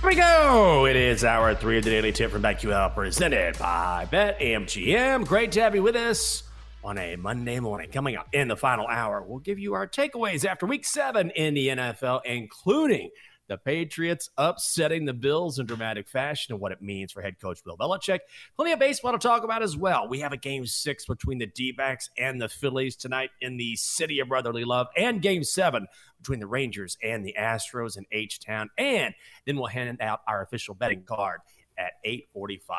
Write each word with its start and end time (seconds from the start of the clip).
Here 0.00 0.08
we 0.08 0.16
go. 0.16 0.86
It 0.86 0.96
is 0.96 1.24
hour 1.24 1.54
three 1.54 1.76
of 1.76 1.84
the 1.84 1.90
Daily 1.90 2.10
Tip 2.10 2.30
from 2.30 2.40
BetQL, 2.42 2.94
presented 2.94 3.58
by 3.58 4.08
BetMGM. 4.10 5.26
Great 5.26 5.52
to 5.52 5.60
have 5.60 5.74
you 5.74 5.82
with 5.82 5.94
us 5.94 6.44
on 6.82 6.96
a 6.96 7.16
Monday 7.16 7.60
morning. 7.60 7.90
Coming 7.90 8.16
up 8.16 8.26
in 8.32 8.48
the 8.48 8.56
final 8.56 8.86
hour, 8.86 9.22
we'll 9.22 9.40
give 9.40 9.58
you 9.58 9.74
our 9.74 9.86
takeaways 9.86 10.46
after 10.46 10.64
week 10.64 10.86
seven 10.86 11.28
in 11.32 11.52
the 11.52 11.68
NFL, 11.68 12.22
including 12.24 13.10
the 13.50 13.58
Patriots 13.58 14.30
upsetting 14.38 15.06
the 15.06 15.12
Bills 15.12 15.58
in 15.58 15.66
dramatic 15.66 16.08
fashion 16.08 16.54
and 16.54 16.60
what 16.60 16.70
it 16.70 16.80
means 16.80 17.10
for 17.10 17.20
head 17.20 17.40
coach 17.40 17.64
Bill 17.64 17.76
Belichick. 17.76 18.20
Plenty 18.54 18.70
of 18.70 18.78
baseball 18.78 19.10
to 19.10 19.18
talk 19.18 19.42
about 19.42 19.60
as 19.60 19.76
well. 19.76 20.08
We 20.08 20.20
have 20.20 20.32
a 20.32 20.36
game 20.36 20.64
six 20.66 21.04
between 21.04 21.38
the 21.38 21.48
D 21.48 21.72
backs 21.72 22.10
and 22.16 22.40
the 22.40 22.48
Phillies 22.48 22.94
tonight 22.94 23.30
in 23.40 23.56
the 23.56 23.74
city 23.74 24.20
of 24.20 24.28
brotherly 24.28 24.64
love, 24.64 24.86
and 24.96 25.20
game 25.20 25.42
seven 25.42 25.88
between 26.18 26.38
the 26.38 26.46
Rangers 26.46 26.96
and 27.02 27.26
the 27.26 27.34
Astros 27.36 27.98
in 27.98 28.06
H 28.12 28.38
Town. 28.38 28.70
And 28.78 29.14
then 29.46 29.56
we'll 29.56 29.66
hand 29.66 30.00
out 30.00 30.20
our 30.28 30.42
official 30.42 30.74
betting 30.74 31.02
card 31.02 31.40
at 31.76 31.94
845. 32.04 32.78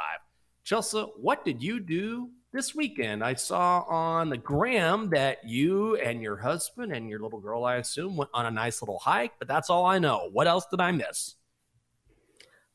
Chelsa, 0.66 1.10
what 1.18 1.44
did 1.44 1.62
you 1.62 1.82
do 1.82 2.30
this 2.52 2.76
weekend? 2.76 3.24
I 3.24 3.34
saw 3.34 3.82
on 3.82 4.30
the 4.30 4.38
gram 4.38 5.10
that 5.10 5.48
you 5.48 5.96
and 5.98 6.22
your 6.22 6.38
husband 6.38 6.92
and 6.92 7.10
your 7.10 7.20
little 7.20 7.40
girl, 7.40 7.64
I 7.64 7.78
assume, 7.78 8.18
went 8.18 8.32
on 8.34 8.46
a 8.46 8.52
nice 8.52 8.82
little 8.82 9.00
hike, 9.00 9.34
but 9.40 9.48
that's 9.48 9.70
all 9.70 9.86
I 9.86 10.00
know. 10.00 10.30
What 10.32 10.48
else 10.48 10.66
did 10.70 10.82
I 10.82 10.92
miss? 10.92 11.36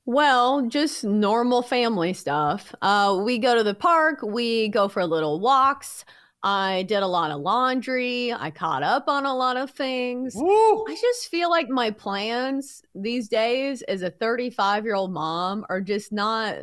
Well, 0.04 0.69
just 0.69 1.02
normal 1.02 1.62
family 1.62 2.12
stuff. 2.12 2.74
Uh, 2.80 3.20
we 3.25 3.38
go 3.38 3.56
to 3.56 3.65
the 3.65 3.75
park, 3.75 4.20
we 4.22 4.69
go 4.69 4.88
for 4.88 5.04
little 5.04 5.41
walks. 5.41 6.04
I 6.42 6.84
did 6.84 7.03
a 7.03 7.09
lot 7.09 7.32
of 7.32 7.41
laundry. 7.41 8.32
I 8.32 8.53
caught 8.53 8.84
up 8.84 9.09
on 9.09 9.26
a 9.26 9.34
lot 9.34 9.56
of 9.56 9.70
things. 9.72 10.32
Woo! 10.36 10.84
I 10.86 10.97
just 11.00 11.28
feel 11.28 11.50
like 11.50 11.69
my 11.69 11.91
plans 11.91 12.82
these 12.94 13.28
days 13.28 13.82
as 13.82 14.03
a 14.03 14.10
35 14.10 14.84
year 14.84 14.94
old 14.94 15.12
mom 15.12 15.66
are 15.69 15.81
just 15.81 16.12
not 16.12 16.59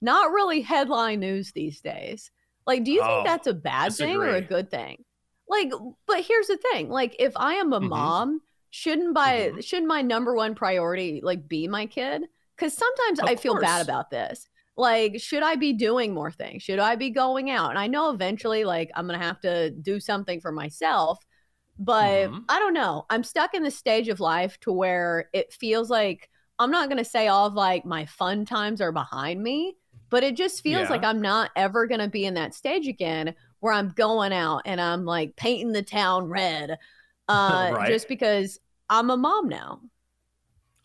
not 0.00 0.32
really 0.32 0.62
headline 0.62 1.20
news 1.20 1.52
these 1.52 1.80
days. 1.80 2.32
Like, 2.66 2.84
do 2.84 2.92
you 2.92 3.02
Oh, 3.02 3.06
think 3.06 3.24
that's 3.24 3.46
a 3.46 3.54
bad 3.54 3.98
thing 3.98 4.22
or 4.22 4.34
a 4.34 4.42
good 4.42 4.70
thing? 4.70 5.04
Like, 5.48 5.72
but 6.06 6.24
here's 6.24 6.46
the 6.46 6.56
thing: 6.58 6.88
like, 6.90 7.16
if 7.18 7.32
I 7.36 7.54
am 7.54 7.72
a 7.72 7.80
Mhm. 7.80 7.90
mom, 7.90 8.40
shouldn't 8.70 9.14
by 9.14 9.52
Mhm. 9.52 9.60
shouldn't 9.60 9.88
my 9.88 10.02
number 10.02 10.34
one 10.34 10.54
priority 10.54 11.20
like 11.22 11.48
be 11.48 11.66
my 11.68 11.86
kid? 11.86 12.24
Because 12.56 12.74
sometimes 12.76 13.20
Of 13.20 13.30
I 13.30 13.36
feel 13.36 13.54
bad 13.54 13.80
about 13.80 14.10
this. 14.10 14.48
Like, 14.76 15.20
should 15.20 15.42
I 15.42 15.56
be 15.56 15.72
doing 15.72 16.14
more 16.14 16.30
things? 16.30 16.62
Should 16.62 16.78
I 16.78 16.94
be 16.96 17.10
going 17.10 17.50
out? 17.50 17.70
And 17.70 17.78
I 17.78 17.86
know 17.86 18.10
eventually, 18.10 18.64
like, 18.64 18.90
I'm 18.94 19.06
gonna 19.06 19.18
have 19.18 19.40
to 19.40 19.70
do 19.70 19.98
something 20.00 20.40
for 20.40 20.52
myself. 20.52 21.18
But 21.78 22.30
Mhm. 22.30 22.44
I 22.48 22.58
don't 22.58 22.74
know. 22.74 23.06
I'm 23.10 23.24
stuck 23.24 23.54
in 23.54 23.62
the 23.62 23.70
stage 23.70 24.08
of 24.08 24.20
life 24.20 24.58
to 24.60 24.72
where 24.72 25.30
it 25.32 25.52
feels 25.52 25.90
like 25.90 26.28
I'm 26.58 26.70
not 26.70 26.88
gonna 26.90 27.04
say 27.04 27.28
all 27.28 27.46
of 27.46 27.54
like 27.54 27.84
my 27.86 28.06
fun 28.06 28.44
times 28.44 28.80
are 28.82 28.92
behind 28.92 29.42
me, 29.42 29.76
but 30.10 30.22
it 30.24 30.36
just 30.36 30.62
feels 30.62 30.88
Yeah. 30.88 30.90
like 30.90 31.04
I'm 31.04 31.20
not 31.20 31.50
ever 31.56 31.86
gonna 31.86 32.08
be 32.08 32.24
in 32.26 32.34
that 32.34 32.54
stage 32.54 32.88
again 32.88 33.34
where 33.60 33.72
I'm 33.72 33.90
going 33.90 34.32
out 34.32 34.62
and 34.66 34.80
I'm 34.80 35.04
like 35.04 35.36
painting 35.36 35.72
the 35.72 35.82
town 35.82 36.26
red. 36.28 36.78
Uh 37.28 37.74
Right. 37.74 37.80
just 37.82 38.08
because 38.08 38.58
I'm 38.88 39.10
a 39.10 39.16
mom 39.16 39.48
now. 39.48 39.80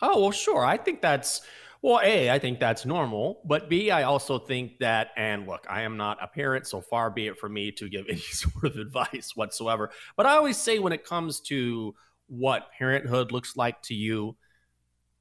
Oh, 0.02 0.22
well, 0.22 0.32
sure. 0.32 0.66
I 0.66 0.78
think 0.78 1.02
that's, 1.02 1.42
well, 1.82 2.00
A, 2.04 2.30
I 2.30 2.40
think 2.40 2.60
that's 2.60 2.86
normal. 2.86 3.42
But 3.46 3.70
B, 3.70 3.92
I 3.92 4.04
also 4.04 4.38
think 4.40 4.80
that, 4.80 5.10
and 5.18 5.48
look, 5.48 5.66
I 5.70 5.82
am 5.84 5.98
not 5.98 6.22
a 6.22 6.28
parent, 6.28 6.68
so 6.68 6.82
far 6.82 7.10
be 7.10 7.28
it 7.28 7.38
for 7.40 7.50
me 7.50 7.72
to 7.74 7.90
give 7.90 8.06
any 8.10 8.20
sort 8.20 8.66
of 8.66 8.76
advice 8.78 9.32
whatsoever. 9.36 9.92
But 10.18 10.26
I 10.26 10.36
always 10.36 10.58
say 10.58 10.80
when 10.80 10.94
it 10.94 11.06
comes 11.06 11.40
to 11.42 11.96
what 12.28 12.72
parenthood 12.78 13.32
looks 13.32 13.56
like 13.56 13.82
to 13.84 13.94
you 13.94 14.36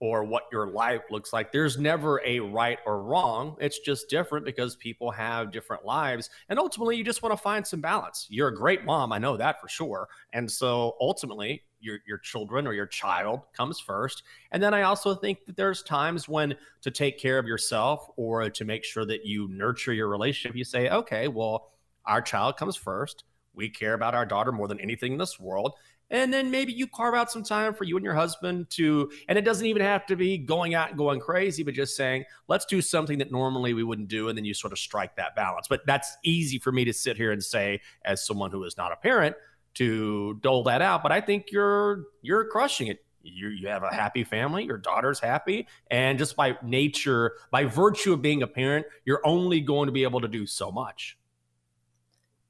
or 0.04 0.22
what 0.22 0.42
your 0.53 0.66
life 0.66 1.00
looks 1.10 1.32
like, 1.32 1.50
there's 1.50 1.78
never 1.78 2.20
a 2.26 2.38
right 2.38 2.78
or 2.84 3.03
wrong. 3.03 3.56
It's 3.59 3.78
just 3.78 4.10
different 4.10 4.44
because 4.44 4.76
people 4.76 5.10
have 5.10 5.50
different 5.50 5.87
lives. 5.87 6.28
And 6.50 6.59
ultimately, 6.59 6.98
you 6.98 7.04
just 7.04 7.22
want 7.22 7.32
to 7.32 7.42
find 7.42 7.66
some 7.66 7.81
balance. 7.81 8.26
You're 8.28 8.48
a 8.48 8.54
great 8.54 8.84
mom. 8.84 9.14
I 9.14 9.19
know 9.19 9.38
that 9.38 9.62
for 9.62 9.69
sure. 9.69 10.06
And 10.34 10.50
so 10.50 10.94
ultimately, 11.00 11.62
your, 11.81 12.00
your 12.06 12.19
children 12.19 12.66
or 12.66 12.75
your 12.75 12.87
child 12.87 13.41
comes 13.56 13.81
first. 13.81 14.25
And 14.53 14.62
then 14.62 14.75
I 14.75 14.82
also 14.82 15.14
think 15.14 15.38
that 15.47 15.56
there's 15.56 15.82
times 15.82 16.28
when 16.28 16.54
to 16.82 16.91
take 16.91 17.19
care 17.19 17.38
of 17.38 17.47
yourself 17.47 18.06
or 18.16 18.50
to 18.50 18.64
make 18.66 18.84
sure 18.84 19.06
that 19.06 19.25
you 19.25 19.48
nurture 19.48 19.94
your 19.94 20.09
relationship, 20.09 20.54
you 20.54 20.64
say, 20.64 20.91
okay, 20.91 21.28
well, 21.28 21.72
our 22.04 22.20
child 22.20 22.59
comes 22.59 22.76
first. 22.76 23.25
We 23.54 23.70
care 23.70 23.94
about 23.94 24.14
our 24.14 24.26
daughter 24.26 24.53
more 24.53 24.69
than 24.69 24.81
anything 24.81 25.12
in 25.12 25.19
this 25.19 25.41
world. 25.41 25.72
And 26.14 26.32
then 26.32 26.48
maybe 26.48 26.72
you 26.72 26.86
carve 26.86 27.16
out 27.16 27.32
some 27.32 27.42
time 27.42 27.75
for 27.75 27.82
you 27.82 27.97
and 27.97 28.04
your 28.04 28.14
husband 28.14 28.70
to, 28.70 29.10
and 29.28 29.36
it 29.36 29.44
doesn't 29.44 29.66
even 29.66 29.82
have 29.82 30.06
to 30.06 30.14
be 30.14 30.38
going 30.38 30.72
out 30.72 30.91
and 30.91 30.97
going 30.97 31.19
crazy, 31.19 31.64
but 31.64 31.75
just 31.75 31.97
saying, 31.97 32.25
let's 32.47 32.64
do 32.66 32.80
something 32.80 33.19
that 33.19 33.32
normally 33.32 33.75
we 33.75 33.82
wouldn't 33.82 34.06
do. 34.06 34.28
And 34.28 34.38
then 34.38 34.44
you 34.44 34.54
sort 34.54 34.72
of 34.72 34.78
strike 34.78 35.16
that 35.16 35.34
balance. 35.34 35.66
But 35.66 35.84
that's 35.86 36.16
easy 36.22 36.60
for 36.60 36.70
me 36.70 36.84
to 36.84 36.92
sit 36.92 37.16
here 37.16 37.32
and 37.32 37.42
say, 37.42 37.80
as 38.04 38.25
someone 38.25 38.52
who 38.52 38.62
is 38.62 38.76
not 38.76 38.92
a 38.92 38.97
parent, 38.97 39.34
to 39.75 40.38
dole 40.41 40.62
that 40.62 40.82
out. 40.82 41.02
But 41.02 41.10
I 41.10 41.20
think 41.20 41.50
you're 41.50 42.04
you're 42.22 42.44
crushing 42.44 42.86
it. 42.86 43.04
You 43.25 43.48
you 43.48 43.66
have 43.66 43.82
a 43.82 43.92
happy 43.92 44.22
family. 44.22 44.64
Your 44.64 44.78
daughter's 44.78 45.19
happy, 45.19 45.66
and 45.91 46.16
just 46.16 46.36
by 46.36 46.56
nature, 46.62 47.32
by 47.50 47.64
virtue 47.64 48.12
of 48.12 48.22
being 48.22 48.44
a 48.44 48.46
parent, 48.46 48.86
you're 49.04 49.22
only 49.25 49.60
going 49.60 49.86
to 49.86 49.92
be 49.92 50.04
able 50.04 50.20
to 50.20 50.28
do 50.28 50.46
so 50.46 50.70
much. 50.70 51.19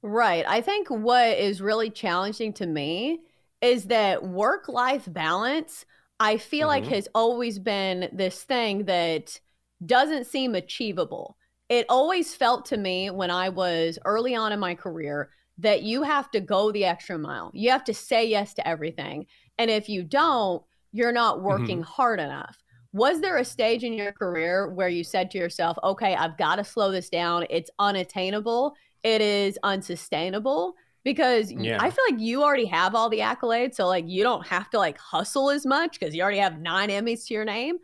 Right. 0.03 0.45
I 0.47 0.61
think 0.61 0.89
what 0.89 1.35
is 1.39 1.63
really 1.63 1.89
challenging 1.89 2.53
to 2.53 2.67
me 2.67 3.21
is 3.61 3.85
that 3.85 4.23
work 4.23 4.67
life 4.67 5.05
balance, 5.11 5.85
I 6.19 6.37
feel 6.37 6.67
like 6.67 6.85
Mhm. 6.85 6.89
has 6.89 7.07
always 7.15 7.59
been 7.59 8.09
this 8.13 8.43
thing 8.43 8.85
that 8.85 9.39
doesn't 9.85 10.25
seem 10.27 10.55
achievable. 10.55 11.37
It 11.69 11.85
always 11.89 12.35
felt 12.35 12.65
to 12.67 12.77
me 12.77 13.09
when 13.09 13.31
I 13.31 13.49
was 13.49 13.99
early 14.05 14.35
on 14.35 14.51
in 14.51 14.59
my 14.59 14.75
career 14.75 15.31
that 15.57 15.83
you 15.83 16.03
have 16.03 16.29
to 16.31 16.39
go 16.41 16.71
the 16.71 16.85
extra 16.85 17.17
mile. 17.17 17.51
You 17.53 17.71
have 17.71 17.83
to 17.85 17.93
say 17.93 18.25
yes 18.25 18.53
to 18.55 18.67
everything. 18.67 19.25
And 19.57 19.71
if 19.71 19.89
you 19.89 20.03
don't, 20.03 20.63
you're 20.91 21.11
not 21.11 21.41
working 21.41 21.81
hard 21.81 22.19
enough. 22.19 22.57
Was 22.93 23.19
there 23.21 23.37
a 23.37 23.45
stage 23.45 23.83
in 23.83 23.93
your 23.93 24.13
career 24.13 24.69
where 24.69 24.87
you 24.89 25.03
said 25.03 25.29
to 25.31 25.37
yourself, 25.37 25.77
okay, 25.83 26.15
I've 26.15 26.37
got 26.37 26.57
to 26.57 26.63
slow 26.63 26.91
this 26.91 27.09
down? 27.09 27.45
It's 27.49 27.69
unattainable, 27.79 28.75
it 29.03 29.21
is 29.21 29.59
unsustainable? 29.63 30.75
Because 31.05 31.53
Yeah. 31.53 31.77
I 31.79 31.91
feel 31.91 32.03
like 32.11 32.19
you 32.19 32.43
already 32.43 32.65
have 32.65 32.95
all 32.95 33.09
the 33.09 33.19
accolades. 33.19 33.75
So, 33.75 33.87
like, 33.87 34.05
you 34.09 34.23
don't 34.23 34.45
have 34.47 34.69
to 34.71 34.79
like 34.79 34.97
hustle 34.97 35.51
as 35.51 35.65
much 35.65 35.99
because 35.99 36.15
you 36.15 36.23
already 36.23 36.39
have 36.39 36.59
nine 36.59 36.89
Emmys 36.89 37.27
to 37.27 37.35
your 37.35 37.45
name. 37.45 37.77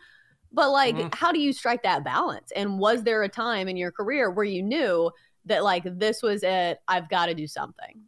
But, 0.52 0.72
like, 0.72 0.96
Mhm. 0.98 1.16
how 1.16 1.32
do 1.32 1.40
you 1.40 1.54
strike 1.54 1.84
that 1.84 2.04
balance? 2.04 2.52
And 2.54 2.80
was 2.80 3.04
there 3.04 3.24
a 3.24 3.30
time 3.30 3.70
in 3.70 3.78
your 3.78 3.92
career 3.92 4.32
where 4.32 4.46
you 4.46 4.64
knew 4.64 5.12
that, 5.46 5.64
like, 5.64 5.84
this 5.86 6.24
was 6.24 6.44
it? 6.44 6.80
I've 6.90 7.10
got 7.10 7.28
to 7.28 7.36
do 7.36 7.48
something? 7.48 8.04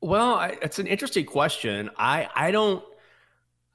Well, 0.00 0.34
I, 0.34 0.58
it's 0.62 0.78
an 0.78 0.86
interesting 0.86 1.24
question. 1.24 1.90
I 1.96 2.28
I 2.34 2.50
don't 2.50 2.84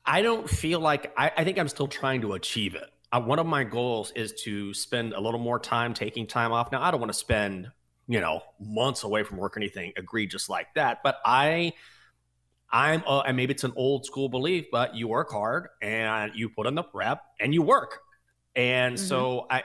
I 0.06 0.22
don't 0.22 0.50
feel 0.50 0.80
like 0.80 1.14
I, 1.18 1.32
I 1.38 1.44
think 1.44 1.58
I'm 1.60 1.68
still 1.68 1.88
trying 1.88 2.22
to 2.22 2.34
achieve 2.34 2.76
it. 2.76 2.90
Uh, 3.12 3.22
one 3.22 3.40
of 3.40 3.46
my 3.48 3.64
goals 3.64 4.12
is 4.16 4.34
to 4.44 4.74
spend 4.74 5.14
a 5.14 5.20
little 5.20 5.40
more 5.40 5.60
time 5.60 5.94
taking 5.94 6.28
time 6.28 6.52
off. 6.52 6.72
Now, 6.72 6.82
I 6.82 6.92
don't 6.92 7.00
want 7.00 7.12
to 7.12 7.18
spend, 7.18 7.72
you 8.10 8.20
know, 8.20 8.42
months 8.60 9.04
away 9.04 9.24
from 9.24 9.38
work 9.38 9.56
or 9.56 9.60
anything 9.60 9.94
egregious 9.96 10.50
like 10.50 10.68
that, 10.74 11.02
but 11.04 11.20
I 11.24 11.74
I'm, 12.72 13.04
uh, 13.08 13.22
and 13.22 13.36
maybe 13.38 13.54
it's 13.54 13.64
an 13.64 13.74
old 13.76 14.06
school 14.06 14.30
belief, 14.30 14.66
but 14.72 14.96
you 14.96 15.08
work 15.08 15.32
hard 15.32 15.70
and 15.82 16.32
you 16.36 16.50
put 16.50 16.68
in 16.68 16.76
the 16.76 16.84
prep 16.84 17.22
and 17.40 17.54
you 17.54 17.62
work. 17.62 18.00
And 18.56 18.96
mm-hmm. 18.96 19.06
so 19.06 19.48
I, 19.50 19.64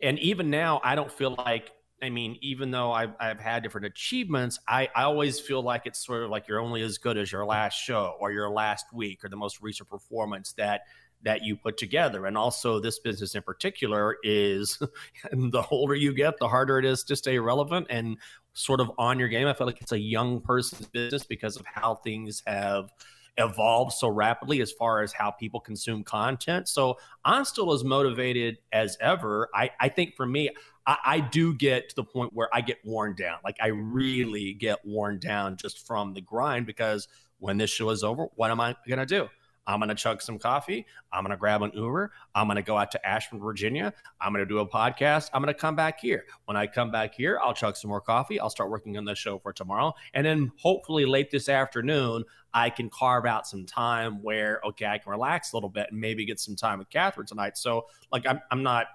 and 0.00 0.18
even 0.18 0.50
now, 0.50 0.80
I 0.84 0.94
don't 0.94 1.10
feel 1.10 1.34
like, 1.36 1.72
I 2.00 2.10
mean, 2.10 2.36
even 2.40 2.70
though 2.70 2.92
I've, 2.92 3.14
I've 3.18 3.40
had 3.40 3.62
different 3.62 3.86
achievements, 3.86 4.58
I, 4.68 4.88
I 4.94 5.04
always 5.04 5.40
feel 5.40 5.62
like 5.62 5.82
it's 5.86 6.04
sort 6.04 6.22
of 6.22 6.30
like 6.30 6.48
you're 6.48 6.60
only 6.60 6.82
as 6.82 6.98
good 6.98 7.16
as 7.16 7.30
your 7.30 7.44
last 7.44 7.74
show 7.74 8.16
or 8.20 8.30
your 8.32 8.50
last 8.50 8.86
week 8.92 9.24
or 9.24 9.28
the 9.28 9.36
most 9.36 9.60
recent 9.60 9.88
performance 9.88 10.52
that 10.54 10.82
that 11.22 11.44
you 11.44 11.56
put 11.56 11.76
together. 11.76 12.26
And 12.26 12.36
also, 12.36 12.80
this 12.80 12.98
business 12.98 13.34
in 13.34 13.42
particular 13.42 14.16
is 14.22 14.78
the 15.32 15.64
older 15.70 15.94
you 15.94 16.12
get, 16.12 16.38
the 16.38 16.48
harder 16.48 16.78
it 16.78 16.84
is 16.84 17.04
to 17.04 17.16
stay 17.16 17.38
relevant 17.38 17.86
and 17.90 18.16
sort 18.54 18.80
of 18.80 18.90
on 18.98 19.18
your 19.18 19.28
game. 19.28 19.46
I 19.46 19.52
feel 19.52 19.66
like 19.66 19.80
it's 19.80 19.92
a 19.92 19.98
young 19.98 20.40
person's 20.40 20.86
business 20.88 21.24
because 21.24 21.56
of 21.56 21.64
how 21.66 21.96
things 21.96 22.42
have 22.46 22.90
evolved 23.38 23.92
so 23.92 24.08
rapidly 24.08 24.60
as 24.60 24.72
far 24.72 25.02
as 25.02 25.12
how 25.12 25.30
people 25.30 25.58
consume 25.58 26.04
content. 26.04 26.68
So 26.68 26.98
I'm 27.24 27.44
still 27.44 27.72
as 27.72 27.82
motivated 27.82 28.58
as 28.72 28.98
ever. 29.00 29.48
I, 29.54 29.70
I 29.80 29.88
think 29.88 30.16
for 30.16 30.26
me, 30.26 30.50
I, 30.86 30.98
I, 31.04 31.20
do 31.20 31.54
get 31.54 31.88
to 31.90 31.96
the 31.96 32.04
point 32.04 32.32
where 32.34 32.48
I 32.52 32.60
get 32.60 32.78
worn 32.84 33.14
down. 33.14 33.38
Like 33.42 33.56
I 33.60 33.68
really 33.68 34.52
get 34.52 34.84
worn 34.84 35.18
down 35.18 35.56
just 35.56 35.86
from 35.86 36.12
the 36.12 36.20
grind 36.20 36.66
because 36.66 37.08
when 37.38 37.56
this 37.56 37.70
show 37.70 37.88
is 37.90 38.04
over, 38.04 38.26
what 38.34 38.50
am 38.50 38.60
I 38.60 38.76
going 38.86 38.98
to 38.98 39.06
do? 39.06 39.28
I'm 39.66 39.78
going 39.78 39.88
to 39.88 39.94
chug 39.94 40.22
some 40.22 40.38
coffee. 40.38 40.86
I'm 41.12 41.22
going 41.22 41.30
to 41.30 41.36
grab 41.36 41.62
an 41.62 41.70
Uber. 41.74 42.12
I'm 42.34 42.46
going 42.46 42.56
to 42.56 42.62
go 42.62 42.76
out 42.76 42.90
to 42.92 43.06
Ashburn, 43.06 43.40
Virginia. 43.40 43.92
I'm 44.20 44.32
going 44.32 44.44
to 44.44 44.48
do 44.48 44.58
a 44.58 44.68
podcast. 44.68 45.30
I'm 45.32 45.42
going 45.42 45.54
to 45.54 45.58
come 45.58 45.76
back 45.76 46.00
here. 46.00 46.24
When 46.46 46.56
I 46.56 46.66
come 46.66 46.90
back 46.90 47.14
here, 47.14 47.38
I'll 47.42 47.54
chug 47.54 47.76
some 47.76 47.88
more 47.88 48.00
coffee. 48.00 48.40
I'll 48.40 48.50
start 48.50 48.70
working 48.70 48.96
on 48.96 49.04
the 49.04 49.14
show 49.14 49.38
for 49.38 49.52
tomorrow. 49.52 49.94
And 50.14 50.26
then 50.26 50.52
hopefully 50.56 51.04
late 51.04 51.30
this 51.30 51.48
afternoon, 51.48 52.24
I 52.54 52.70
can 52.70 52.90
carve 52.90 53.24
out 53.24 53.46
some 53.46 53.64
time 53.64 54.22
where, 54.22 54.60
okay, 54.64 54.86
I 54.86 54.98
can 54.98 55.10
relax 55.10 55.52
a 55.52 55.56
little 55.56 55.70
bit 55.70 55.88
and 55.90 56.00
maybe 56.00 56.24
get 56.24 56.40
some 56.40 56.56
time 56.56 56.78
with 56.78 56.90
Catherine 56.90 57.26
tonight. 57.26 57.56
So, 57.56 57.86
like, 58.10 58.26
I'm, 58.26 58.40
I'm 58.50 58.62
not 58.62 58.86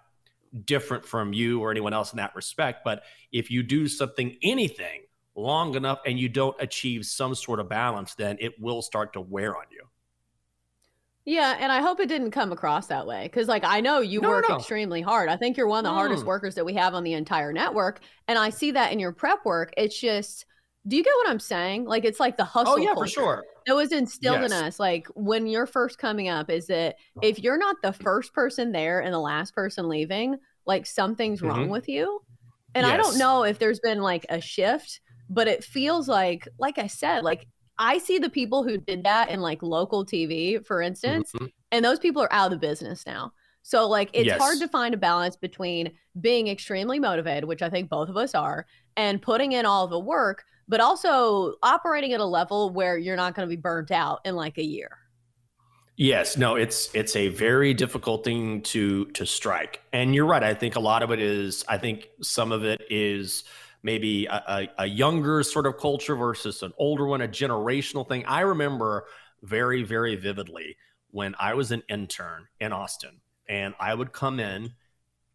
different 0.65 1.05
from 1.05 1.33
you 1.33 1.61
or 1.61 1.71
anyone 1.71 1.93
else 1.93 2.13
in 2.13 2.17
that 2.17 2.35
respect. 2.35 2.83
But 2.83 3.03
if 3.31 3.49
you 3.49 3.63
do 3.63 3.87
something, 3.87 4.37
anything, 4.41 5.01
long 5.37 5.75
enough 5.75 5.99
and 6.05 6.19
you 6.19 6.27
don't 6.27 6.55
achieve 6.59 7.05
some 7.05 7.35
sort 7.35 7.59
of 7.59 7.69
balance, 7.69 8.15
then 8.15 8.37
it 8.39 8.59
will 8.59 8.81
start 8.81 9.13
to 9.13 9.21
wear 9.21 9.55
on 9.55 9.65
you. 9.71 9.83
Yeah, 11.29 11.57
and 11.59 11.73
I 11.73 11.81
hope 11.81 11.99
it 11.99 12.07
didn't 12.07 12.31
come 12.31 12.53
across 12.53 12.87
that 12.87 13.05
way 13.05 13.23
because, 13.23 13.49
like, 13.49 13.65
I 13.65 13.81
know 13.81 13.99
you 13.99 14.21
no, 14.21 14.29
work 14.29 14.45
no. 14.47 14.55
extremely 14.55 15.01
hard. 15.01 15.27
I 15.27 15.35
think 15.35 15.57
you're 15.57 15.67
one 15.67 15.79
of 15.79 15.83
the 15.83 15.89
mm. 15.89 15.95
hardest 15.95 16.25
workers 16.25 16.55
that 16.55 16.63
we 16.63 16.73
have 16.75 16.93
on 16.93 17.03
the 17.03 17.11
entire 17.11 17.51
network, 17.51 17.99
and 18.29 18.39
I 18.39 18.49
see 18.49 18.71
that 18.71 18.93
in 18.93 18.99
your 18.99 19.11
prep 19.11 19.43
work. 19.43 19.73
It's 19.75 19.99
just, 19.99 20.45
do 20.87 20.95
you 20.95 21.03
get 21.03 21.11
what 21.17 21.29
I'm 21.29 21.41
saying? 21.41 21.83
Like, 21.83 22.05
it's 22.05 22.21
like 22.21 22.37
the 22.37 22.45
hustle. 22.45 22.75
Oh 22.75 22.77
yeah, 22.77 22.93
for 22.93 23.07
sure. 23.07 23.43
It 23.65 23.73
was 23.73 23.91
instilled 23.91 24.39
yes. 24.39 24.51
in 24.53 24.57
us, 24.57 24.79
like 24.79 25.07
when 25.15 25.47
you're 25.47 25.65
first 25.65 25.97
coming 25.97 26.29
up, 26.29 26.49
is 26.49 26.67
that 26.67 26.95
if 27.21 27.39
you're 27.39 27.57
not 27.57 27.75
the 27.83 27.91
first 27.91 28.33
person 28.33 28.71
there 28.71 29.01
and 29.01 29.13
the 29.13 29.19
last 29.19 29.53
person 29.53 29.89
leaving, 29.89 30.37
like 30.65 30.85
something's 30.85 31.41
mm-hmm. 31.41 31.49
wrong 31.49 31.67
with 31.67 31.89
you. 31.89 32.21
And 32.73 32.87
yes. 32.87 32.93
I 32.93 32.95
don't 32.95 33.17
know 33.17 33.43
if 33.43 33.59
there's 33.59 33.81
been 33.81 33.99
like 33.99 34.25
a 34.29 34.39
shift, 34.39 35.01
but 35.29 35.49
it 35.49 35.65
feels 35.65 36.07
like, 36.07 36.47
like 36.57 36.77
I 36.77 36.87
said, 36.87 37.25
like 37.25 37.47
I 37.79 37.97
see 37.97 38.17
the 38.17 38.29
people 38.29 38.63
who 38.63 38.77
did 38.77 39.03
that 39.03 39.29
in 39.29 39.41
like 39.41 39.61
local 39.61 40.05
TV, 40.05 40.65
for 40.65 40.81
instance, 40.81 41.31
mm-hmm. 41.33 41.47
and 41.71 41.85
those 41.85 41.99
people 41.99 42.21
are 42.21 42.33
out 42.33 42.51
of 42.51 42.59
the 42.59 42.67
business 42.67 43.05
now. 43.05 43.33
So 43.61 43.87
like 43.87 44.09
it's 44.13 44.27
yes. 44.27 44.39
hard 44.39 44.59
to 44.59 44.67
find 44.67 44.93
a 44.93 44.97
balance 44.97 45.35
between 45.35 45.91
being 46.21 46.47
extremely 46.47 46.99
motivated, 46.99 47.45
which 47.45 47.61
I 47.61 47.69
think 47.69 47.89
both 47.89 48.07
of 48.09 48.15
us 48.15 48.33
are, 48.33 48.65
and 48.95 49.21
putting 49.21 49.51
in 49.51 49.65
all 49.65 49.87
the 49.87 49.99
work, 49.99 50.45
but 50.67 50.79
also 50.79 51.55
operating 51.61 52.13
at 52.13 52.19
a 52.19 52.25
level 52.25 52.69
where 52.69 52.97
you're 52.97 53.17
not 53.17 53.35
going 53.35 53.47
to 53.47 53.53
be 53.53 53.59
burnt 53.59 53.91
out 53.91 54.21
in 54.23 54.35
like 54.35 54.57
a 54.57 54.63
year. 54.63 54.97
Yes, 55.97 56.37
no, 56.37 56.55
it's 56.55 56.93
it's 56.93 57.15
a 57.15 57.29
very 57.29 57.73
difficult 57.73 58.23
thing 58.23 58.61
to 58.61 59.05
to 59.07 59.25
strike. 59.25 59.81
And 59.91 60.15
you're 60.15 60.27
right. 60.27 60.43
I 60.43 60.53
think 60.53 60.75
a 60.75 60.79
lot 60.79 61.03
of 61.03 61.11
it 61.11 61.19
is 61.19 61.65
I 61.67 61.77
think 61.77 62.07
some 62.21 62.51
of 62.51 62.63
it 62.63 62.81
is 62.89 63.43
maybe 63.87 64.25
a, 64.25 64.43
a, 64.47 64.67
a 64.79 64.85
younger 64.85 65.41
sort 65.43 65.65
of 65.65 65.77
culture 65.77 66.17
versus 66.17 66.61
an 66.61 66.73
older 66.77 67.07
one, 67.07 67.21
a 67.21 67.27
generational 67.27 68.05
thing. 68.05 68.25
I 68.25 68.41
remember 68.41 69.05
very, 69.41 69.81
very 69.81 70.17
vividly 70.17 70.75
when 71.11 71.33
I 71.39 71.53
was 71.53 71.71
an 71.71 71.83
intern 71.87 72.49
in 72.59 72.73
Austin 72.73 73.21
and 73.47 73.73
I 73.79 73.93
would 73.93 74.11
come 74.11 74.41
in 74.41 74.73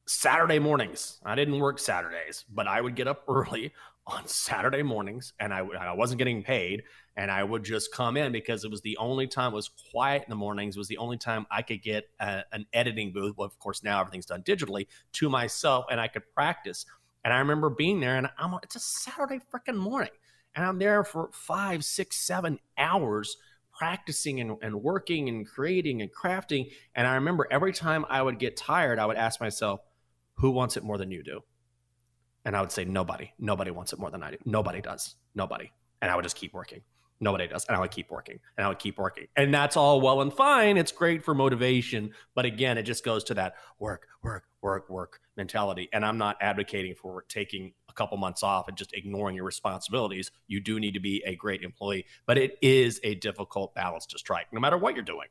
Saturday 0.07 0.59
mornings. 0.59 1.19
I 1.25 1.35
didn't 1.35 1.59
work 1.59 1.79
Saturdays, 1.79 2.45
but 2.53 2.69
I 2.69 2.83
would 2.83 2.95
get 2.95 3.09
up 3.09 3.25
early 3.29 3.73
on 4.07 4.27
Saturday 4.27 4.83
mornings 4.83 5.33
and 5.41 5.55
I, 5.55 5.61
I 5.61 5.93
wasn't 5.93 6.19
getting 6.19 6.43
paid 6.43 6.83
and 7.17 7.31
I 7.31 7.43
would 7.45 7.65
just 7.65 7.91
come 7.91 8.19
in 8.19 8.33
because 8.33 8.65
it 8.65 8.71
was 8.71 8.83
the 8.83 8.99
only 8.99 9.27
time 9.27 9.53
it 9.53 9.57
was 9.57 9.71
quiet 9.91 10.25
in 10.25 10.31
the 10.31 10.37
mornings. 10.37 10.77
Was 10.77 10.89
the 10.89 10.99
only 10.99 11.17
time 11.17 11.47
I 11.51 11.63
could 11.63 11.83
get 11.83 12.11
a, 12.21 12.43
an 12.53 12.67
editing 12.75 13.13
booth. 13.15 13.35
Well, 13.39 13.47
of 13.47 13.59
course, 13.59 13.83
now 13.83 14.01
everything's 14.01 14.27
done 14.27 14.43
digitally 14.43 14.89
to 15.13 15.31
myself 15.31 15.87
and 15.91 15.99
I 15.99 16.09
could 16.09 16.23
practice. 16.35 16.85
And 17.25 17.33
I 17.33 17.39
remember 17.39 17.71
being 17.71 18.01
there, 18.01 18.17
and 18.17 18.29
I'm 18.39 18.55
it's 18.63 18.77
a 18.77 18.81
Saturday 18.81 19.41
freaking 19.53 19.77
morning, 19.77 20.11
and 20.55 20.65
I'm 20.65 20.79
there 20.79 21.05
for 21.05 21.31
five, 21.33 21.85
six, 21.85 22.17
seven 22.17 22.59
hours 22.77 23.37
practicing 23.73 24.41
and, 24.41 24.57
and 24.61 24.83
working 24.83 25.29
and 25.29 25.47
creating 25.47 26.03
and 26.03 26.11
crafting. 26.13 26.73
And 26.95 27.07
I 27.07 27.15
remember 27.15 27.47
every 27.51 27.73
time 27.73 28.05
I 28.09 28.23
would 28.23 28.39
get 28.39 28.57
tired, 28.57 28.99
I 28.99 29.07
would 29.07 29.17
ask 29.17 29.41
myself, 29.41 29.81
"Who 30.35 30.51
wants 30.51 30.77
it 30.77 30.85
more 30.85 30.99
than 30.99 31.11
you 31.11 31.23
do?" 31.23 31.43
And 32.45 32.57
I 32.57 32.61
would 32.61 32.73
say, 32.73 32.85
"Nobody. 32.85 33.33
Nobody 33.39 33.71
wants 33.71 33.93
it 33.93 33.99
more 33.99 34.11
than 34.11 34.23
I 34.23 34.33
do. 34.33 34.39
Nobody 34.45 34.81
does. 34.81 35.17
Nobody." 35.35 35.73
And 36.01 36.11
I 36.11 36.17
would 36.17 36.25
just 36.25 36.37
keep 36.37 36.53
working. 36.53 36.83
Nobody 37.23 37.47
does. 37.47 37.65
And 37.67 37.77
I 37.77 37.81
would 37.81 37.93
keep 37.93 38.11
working 38.11 38.41
and 38.57 38.67
I 38.67 38.69
would 38.69 38.81
keep 38.81 38.99
working. 38.99 39.29
And 39.37 39.55
that's 39.55 39.77
all 39.77 40.01
well 40.01 40.23
and 40.23 40.33
fine. 40.33 40.77
It's 40.77 40.91
great 40.91 41.25
for 41.25 41.35
motivation. 41.35 42.11
But 42.35 42.47
again, 42.47 42.77
it 42.77 42.83
just 42.83 43.05
goes 43.05 43.23
to 43.25 43.35
that 43.35 43.55
work, 43.79 44.09
work, 44.25 44.45
work, 44.61 44.91
work 44.91 45.21
mentality. 45.37 45.89
And 45.93 46.05
I'm 46.05 46.19
not 46.19 46.37
advocating 46.41 46.97
for 46.97 47.23
taking 47.29 47.75
a 47.89 47.93
couple 47.93 48.19
months 48.19 48.43
off 48.43 48.67
and 48.67 48.77
just 48.77 48.93
ignoring 48.93 49.37
your 49.37 49.45
responsibilities. 49.45 50.33
You 50.49 50.59
do 50.59 50.81
need 50.81 50.95
to 50.95 51.01
be 51.01 51.23
a 51.25 51.37
great 51.37 51.63
employee, 51.63 52.07
but 52.27 52.39
it 52.39 52.59
is 52.61 52.99
a 53.05 53.15
difficult 53.15 53.73
balance 53.73 54.05
to 54.07 54.19
strike 54.19 54.49
no 54.53 54.59
matter 54.59 54.77
what 54.77 54.97
you're 54.97 55.05
doing. 55.05 55.29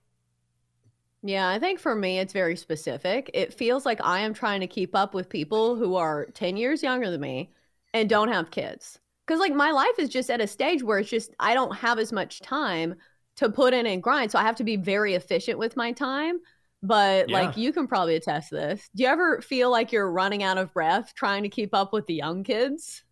Yeah, 1.23 1.49
I 1.49 1.59
think 1.59 1.81
for 1.81 1.93
me, 1.93 2.19
it's 2.19 2.33
very 2.33 2.55
specific. 2.55 3.29
It 3.33 3.53
feels 3.53 3.85
like 3.85 3.99
I 4.01 4.21
am 4.21 4.33
trying 4.33 4.61
to 4.61 4.67
keep 4.67 4.95
up 4.95 5.13
with 5.13 5.27
people 5.27 5.75
who 5.75 5.95
are 5.95 6.27
10 6.27 6.55
years 6.55 6.81
younger 6.81 7.11
than 7.11 7.19
me 7.19 7.51
and 7.93 8.09
don't 8.09 8.29
have 8.29 8.49
kids 8.49 8.97
because 9.31 9.39
like 9.39 9.55
my 9.55 9.71
life 9.71 9.97
is 9.97 10.09
just 10.09 10.29
at 10.29 10.41
a 10.41 10.47
stage 10.47 10.83
where 10.83 10.99
it's 10.99 11.09
just 11.09 11.33
I 11.39 11.53
don't 11.53 11.73
have 11.73 11.99
as 11.99 12.11
much 12.11 12.41
time 12.41 12.95
to 13.37 13.49
put 13.49 13.73
in 13.73 13.85
and 13.85 14.03
grind. 14.03 14.29
So 14.29 14.37
I 14.37 14.41
have 14.41 14.57
to 14.57 14.65
be 14.65 14.75
very 14.75 15.13
efficient 15.13 15.57
with 15.57 15.77
my 15.77 15.93
time. 15.93 16.39
But 16.83 17.29
yeah. 17.29 17.39
like 17.39 17.55
you 17.55 17.71
can 17.71 17.87
probably 17.87 18.15
attest 18.15 18.51
this. 18.51 18.89
Do 18.93 19.03
you 19.03 19.09
ever 19.09 19.39
feel 19.39 19.71
like 19.71 19.93
you're 19.93 20.11
running 20.11 20.43
out 20.43 20.57
of 20.57 20.73
breath 20.73 21.13
trying 21.15 21.43
to 21.43 21.49
keep 21.49 21.73
up 21.73 21.93
with 21.93 22.07
the 22.07 22.13
young 22.15 22.43
kids? 22.43 23.03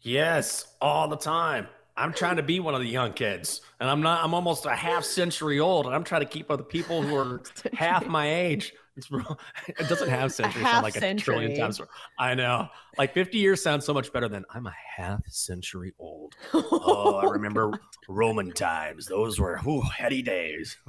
Yes, 0.00 0.64
all 0.80 1.08
the 1.08 1.16
time. 1.16 1.66
I'm 1.94 2.14
trying 2.14 2.36
to 2.36 2.42
be 2.42 2.58
one 2.58 2.74
of 2.74 2.80
the 2.80 2.88
young 2.88 3.12
kids, 3.12 3.60
and 3.80 3.90
I'm 3.90 4.00
not. 4.00 4.24
I'm 4.24 4.32
almost 4.32 4.64
a 4.64 4.74
half 4.74 5.04
century 5.04 5.60
old, 5.60 5.84
and 5.84 5.94
I'm 5.94 6.04
trying 6.04 6.22
to 6.22 6.26
keep 6.26 6.50
up 6.50 6.58
with 6.58 6.68
people 6.70 7.02
who 7.02 7.14
are 7.16 7.42
half 7.74 8.06
my 8.06 8.34
age. 8.34 8.72
It's 8.96 9.08
it 9.68 9.88
doesn't 9.88 10.08
have 10.08 10.32
century 10.32 10.62
sound 10.62 10.84
like 10.84 10.94
century. 10.94 11.34
a 11.34 11.38
trillion 11.38 11.60
times. 11.60 11.80
I 12.18 12.34
know. 12.34 12.68
Like 12.96 13.12
50 13.12 13.38
years 13.38 13.62
sounds 13.62 13.84
so 13.84 13.92
much 13.92 14.12
better 14.12 14.28
than 14.28 14.44
I'm 14.54 14.66
a 14.66 14.74
half 14.96 15.26
century 15.28 15.92
old. 15.98 16.34
oh, 16.54 17.20
I 17.22 17.30
remember 17.30 17.72
Roman 18.08 18.52
times. 18.52 19.06
Those 19.06 19.40
were 19.40 19.58
whew, 19.58 19.82
heady 19.82 20.22
days. 20.22 20.76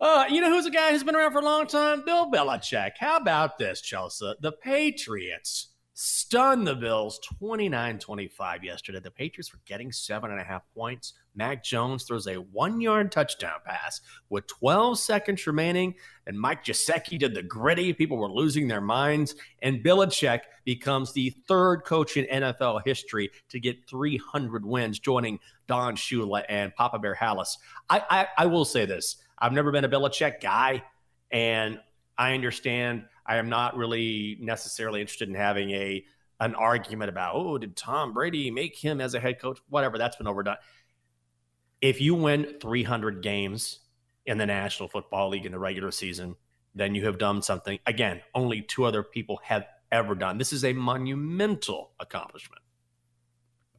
Uh, 0.00 0.24
you 0.28 0.40
know 0.40 0.50
who's 0.50 0.66
a 0.66 0.70
guy 0.70 0.90
who's 0.90 1.04
been 1.04 1.14
around 1.14 1.30
for 1.30 1.38
a 1.38 1.44
long 1.44 1.64
time? 1.64 2.04
Bill 2.04 2.28
Belichick. 2.28 2.90
How 2.98 3.18
about 3.18 3.56
this, 3.56 3.80
Chelsa? 3.80 4.34
The 4.40 4.50
Patriots 4.50 5.68
stunned 6.04 6.66
the 6.66 6.74
Bills 6.74 7.20
29 7.38 8.00
25 8.00 8.64
yesterday. 8.64 8.98
The 8.98 9.10
Patriots 9.12 9.52
were 9.52 9.60
getting 9.66 9.92
seven 9.92 10.32
and 10.32 10.40
a 10.40 10.44
half 10.44 10.62
points. 10.74 11.12
Mac 11.36 11.62
Jones 11.62 12.02
throws 12.02 12.26
a 12.26 12.34
one 12.34 12.80
yard 12.80 13.12
touchdown 13.12 13.60
pass 13.64 14.00
with 14.28 14.48
12 14.48 14.98
seconds 14.98 15.46
remaining, 15.46 15.94
and 16.26 16.38
Mike 16.38 16.64
Gesicki 16.64 17.20
did 17.20 17.34
the 17.34 17.42
griddy. 17.44 17.92
People 17.92 18.16
were 18.16 18.28
losing 18.28 18.66
their 18.66 18.80
minds, 18.80 19.36
and 19.62 19.84
Belichick 19.84 20.40
becomes 20.64 21.12
the 21.12 21.30
third 21.46 21.84
coach 21.84 22.16
in 22.16 22.24
NFL 22.24 22.82
history 22.84 23.30
to 23.50 23.60
get 23.60 23.88
300 23.88 24.66
wins, 24.66 24.98
joining 24.98 25.38
Don 25.68 25.94
Shula 25.94 26.42
and 26.48 26.74
Papa 26.74 26.98
Bear 26.98 27.14
Halas. 27.14 27.58
I, 27.88 28.02
I, 28.10 28.26
I 28.38 28.46
will 28.46 28.64
say 28.64 28.86
this 28.86 29.18
I've 29.38 29.52
never 29.52 29.70
been 29.70 29.84
a 29.84 29.88
Belichick 29.88 30.40
guy, 30.40 30.82
and 31.30 31.78
I 32.18 32.34
understand 32.34 33.04
I 33.26 33.36
am 33.36 33.48
not 33.48 33.76
really 33.76 34.38
necessarily 34.40 35.00
interested 35.00 35.28
in 35.28 35.34
having 35.34 35.70
a 35.70 36.04
an 36.40 36.54
argument 36.56 37.08
about 37.08 37.36
oh 37.36 37.56
did 37.56 37.76
Tom 37.76 38.12
Brady 38.12 38.50
make 38.50 38.76
him 38.76 39.00
as 39.00 39.14
a 39.14 39.20
head 39.20 39.40
coach 39.40 39.60
whatever 39.68 39.96
that's 39.96 40.16
been 40.16 40.26
overdone 40.26 40.56
if 41.82 42.00
you 42.00 42.14
win 42.14 42.54
300 42.60 43.22
games 43.22 43.80
in 44.24 44.38
the 44.38 44.46
National 44.46 44.88
Football 44.88 45.30
League 45.30 45.44
in 45.44 45.52
the 45.52 45.58
regular 45.58 45.90
season, 45.90 46.36
then 46.74 46.94
you 46.94 47.04
have 47.04 47.18
done 47.18 47.42
something, 47.42 47.78
again, 47.86 48.20
only 48.34 48.62
two 48.62 48.84
other 48.84 49.02
people 49.02 49.40
have 49.42 49.66
ever 49.90 50.14
done. 50.14 50.38
This 50.38 50.52
is 50.52 50.64
a 50.64 50.72
monumental 50.72 51.90
accomplishment. 52.00 52.61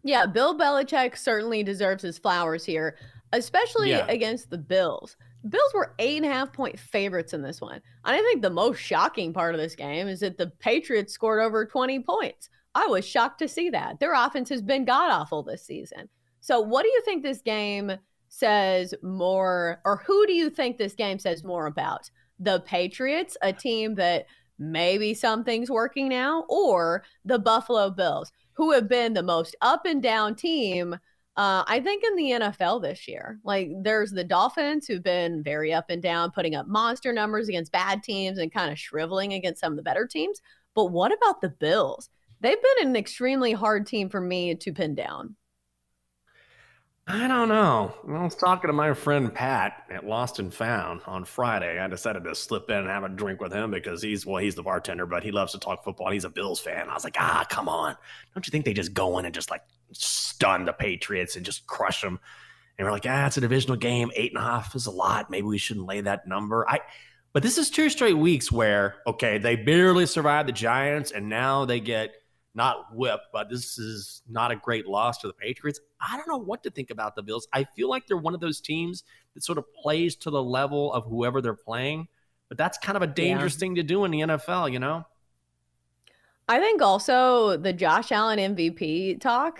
Yeah, 0.04 0.26
Bill 0.26 0.58
Belichick 0.58 1.18
certainly 1.18 1.64
deserves 1.64 2.04
his 2.04 2.18
flowers 2.18 2.66
here, 2.66 2.98
especially 3.32 3.92
Yeah. 3.92 4.06
against 4.08 4.50
the 4.50 4.58
Bills. 4.58 5.16
Bills 5.48 5.74
were 5.74 5.94
eight 6.00 6.18
and 6.18 6.26
a 6.26 6.34
half 6.34 6.54
point 6.54 6.80
favorites 6.80 7.34
in 7.34 7.42
this 7.42 7.60
one. 7.62 7.82
I 8.06 8.22
think 8.22 8.42
the 8.42 8.50
most 8.50 8.80
shocking 8.80 9.34
part 9.34 9.56
of 9.56 9.62
this 9.62 9.76
game 9.76 10.08
is 10.08 10.22
that 10.22 10.38
the 10.38 10.48
Patriots 10.60 11.14
scored 11.14 11.42
over 11.42 11.66
20 11.66 12.00
points. 12.02 12.50
I 12.76 12.88
was 12.88 13.06
shocked 13.08 13.40
to 13.40 13.48
see 13.48 13.70
that. 13.70 14.00
Their 14.00 14.14
offense 14.14 14.50
has 14.50 14.62
been 14.62 14.86
god 14.86 15.12
awful 15.12 15.44
this 15.44 15.66
season. 15.66 16.10
So, 16.40 16.60
what 16.60 16.84
do 16.84 16.90
you 16.90 17.02
think 17.06 17.24
this 17.24 17.42
game 17.42 17.92
says 18.30 18.94
more, 19.04 19.80
or 19.86 19.98
who 20.06 20.26
do 20.26 20.34
you 20.34 20.50
think 20.50 20.78
this 20.78 20.96
game 20.96 21.20
says 21.20 21.44
more 21.44 21.68
about? 21.68 22.10
The 22.40 22.62
Patriots, 22.62 23.38
a 23.42 23.54
team 23.54 23.96
that 23.96 24.26
maybe 24.58 25.14
something's 25.14 25.70
working 25.70 26.08
now, 26.10 26.46
or 26.50 27.04
the 27.26 27.38
Buffalo 27.40 27.90
Bills, 27.90 28.32
who 28.54 28.72
have 28.72 28.88
been 28.88 29.14
the 29.14 29.24
most 29.24 29.56
up 29.62 29.86
and 29.86 30.02
down 30.02 30.36
team 30.36 30.96
uh, 31.36 31.64
I 31.66 31.80
think 31.80 32.04
in 32.04 32.16
the 32.16 32.32
NFL 32.32 32.84
this 32.84 33.08
year, 33.08 33.40
like 33.44 33.72
there's 33.82 34.12
the 34.12 34.24
Dolphins 34.24 34.86
who've 34.86 35.02
been 35.02 35.42
very 35.42 35.74
up 35.74 35.90
and 35.90 36.02
down, 36.02 36.30
putting 36.30 36.54
up 36.54 36.68
monster 36.68 37.12
numbers 37.12 37.50
against 37.50 37.72
bad 37.72 38.04
teams 38.04 38.38
and 38.38 38.54
kind 38.54 38.72
of 38.72 38.78
shriveling 38.78 39.34
against 39.34 39.60
some 39.60 39.74
of 39.74 39.78
the 39.78 39.84
better 39.84 40.06
teams. 40.06 40.42
But 40.76 40.86
what 40.86 41.12
about 41.12 41.42
the 41.42 41.50
Bills? 41.50 42.10
They've 42.42 42.62
been 42.62 42.88
an 42.88 42.96
extremely 42.96 43.52
hard 43.52 43.88
team 43.88 44.10
for 44.10 44.22
me 44.22 44.54
to 44.54 44.74
pin 44.74 44.94
down. 44.94 45.36
I 47.06 47.28
don't 47.28 47.50
know. 47.50 47.94
I 48.08 48.24
was 48.24 48.36
talking 48.36 48.70
to 48.70 48.74
my 48.74 48.94
friend 48.94 49.34
Pat 49.34 49.84
at 49.92 50.06
Lost 50.06 50.40
and 50.40 50.54
Found 50.54 51.02
on 51.06 51.26
Friday. 51.26 51.78
I 51.78 51.88
decided 51.88 52.24
to 52.24 52.34
slip 52.34 52.70
in 52.70 52.78
and 52.78 52.88
have 52.88 53.04
a 53.04 53.10
drink 53.10 53.42
with 53.42 53.52
him 53.52 53.72
because 53.72 54.02
he's 54.02 54.26
well, 54.26 54.38
he's 54.38 54.56
the 54.56 54.64
bartender, 54.64 55.06
but 55.06 55.22
he 55.22 55.32
loves 55.32 55.52
to 55.52 55.60
talk 55.60 55.84
football. 55.84 56.12
He's 56.12 56.24
a 56.24 56.30
Bills 56.30 56.62
fan. 56.62 56.88
I 56.90 56.94
was 56.94 57.04
like, 57.04 57.18
ah, 57.20 57.46
come 57.50 57.68
on! 57.68 57.98
Don't 58.34 58.48
you 58.48 58.52
think 58.52 58.64
they 58.64 58.74
just 58.74 58.94
go 58.94 59.18
in 59.20 59.26
and 59.26 59.36
just 59.36 59.52
like 59.52 59.64
stun 59.92 60.64
the 60.64 60.72
Patriots 60.72 61.36
and 61.36 61.46
just 61.46 61.68
crush 61.68 62.02
them? 62.02 62.22
And 62.78 62.86
we're 62.86 62.94
like, 62.94 63.06
ah, 63.06 63.28
it's 63.28 63.36
a 63.36 63.42
divisional 63.42 63.76
game. 63.76 64.10
Eight 64.16 64.32
and 64.32 64.42
a 64.42 64.46
half 64.46 64.74
is 64.74 64.86
a 64.86 64.92
lot. 64.92 65.30
Maybe 65.30 65.46
we 65.46 65.58
shouldn't 65.58 65.86
lay 65.86 66.00
that 66.00 66.26
number. 66.26 66.66
I, 66.70 66.80
but 67.34 67.44
this 67.44 67.58
is 67.58 67.70
two 67.70 67.90
straight 67.90 68.18
weeks 68.18 68.50
where 68.50 68.96
okay, 69.06 69.40
they 69.40 69.58
barely 69.58 70.06
survived 70.06 70.48
the 70.48 70.54
Giants, 70.54 71.12
and 71.12 71.28
now 71.28 71.66
they 71.66 71.82
get 71.82 72.14
not 72.56 72.96
whipped, 72.96 73.28
but 73.34 73.50
this 73.50 73.78
is 73.80 74.22
not 74.30 74.52
a 74.52 74.56
great 74.56 74.86
loss 74.88 75.18
to 75.20 75.28
the 75.28 75.34
Patriots. 75.34 75.80
I 76.00 76.18
don't 76.18 76.28
know 76.28 76.38
what 76.38 76.64
to 76.64 76.70
think 76.70 76.92
about 76.92 77.16
the 77.16 77.24
Bills. 77.24 77.48
I 77.52 77.64
feel 77.76 77.90
like 77.90 78.06
they're 78.08 78.18
one 78.18 78.34
of 78.36 78.40
those 78.40 78.62
teams 78.62 79.04
that 79.34 79.44
sort 79.44 79.58
of 79.58 79.66
plays 79.74 80.16
to 80.18 80.30
the 80.30 80.44
level 80.44 80.94
of 80.94 81.06
whoever 81.06 81.42
they're 81.42 81.54
playing, 81.56 82.08
but 82.50 82.58
that's 82.58 82.78
kind 82.78 82.96
of 82.96 83.02
a 83.02 83.08
dangerous 83.08 83.56
thing 83.56 83.76
to 83.76 83.84
do 83.84 84.06
in 84.06 84.12
the 84.12 84.20
NFL, 84.22 84.72
you 84.72 84.80
know? 84.80 85.06
I 86.48 86.60
think 86.60 86.82
also 86.82 87.58
the 87.58 87.74
Josh 87.74 88.12
Allen 88.12 88.38
MVP 88.38 89.20
talk. 89.22 89.60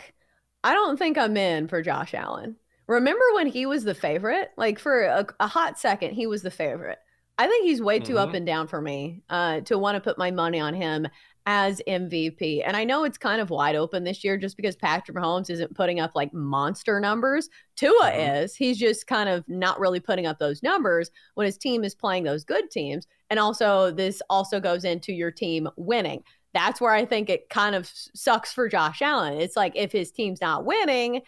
I 0.64 0.74
don't 0.74 0.98
think 0.98 1.18
I'm 1.18 1.38
in 1.38 1.68
for 1.68 1.82
Josh 1.82 2.14
Allen. 2.14 2.58
Remember 2.88 3.24
when 3.36 3.48
he 3.48 3.66
was 3.66 3.84
the 3.86 3.96
favorite? 3.96 4.52
Like 4.58 4.78
for 4.80 5.04
a, 5.04 5.26
a 5.40 5.48
hot 5.48 5.80
second, 5.80 6.14
he 6.14 6.28
was 6.28 6.42
the 6.42 6.52
favorite. 6.52 7.00
I 7.38 7.48
think 7.48 7.66
he's 7.66 7.82
way 7.82 8.00
too 8.00 8.20
up 8.20 8.30
Mhm. 8.30 8.38
and 8.38 8.46
down 8.46 8.68
for 8.68 8.80
me 8.82 9.24
uh, 9.30 9.62
to 9.62 9.78
want 9.78 9.96
to 9.96 10.02
put 10.02 10.18
my 10.18 10.30
money 10.30 10.60
on 10.60 10.74
him 10.74 11.08
as 11.46 11.82
MVP. 11.88 12.64
And 12.66 12.78
I 12.78 12.84
know 12.84 13.04
it's 13.04 13.18
kind 13.18 13.42
of 13.42 13.50
wide 13.50 13.76
open 13.76 14.04
this 14.04 14.24
year 14.24 14.38
just 14.38 14.56
because 14.56 14.76
Patrick 14.76 15.18
Mahomes 15.18 15.50
isn't 15.50 15.76
putting 15.76 16.00
up 16.00 16.12
like 16.16 16.34
monster 16.34 17.00
numbers. 17.00 17.50
Tua 17.76 18.12
is. 18.12 18.56
He's 18.56 18.78
just 18.78 19.08
kind 19.08 19.28
of 19.28 19.44
not 19.48 19.80
really 19.80 20.00
putting 20.00 20.26
up 20.26 20.40
those 20.40 20.64
numbers 20.64 21.12
when 21.36 21.46
his 21.46 21.58
team 21.58 21.84
is 21.84 21.96
playing 21.96 22.24
those 22.24 22.46
good 22.46 22.72
teams. 22.72 23.08
And 23.30 23.40
also, 23.40 23.92
this 23.92 24.22
also 24.30 24.60
goes 24.60 24.86
into 24.86 25.12
your 25.12 25.32
team 25.32 25.68
winning. 25.76 26.24
That's 26.54 26.80
where 26.80 26.94
I 26.94 27.04
think 27.04 27.30
it 27.30 27.50
kind 27.50 27.76
of 27.76 27.92
sucks 28.14 28.54
for 28.54 28.70
Josh 28.70 29.02
Allen. 29.02 29.42
It's 29.42 29.58
like 29.58 29.74
if 29.76 29.92
his 29.92 30.12
team's 30.12 30.40
not 30.40 30.66
winning, 30.66 31.22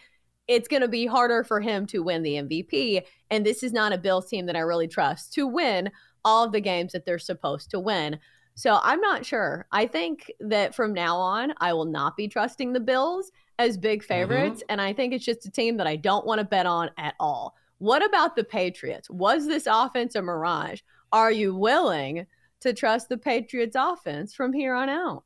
it's 0.48 0.68
going 0.68 0.82
to 0.82 0.88
be 0.88 1.06
harder 1.06 1.42
for 1.42 1.60
him 1.60 1.86
to 1.86 2.02
win 2.02 2.22
the 2.22 2.36
MVP. 2.36 3.02
And 3.30 3.44
this 3.44 3.62
is 3.62 3.72
not 3.72 3.92
a 3.92 3.98
Bills 3.98 4.28
team 4.28 4.46
that 4.46 4.56
I 4.56 4.60
really 4.60 4.88
trust 4.88 5.32
to 5.34 5.46
win 5.46 5.90
all 6.24 6.44
of 6.44 6.52
the 6.52 6.60
games 6.60 6.92
that 6.92 7.04
they're 7.04 7.18
supposed 7.18 7.70
to 7.70 7.80
win. 7.80 8.18
So 8.56 8.80
I'm 8.82 9.00
not 9.00 9.24
sure. 9.24 9.66
I 9.70 9.86
think 9.86 10.32
that 10.40 10.74
from 10.74 10.94
now 10.94 11.18
on, 11.18 11.52
I 11.58 11.74
will 11.74 11.84
not 11.84 12.16
be 12.16 12.26
trusting 12.26 12.72
the 12.72 12.80
Bills 12.80 13.30
as 13.58 13.76
big 13.76 14.02
favorites. 14.02 14.60
Mm-hmm. 14.60 14.70
And 14.70 14.80
I 14.80 14.94
think 14.94 15.12
it's 15.12 15.24
just 15.24 15.44
a 15.44 15.50
team 15.50 15.76
that 15.76 15.86
I 15.86 15.96
don't 15.96 16.26
want 16.26 16.38
to 16.38 16.44
bet 16.44 16.64
on 16.64 16.90
at 16.96 17.14
all. 17.20 17.54
What 17.78 18.04
about 18.04 18.34
the 18.34 18.44
Patriots? 18.44 19.10
Was 19.10 19.46
this 19.46 19.68
offense 19.70 20.14
a 20.14 20.22
mirage? 20.22 20.80
Are 21.12 21.30
you 21.30 21.54
willing 21.54 22.26
to 22.60 22.72
trust 22.72 23.10
the 23.10 23.18
Patriots 23.18 23.76
offense 23.78 24.34
from 24.34 24.54
here 24.54 24.74
on 24.74 24.88
out? 24.88 25.24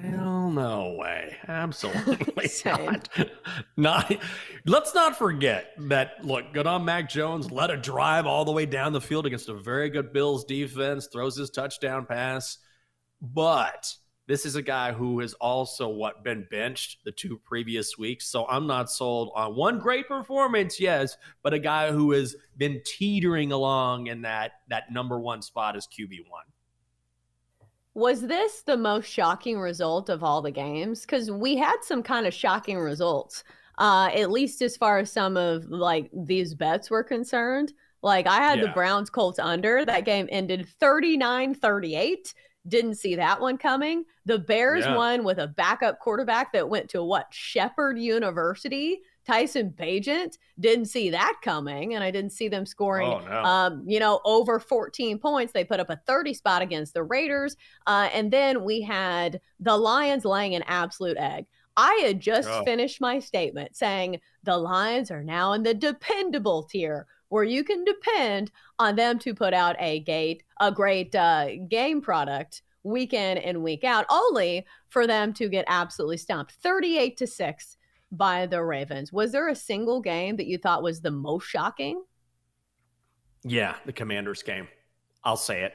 Hell 0.00 0.50
no 0.50 0.96
way. 0.98 1.36
Absolutely 1.46 2.50
not. 2.64 3.08
not. 3.76 4.16
Let's 4.66 4.94
not 4.94 5.16
forget 5.16 5.72
that, 5.88 6.24
look, 6.24 6.52
good 6.52 6.66
on 6.66 6.84
Mac 6.84 7.08
Jones, 7.08 7.50
led 7.50 7.70
a 7.70 7.76
drive 7.76 8.26
all 8.26 8.44
the 8.44 8.52
way 8.52 8.66
down 8.66 8.92
the 8.92 9.00
field 9.00 9.24
against 9.24 9.48
a 9.48 9.54
very 9.54 9.88
good 9.90 10.12
Bills 10.12 10.44
defense, 10.44 11.06
throws 11.06 11.36
his 11.36 11.50
touchdown 11.50 12.06
pass. 12.06 12.58
But 13.22 13.94
this 14.26 14.44
is 14.44 14.56
a 14.56 14.62
guy 14.62 14.92
who 14.92 15.20
has 15.20 15.34
also 15.34 15.88
what 15.88 16.24
been 16.24 16.46
benched 16.50 17.04
the 17.04 17.12
two 17.12 17.38
previous 17.44 17.96
weeks. 17.98 18.26
So 18.26 18.46
I'm 18.48 18.66
not 18.66 18.90
sold 18.90 19.32
on 19.36 19.54
one 19.54 19.78
great 19.78 20.08
performance, 20.08 20.80
yes, 20.80 21.16
but 21.42 21.54
a 21.54 21.58
guy 21.58 21.92
who 21.92 22.12
has 22.12 22.34
been 22.56 22.80
teetering 22.84 23.52
along 23.52 24.06
in 24.06 24.22
that 24.22 24.52
that 24.68 24.90
number 24.90 25.20
one 25.20 25.42
spot 25.42 25.76
as 25.76 25.86
QB 25.86 26.28
one. 26.28 26.44
Was 27.94 28.22
this 28.22 28.62
the 28.62 28.76
most 28.76 29.06
shocking 29.08 29.58
result 29.58 30.08
of 30.08 30.24
all 30.24 30.42
the 30.42 30.50
games? 30.50 31.02
Because 31.02 31.30
we 31.30 31.56
had 31.56 31.76
some 31.82 32.02
kind 32.02 32.26
of 32.26 32.34
shocking 32.34 32.78
results, 32.78 33.44
uh, 33.78 34.10
at 34.12 34.30
least 34.32 34.62
as 34.62 34.76
far 34.76 34.98
as 34.98 35.12
some 35.12 35.36
of 35.36 35.66
like 35.70 36.10
these 36.12 36.54
bets 36.54 36.90
were 36.90 37.04
concerned. 37.04 37.72
Like 38.02 38.26
I 38.26 38.36
had 38.36 38.60
the 38.60 38.68
Browns 38.68 39.10
Colts 39.10 39.38
under. 39.38 39.84
That 39.84 40.04
game 40.04 40.28
ended 40.30 40.68
39 40.80 41.54
38. 41.54 42.34
Didn't 42.66 42.94
see 42.96 43.14
that 43.14 43.40
one 43.40 43.58
coming. 43.58 44.04
The 44.26 44.38
Bears 44.38 44.84
Yeah. 44.84 44.96
won 44.96 45.22
with 45.24 45.38
a 45.38 45.46
backup 45.46 46.00
quarterback 46.00 46.52
that 46.52 46.68
went 46.68 46.90
to 46.90 47.04
what? 47.04 47.26
Shepherd 47.30 47.98
University. 47.98 49.02
Tyson 49.26 49.70
Bagent. 49.76 50.38
Didn't 50.60 50.86
see 50.86 51.10
that 51.10 51.34
coming. 51.42 51.94
And 51.94 52.04
I 52.04 52.10
didn't 52.10 52.32
see 52.32 52.48
them 52.48 52.66
scoring 52.66 53.08
Oh, 53.10 53.18
no. 53.20 53.42
um, 53.42 53.84
you 53.86 53.98
know, 54.00 54.20
over 54.24 54.58
14 54.60 55.18
points. 55.18 55.52
They 55.52 55.64
put 55.64 55.80
up 55.80 55.90
a 55.90 56.00
30 56.06 56.34
spot 56.34 56.62
against 56.62 56.94
the 56.94 57.02
Raiders. 57.02 57.56
Uh, 57.86 58.08
and 58.12 58.30
then 58.30 58.64
we 58.64 58.82
had 58.82 59.40
the 59.60 59.76
Lions 59.76 60.24
laying 60.24 60.54
an 60.54 60.62
absolute 60.66 61.16
egg. 61.16 61.46
I 61.76 62.00
had 62.04 62.20
just 62.20 62.48
Oh. 62.48 62.62
finished 62.64 63.00
my 63.00 63.18
statement 63.18 63.74
saying 63.74 64.20
the 64.44 64.56
Lions 64.56 65.10
are 65.10 65.24
now 65.24 65.52
in 65.54 65.62
the 65.64 65.74
dependable 65.74 66.62
tier 66.62 67.06
where 67.30 67.42
you 67.44 67.64
can 67.64 67.84
depend 67.84 68.52
on 68.78 68.94
them 68.94 69.18
to 69.18 69.34
put 69.34 69.52
out 69.54 69.74
a 69.80 70.00
gate, 70.00 70.44
a 70.60 70.70
great 70.70 71.14
uh, 71.16 71.48
game 71.68 72.00
product 72.00 72.62
week 72.84 73.12
in 73.14 73.38
and 73.38 73.62
week 73.64 73.82
out, 73.82 74.04
only 74.10 74.64
for 74.88 75.06
them 75.06 75.32
to 75.32 75.48
get 75.48 75.64
absolutely 75.66 76.18
stomped 76.18 76.52
38 76.62 77.16
to 77.16 77.26
6 77.26 77.76
by 78.12 78.46
the 78.46 78.62
Ravens. 78.62 79.12
Was 79.12 79.32
there 79.32 79.48
a 79.48 79.56
single 79.56 80.00
game 80.00 80.36
that 80.36 80.46
you 80.46 80.58
thought 80.58 80.82
was 80.82 81.00
the 81.00 81.10
most 81.10 81.44
shocking? 81.46 82.02
Yeah, 83.42 83.74
the 83.84 83.92
Commanders 83.92 84.42
game. 84.42 84.68
I'll 85.22 85.36
say 85.36 85.62
it. 85.62 85.72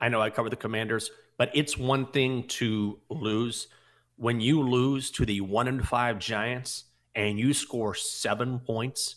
I 0.00 0.08
know 0.08 0.20
I 0.20 0.30
cover 0.30 0.48
the 0.48 0.56
Commanders, 0.56 1.10
but 1.36 1.50
it's 1.54 1.76
one 1.76 2.06
thing 2.06 2.46
to 2.48 2.98
lose. 3.10 3.68
When 4.16 4.40
you 4.40 4.62
lose 4.62 5.10
to 5.12 5.26
the 5.26 5.40
one 5.40 5.68
and 5.68 5.86
five 5.86 6.18
Giants 6.18 6.84
and 7.14 7.38
you 7.38 7.52
score 7.52 7.94
seven 7.94 8.60
points, 8.60 9.16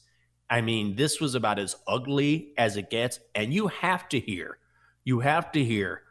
I 0.50 0.62
mean, 0.62 0.96
this 0.96 1.20
was 1.20 1.36
about 1.36 1.60
as 1.60 1.76
ugly 1.88 2.54
as 2.58 2.78
it 2.78 2.90
gets. 2.90 3.20
And 3.36 3.54
you 3.54 3.68
have 3.68 4.08
to 4.10 4.20
hear, 4.20 4.58
you 5.04 5.20
have 5.22 5.52
to 5.54 5.64
hear 5.64 6.02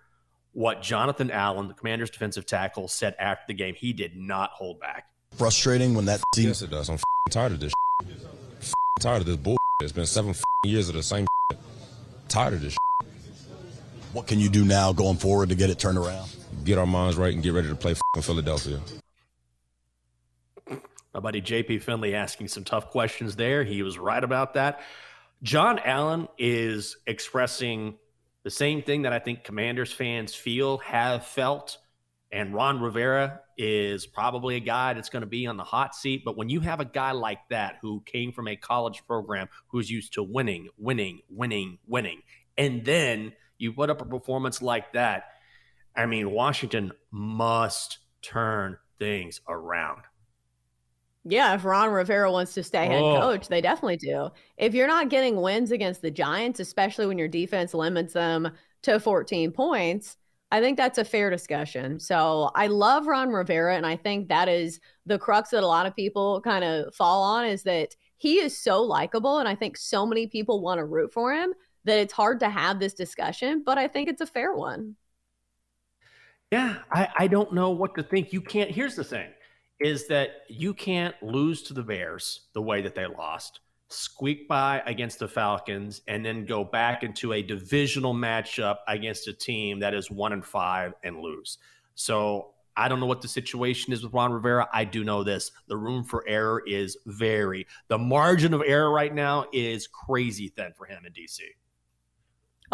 what 0.52 0.82
Jonathan 0.82 1.30
Allen, 1.30 1.68
the 1.68 1.74
Commanders' 1.74 2.10
defensive 2.10 2.46
tackle, 2.46 2.88
said 2.88 3.14
after 3.18 3.44
the 3.48 3.54
game. 3.54 3.74
He 3.74 3.92
did 3.92 4.16
not 4.16 4.50
hold 4.50 4.80
back. 4.80 5.06
Frustrating 5.36 5.94
when 5.94 6.06
that 6.06 6.22
team 6.34 6.48
Yes, 6.48 6.62
it 6.62 6.70
does. 6.70 6.88
I'm 6.88 6.94
f***ing 6.94 7.32
tired 7.32 7.52
of 7.52 7.60
this. 7.60 7.72
Shit. 8.02 8.16
F***ing 8.60 8.72
tired 9.00 9.20
of 9.20 9.26
this 9.26 9.36
bull. 9.36 9.56
It's 9.82 9.92
been 9.92 10.06
seven 10.06 10.30
f***ing 10.30 10.70
years 10.70 10.88
of 10.88 10.94
the 10.94 11.02
same. 11.02 11.26
Shit. 11.50 11.60
Tired 12.28 12.54
of 12.54 12.60
this. 12.62 12.72
Shit. 12.72 13.08
what 14.12 14.26
can 14.26 14.38
you 14.40 14.48
do 14.48 14.64
now 14.64 14.92
going 14.92 15.16
forward 15.16 15.48
to 15.48 15.54
get 15.54 15.70
it 15.70 15.78
turned 15.78 15.98
around 15.98 16.28
Get 16.64 16.78
our 16.78 16.86
minds 16.86 17.16
right 17.16 17.34
and 17.34 17.42
get 17.42 17.52
ready 17.52 17.68
to 17.68 17.74
play 17.74 17.92
f***ing 17.92 18.22
Philadelphia. 18.22 18.80
My 21.12 21.20
buddy 21.20 21.42
JP 21.42 21.82
Finley 21.82 22.14
asking 22.14 22.48
some 22.48 22.64
tough 22.64 22.90
questions 22.90 23.36
there. 23.36 23.64
He 23.64 23.82
was 23.82 23.98
right 23.98 24.22
about 24.22 24.54
that. 24.54 24.80
John 25.42 25.78
Allen 25.80 26.28
is 26.38 26.96
expressing 27.06 27.96
the 28.44 28.50
same 28.50 28.82
thing 28.82 29.02
that 29.02 29.12
I 29.12 29.18
think 29.18 29.44
Commanders 29.44 29.92
fans 29.92 30.34
feel, 30.34 30.78
have 30.78 31.26
felt, 31.26 31.78
And 32.32 32.54
Ron 32.54 32.80
Rivera 32.80 33.40
is 33.58 34.06
probably 34.06 34.56
a 34.56 34.60
guy 34.60 34.94
that's 34.94 35.10
going 35.10 35.20
to 35.20 35.26
be 35.26 35.46
on 35.46 35.58
the 35.58 35.64
hot 35.64 35.94
seat. 35.94 36.22
But 36.24 36.36
when 36.36 36.48
you 36.48 36.60
have 36.60 36.80
a 36.80 36.84
guy 36.86 37.12
like 37.12 37.40
that 37.50 37.76
who 37.82 38.02
came 38.06 38.32
from 38.32 38.48
a 38.48 38.56
college 38.56 39.06
program 39.06 39.48
who's 39.68 39.90
used 39.90 40.14
to 40.14 40.22
winning, 40.22 40.68
winning, 40.78 41.20
winning, 41.28 41.78
winning, 41.86 42.22
and 42.56 42.84
then 42.86 43.34
you 43.58 43.72
put 43.74 43.90
up 43.90 44.00
a 44.00 44.06
performance 44.06 44.62
like 44.62 44.94
that, 44.94 45.24
I 45.94 46.06
mean, 46.06 46.30
Washington 46.30 46.92
must 47.10 47.98
turn 48.22 48.78
things 48.98 49.42
around. 49.46 50.02
Yeah, 51.24 51.54
if 51.54 51.64
Ron 51.64 51.90
Rivera 51.90 52.32
wants 52.32 52.54
to 52.54 52.64
stay 52.64 52.86
head 52.86 53.02
Oh. 53.02 53.20
coach, 53.20 53.48
they 53.48 53.60
definitely 53.60 53.98
do. 53.98 54.30
If 54.56 54.74
you're 54.74 54.88
not 54.88 55.08
getting 55.10 55.40
wins 55.40 55.70
against 55.70 56.02
the 56.02 56.10
Giants, 56.10 56.60
especially 56.60 57.06
when 57.06 57.18
your 57.18 57.28
defense 57.28 57.74
limits 57.74 58.14
them 58.14 58.50
to 58.82 58.98
14 58.98 59.52
points, 59.52 60.16
I 60.52 60.60
think 60.60 60.76
that's 60.76 60.98
a 60.98 61.04
fair 61.04 61.30
discussion. 61.30 61.98
So 61.98 62.50
I 62.54 62.66
love 62.66 63.06
Ron 63.06 63.30
Rivera, 63.30 63.74
and 63.74 63.86
I 63.86 63.96
think 63.96 64.28
that 64.28 64.50
is 64.50 64.80
the 65.06 65.18
crux 65.18 65.48
that 65.50 65.62
a 65.62 65.66
lot 65.66 65.86
of 65.86 65.96
people 65.96 66.42
kind 66.42 66.62
of 66.62 66.94
fall 66.94 67.22
on 67.22 67.46
is 67.46 67.62
that 67.62 67.96
he 68.18 68.38
is 68.38 68.56
so 68.56 68.82
likable, 68.82 69.38
and 69.38 69.48
I 69.48 69.54
think 69.54 69.78
so 69.78 70.04
many 70.04 70.26
people 70.26 70.60
want 70.60 70.78
to 70.78 70.84
root 70.84 71.10
for 71.10 71.32
him 71.32 71.54
that 71.84 71.98
it's 71.98 72.12
hard 72.12 72.38
to 72.40 72.50
have 72.50 72.78
this 72.78 72.92
discussion, 72.92 73.62
but 73.64 73.78
I 73.78 73.88
think 73.88 74.10
it's 74.10 74.20
a 74.20 74.26
fair 74.26 74.54
one. 74.54 74.94
Yeah, 76.50 76.76
I, 76.92 77.08
I 77.16 77.26
don't 77.28 77.54
know 77.54 77.70
what 77.70 77.94
to 77.94 78.02
think. 78.02 78.34
You 78.34 78.42
can't. 78.42 78.70
Here's 78.70 78.94
the 78.94 79.04
thing: 79.04 79.30
is 79.80 80.06
that 80.08 80.42
you 80.50 80.74
can't 80.74 81.14
lose 81.22 81.62
to 81.62 81.72
the 81.72 81.82
Bears 81.82 82.42
the 82.52 82.60
way 82.60 82.82
that 82.82 82.94
they 82.94 83.06
lost, 83.06 83.60
squeak 83.92 84.48
by 84.48 84.82
against 84.86 85.18
the 85.18 85.28
Falcons, 85.28 86.02
and 86.08 86.24
then 86.24 86.44
go 86.46 86.64
back 86.64 87.02
into 87.02 87.32
a 87.32 87.42
divisional 87.42 88.14
matchup 88.14 88.78
against 88.88 89.28
a 89.28 89.32
team 89.32 89.78
that 89.80 89.94
is 89.94 90.10
one 90.10 90.32
and 90.32 90.44
five 90.44 90.94
and 91.04 91.18
lose. 91.18 91.58
So 91.94 92.54
I 92.76 92.88
don't 92.88 93.00
know 93.00 93.06
what 93.06 93.20
the 93.20 93.28
situation 93.28 93.92
is 93.92 94.02
with 94.02 94.12
Ron 94.12 94.32
Rivera. 94.32 94.68
I 94.72 94.84
do 94.84 95.04
know 95.04 95.22
this: 95.22 95.52
the 95.68 95.76
room 95.76 96.04
for 96.04 96.24
error 96.26 96.62
is 96.66 96.96
very. 97.06 97.66
The 97.88 97.98
margin 97.98 98.54
of 98.54 98.62
error 98.66 98.90
right 98.90 99.14
now 99.14 99.46
is 99.52 99.86
crazy 99.86 100.48
thin 100.48 100.72
for 100.76 100.86
him 100.86 101.04
in 101.06 101.12
DC. 101.12 101.40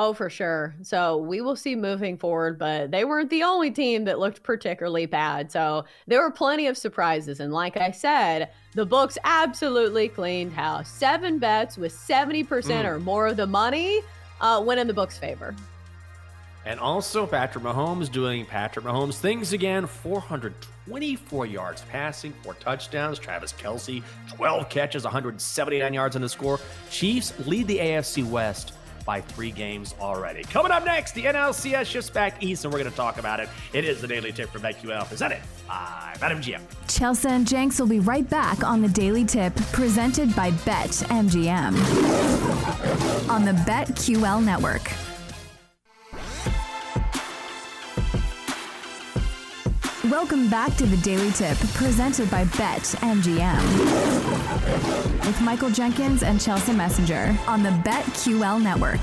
Oh, 0.01 0.13
for 0.13 0.31
sure. 0.31 0.77
So 0.83 1.17
we 1.17 1.41
will 1.41 1.57
see 1.57 1.75
moving 1.75 2.17
forward, 2.19 2.57
but 2.57 2.93
they 2.93 3.05
weren't 3.05 3.31
the 3.31 3.43
only 3.43 3.73
team 3.73 4.05
that 4.05 4.21
looked 4.21 4.45
particularly 4.45 5.07
bad. 5.07 5.51
So 5.51 5.87
there 6.07 6.21
were 6.23 6.31
plenty 6.31 6.69
of 6.69 6.79
surprises. 6.79 7.41
And 7.41 7.53
like 7.53 7.77
I 7.77 7.91
said, 7.91 8.51
the 8.75 8.87
books 8.87 9.19
absolutely 9.25 10.07
cleaned 10.09 10.53
house. 10.53 10.89
Seven 10.89 11.41
bets 11.41 11.77
with 11.77 11.93
70% 11.93 12.47
Mm. 12.47 12.85
or 12.85 13.01
more 13.01 13.27
of 13.27 13.37
the 13.37 13.47
money 13.49 14.01
uh, 14.41 14.63
went 14.65 14.79
in 14.79 14.87
the 14.87 14.95
book's 14.95 15.19
favor. 15.19 15.53
And 16.65 16.79
also, 16.79 17.27
Patrick 17.27 17.65
Mahomes 17.65 18.11
doing 18.13 18.47
Patrick 18.47 18.85
Mahomes 18.85 19.15
things 19.19 19.53
again 19.53 19.87
424 19.87 21.47
yards 21.47 21.83
passing, 21.91 22.33
four 22.45 22.55
touchdowns. 22.55 23.19
Travis 23.19 23.53
Kelce, 23.53 24.03
12 24.37 24.69
catches, 24.69 25.03
179 25.05 25.93
yards 25.95 26.15
on 26.15 26.23
the 26.23 26.29
score. 26.29 26.61
Chiefs 26.91 27.33
lead 27.49 27.67
the 27.67 27.79
AFC 27.79 28.23
West 28.29 28.75
by 29.09 29.23
three 29.23 29.51
games 29.51 29.95
already. 30.03 30.43
Coming 30.43 30.71
up 30.71 30.85
next, 30.85 31.13
the 31.13 31.25
NLCS 31.25 31.87
shifts 31.87 32.11
back 32.11 32.43
east, 32.43 32.67
and 32.67 32.73
we're 32.75 32.79
going 32.79 32.91
to 32.91 32.97
talk 32.97 33.19
about 33.19 33.41
it. 33.41 33.49
It 33.73 33.87
is 33.87 34.03
the 34.03 34.07
Daily 34.07 34.33
Tip 34.33 34.51
from 34.51 34.61
BetQL, 34.61 35.09
presented 35.09 35.41
by 35.67 36.13
BetMGM. 36.19 36.61
Chelsa 36.89 37.31
and 37.31 37.49
Jenks 37.49 37.81
will 37.81 37.87
be 37.87 38.01
right 38.01 38.29
back 38.29 38.63
on 38.63 38.83
the 38.83 38.89
Daily 38.89 39.25
Tip, 39.25 39.57
presented 39.73 40.37
by 40.37 40.51
Bet 40.67 40.91
MGM 40.91 41.73
on 43.31 43.47
the 43.47 43.53
BetQL 43.53 44.45
network. 44.45 44.93
Welcome 50.05 50.49
back 50.49 50.77
to 50.77 50.87
the 50.87 50.97
Daily 50.99 51.33
Tip, 51.33 51.59
presented 51.75 52.31
by 52.31 52.45
Bet 52.57 52.83
MGM 53.03 53.61
with 55.27 55.41
Michael 55.41 55.71
Jenkins 55.71 56.23
and 56.23 56.39
Chelsa 56.39 56.73
Messinger 56.73 57.37
on 57.49 57.65
the 57.65 57.71
BetQL 57.71 58.63
network. 58.63 59.01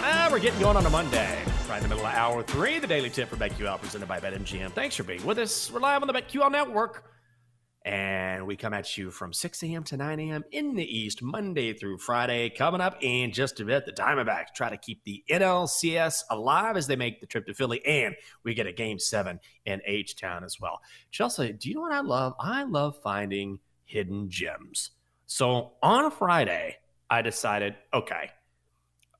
Ah, 0.00 0.30
we're 0.32 0.38
getting 0.38 0.58
going 0.58 0.78
on 0.78 0.86
a 0.86 0.90
Monday. 0.90 1.38
Right 1.68 1.76
in 1.76 1.82
the 1.82 1.88
middle 1.90 2.06
of 2.06 2.14
hour 2.14 2.42
three, 2.44 2.78
the 2.78 2.86
daily 2.86 3.10
tip 3.10 3.28
for 3.28 3.36
BetQL 3.36 3.78
presented 3.78 4.08
by 4.08 4.18
BetMGM. 4.20 4.70
Thanks 4.70 4.96
for 4.96 5.02
being 5.02 5.24
with 5.26 5.36
us. 5.36 5.70
We're 5.70 5.80
live 5.80 6.00
on 6.00 6.08
the 6.08 6.14
BetQL 6.14 6.50
network. 6.50 7.04
And 7.86 8.48
we 8.48 8.56
come 8.56 8.74
at 8.74 8.98
you 8.98 9.12
from 9.12 9.32
6 9.32 9.62
a.m. 9.62 9.84
to 9.84 9.96
9 9.96 10.18
a.m. 10.18 10.44
in 10.50 10.74
the 10.74 10.84
East, 10.84 11.22
Monday 11.22 11.72
through 11.72 11.98
Friday. 11.98 12.50
Coming 12.50 12.80
up 12.80 12.96
in 13.00 13.30
just 13.30 13.60
a 13.60 13.64
bit, 13.64 13.86
the 13.86 13.92
Diamondbacks 13.92 14.52
try 14.56 14.68
to 14.68 14.76
keep 14.76 15.04
the 15.04 15.22
NLCS 15.30 16.24
alive 16.30 16.76
as 16.76 16.88
they 16.88 16.96
make 16.96 17.20
the 17.20 17.28
trip 17.28 17.46
to 17.46 17.54
Philly. 17.54 17.80
And 17.86 18.16
we 18.42 18.54
get 18.54 18.66
a 18.66 18.72
game 18.72 18.98
seven 18.98 19.38
in 19.66 19.80
H 19.86 20.16
Town 20.16 20.42
as 20.42 20.58
well. 20.60 20.80
Chelsa, 21.12 21.56
do 21.56 21.68
you 21.68 21.76
know 21.76 21.82
what 21.82 21.92
I 21.92 22.00
love? 22.00 22.34
I 22.40 22.64
love 22.64 23.00
finding 23.04 23.60
hidden 23.84 24.28
gems. 24.28 24.90
So 25.26 25.74
on 25.80 26.06
a 26.06 26.10
Friday, 26.10 26.78
I 27.08 27.22
decided, 27.22 27.76
okay, 27.94 28.30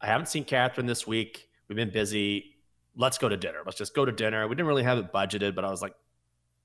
I 0.00 0.06
haven't 0.06 0.26
seen 0.26 0.44
Catherine 0.44 0.86
this 0.86 1.06
week. 1.06 1.48
We've 1.68 1.76
been 1.76 1.92
busy. 1.92 2.56
Let's 2.96 3.16
go 3.16 3.28
to 3.28 3.36
dinner. 3.36 3.60
Let's 3.64 3.78
just 3.78 3.94
go 3.94 4.04
to 4.04 4.10
dinner. 4.10 4.48
We 4.48 4.56
didn't 4.56 4.66
really 4.66 4.82
have 4.82 4.98
it 4.98 5.12
budgeted, 5.12 5.54
but 5.54 5.64
I 5.64 5.70
was 5.70 5.82
like, 5.82 5.94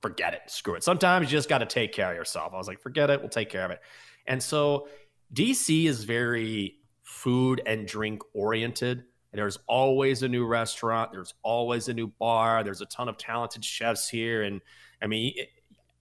forget 0.02 0.34
it. 0.34 0.42
Screw 0.46 0.74
it. 0.74 0.84
Sometimes 0.84 1.30
you 1.30 1.38
just 1.38 1.48
got 1.48 1.58
to 1.58 1.66
take 1.66 1.92
care 1.92 2.10
of 2.10 2.16
yourself. 2.16 2.52
I 2.52 2.56
was 2.56 2.68
like, 2.68 2.80
forget 2.80 3.08
it. 3.08 3.20
We'll 3.20 3.30
take 3.30 3.48
care 3.48 3.64
of 3.64 3.70
it. 3.70 3.80
And 4.26 4.42
so 4.42 4.88
DC 5.32 5.86
is 5.86 6.04
very 6.04 6.76
food 7.02 7.62
and 7.64 7.86
drink 7.86 8.22
oriented. 8.34 9.04
There's 9.32 9.58
always 9.66 10.22
a 10.22 10.28
new 10.28 10.44
restaurant. 10.44 11.12
There's 11.12 11.32
always 11.42 11.88
a 11.88 11.94
new 11.94 12.08
bar. 12.08 12.62
There's 12.62 12.82
a 12.82 12.86
ton 12.86 13.08
of 13.08 13.16
talented 13.16 13.64
chefs 13.64 14.08
here. 14.08 14.42
And 14.42 14.60
I 15.00 15.06
mean, 15.06 15.34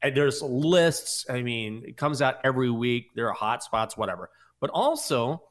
it, 0.04 0.16
there's 0.16 0.42
lists. 0.42 1.26
I 1.30 1.42
mean, 1.42 1.84
it 1.86 1.96
comes 1.96 2.22
out 2.22 2.38
every 2.44 2.70
week. 2.70 3.12
There 3.16 3.30
are 3.30 3.34
hot 3.34 3.64
spots, 3.64 3.96
whatever. 3.96 4.30
But 4.60 4.70
also, 4.72 5.44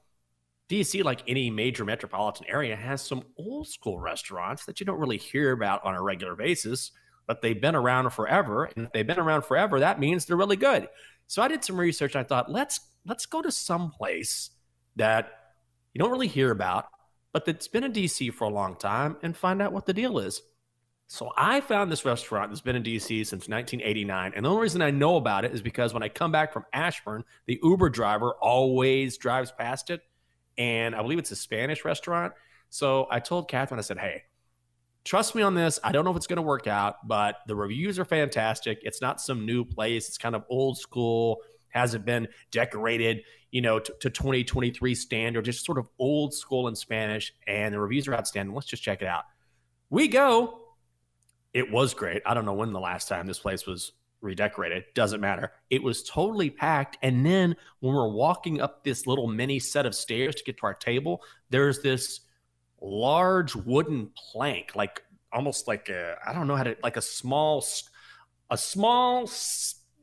DC, 0.69 1.03
like 1.03 1.23
any 1.27 1.51
major 1.51 1.85
metropolitan 1.85 2.47
area, 2.49 2.77
has 2.77 3.03
some 3.03 3.23
old 3.39 3.67
school 3.67 3.99
restaurants 3.99 4.67
that 4.67 4.79
you 4.79 4.87
don't 4.87 5.01
really 5.01 5.19
hear 5.19 5.53
about 5.53 5.85
on 5.85 5.95
a 5.95 6.03
regular 6.03 6.37
basis, 6.37 6.93
but 7.31 7.43
they've 7.43 7.61
been 7.61 7.77
around 7.77 8.11
forever. 8.11 8.65
And 8.75 8.87
if 8.87 8.93
they've 8.93 9.07
been 9.07 9.21
around 9.21 9.43
forever, 9.43 9.79
that 9.79 10.01
means 10.01 10.25
they're 10.25 10.37
really 10.37 10.57
good. 10.57 10.89
So 11.29 11.43
I 11.43 11.47
did 11.47 11.65
some 11.65 11.79
research. 11.79 12.17
I 12.17 12.25
thought, 12.25 12.51
let's 12.51 12.81
let's 13.07 13.25
go 13.25 13.41
to 13.41 13.53
some 13.53 13.93
place 13.93 14.51
that 14.97 15.31
you 15.95 16.01
don't 16.01 16.11
really 16.11 16.27
hear 16.27 16.51
about, 16.51 16.87
but 17.33 17.45
that's 17.45 17.69
been 17.69 17.85
in 17.85 17.93
DC 17.93 18.35
for 18.35 18.47
a 18.47 18.51
long 18.51 18.75
time 18.75 19.17
and 19.23 19.37
find 19.37 19.63
out 19.63 19.73
what 19.73 19.87
the 19.87 19.93
deal 19.93 20.19
is. 20.19 20.43
So 21.07 21.31
I 21.37 21.61
found 21.61 21.93
this 21.93 22.05
restaurant 22.05 22.51
that's 22.51 22.63
been 22.63 22.75
in 22.75 22.83
DC 22.83 23.07
since 23.25 23.47
1989. 23.47 24.33
And 24.35 24.45
the 24.45 24.51
only 24.51 24.63
reason 24.63 24.83
I 24.83 24.91
know 24.91 25.15
about 25.15 25.45
it 25.45 25.55
is 25.55 25.63
because 25.63 25.95
when 25.95 26.03
I 26.03 26.09
come 26.09 26.33
back 26.33 26.53
from 26.53 26.65
Ashburn, 26.73 27.23
the 27.47 27.61
Uber 27.63 27.91
driver 27.91 28.33
always 28.41 29.19
drives 29.19 29.53
past 29.53 29.91
it. 29.91 30.01
And 30.59 30.97
I 30.97 31.03
believe 31.03 31.21
it's 31.21 31.31
a 31.31 31.37
Spanish 31.37 31.85
restaurant. 31.85 32.33
So 32.71 33.07
I 33.09 33.21
told 33.21 33.49
Catherine, 33.49 33.79
I 33.79 33.83
said, 33.83 33.99
hey, 33.99 34.25
trust 35.11 35.35
me 35.35 35.43
on 35.43 35.57
this. 35.57 35.81
I 35.83 35.91
don't 35.91 36.05
know 36.05 36.13
if 36.13 36.17
it's 36.17 36.29
going 36.29 36.37
to 36.37 36.43
work 36.43 36.69
out, 36.69 37.09
but 37.09 37.39
the 37.49 37.57
reviews 37.57 37.99
are 37.99 38.05
fantastic. 38.05 38.79
It's 38.83 39.01
not 39.01 39.21
some 39.21 39.45
new 39.45 39.65
place, 39.65 40.07
it's 40.07 40.17
kind 40.17 40.37
of 40.37 40.45
old 40.49 40.79
school, 40.79 41.39
hasn't 41.71 42.05
been 42.05 42.29
decorated, 42.53 43.25
you 43.51 43.61
know, 43.61 43.81
to, 43.81 43.93
to 44.03 44.09
2023 44.09 44.95
standard, 44.95 45.45
just 45.45 45.67
sort 45.67 45.79
of 45.79 45.89
old 45.99 46.33
school 46.33 46.69
in 46.69 46.77
Spanish. 46.77 47.35
And 47.49 47.75
the 47.75 47.81
reviews 47.81 48.07
are 48.07 48.15
outstanding. 48.15 48.55
Let's 48.55 48.69
just 48.69 48.85
check 48.85 49.03
it 49.03 49.09
out. 49.09 49.25
We 49.91 50.07
go. 50.07 50.61
It 51.55 51.73
was 51.73 51.93
great. 51.93 52.23
I 52.25 52.33
don't 52.33 52.45
know 52.45 52.55
when 52.55 52.73
the 52.73 52.79
last 52.79 53.09
time 53.09 53.27
this 53.27 53.41
place 53.41 53.67
was 53.67 53.91
redecorated. 54.21 54.85
Doesn't 54.95 55.21
matter. 55.21 55.51
It 55.71 55.83
was 55.83 56.05
totally 56.05 56.51
packed. 56.51 56.99
And 57.03 57.27
then 57.27 57.57
when 57.81 57.97
we're 57.97 58.13
walking 58.13 58.61
up 58.61 58.85
this 58.85 59.09
little 59.09 59.27
mini 59.27 59.59
set 59.59 59.87
of 59.87 59.95
stairs 59.97 60.37
to 60.37 60.45
get 60.45 60.59
to 60.59 60.67
our 60.67 60.75
table, 60.75 61.21
there's 61.49 61.83
this 61.83 62.21
large 62.81 63.55
wooden 63.55 64.11
plank, 64.17 64.75
like 64.75 65.03
almost 65.33 65.69
like 65.69 65.89
a, 65.89 66.17
I 66.27 66.33
don't 66.33 66.47
know 66.47 66.57
how 66.57 66.65
to, 66.65 66.77
like 66.83 66.97
a 66.97 67.03
small, 67.03 67.65
a 68.51 68.59
small 68.59 69.31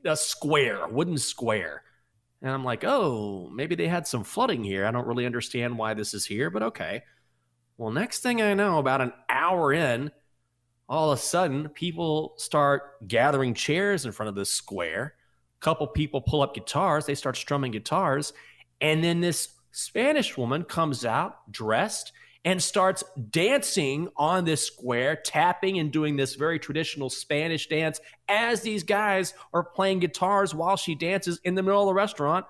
a 0.06 0.16
square, 0.16 0.84
a 0.84 0.90
wooden 0.90 1.18
square. 1.18 1.84
And 2.42 2.52
I'm 2.52 2.64
like, 2.64 2.84
oh, 2.86 3.50
maybe 3.52 3.76
they 3.76 3.88
had 3.88 4.08
some 4.08 4.24
flooding 4.24 4.64
here. 4.64 4.86
I 4.86 4.92
don't 4.92 5.08
really 5.08 5.26
understand 5.26 5.78
why 5.78 5.94
this 5.94 6.14
is 6.14 6.26
here, 6.26 6.50
but 6.50 6.64
okay. 6.64 7.04
Well, 7.78 7.92
next 7.92 8.22
thing 8.22 8.42
I 8.42 8.54
know, 8.54 8.78
about 8.78 9.02
an 9.02 9.14
hour 9.30 9.74
in, 9.74 10.12
all 10.90 11.12
of 11.12 11.20
a 11.20 11.22
sudden 11.22 11.70
people 11.70 12.34
start 12.38 13.08
gathering 13.08 13.54
chairs 13.54 14.06
in 14.06 14.12
front 14.12 14.30
of 14.30 14.36
this 14.36 14.50
square 14.50 15.16
a 15.60 15.64
couple 15.64 15.88
people 15.88 16.22
pull 16.22 16.42
up 16.42 16.54
guitars 16.54 17.06
they 17.06 17.16
start 17.16 17.36
strumming 17.36 17.72
guitars 17.72 18.34
and 18.82 19.04
then 19.04 19.20
this 19.22 19.50
spanish 19.72 20.38
woman 20.38 20.64
comes 20.64 21.06
out 21.06 21.52
dressed 21.52 22.14
and 22.48 22.64
starts 22.64 23.04
dancing 23.30 24.08
on 24.16 24.46
this 24.46 24.66
square 24.66 25.18
tapping 25.18 25.80
and 25.80 25.92
doing 25.92 26.16
this 26.16 26.36
very 26.36 26.58
traditional 26.58 27.10
spanish 27.10 27.68
dance 27.68 28.00
as 28.30 28.62
these 28.62 28.84
guys 28.84 29.34
are 29.54 29.64
playing 29.64 30.00
guitars 30.00 30.56
while 30.56 30.78
she 30.78 30.96
dances 30.96 31.42
in 31.44 31.56
the 31.56 31.62
middle 31.62 31.82
of 31.82 31.88
the 31.88 31.94
restaurant 31.94 32.46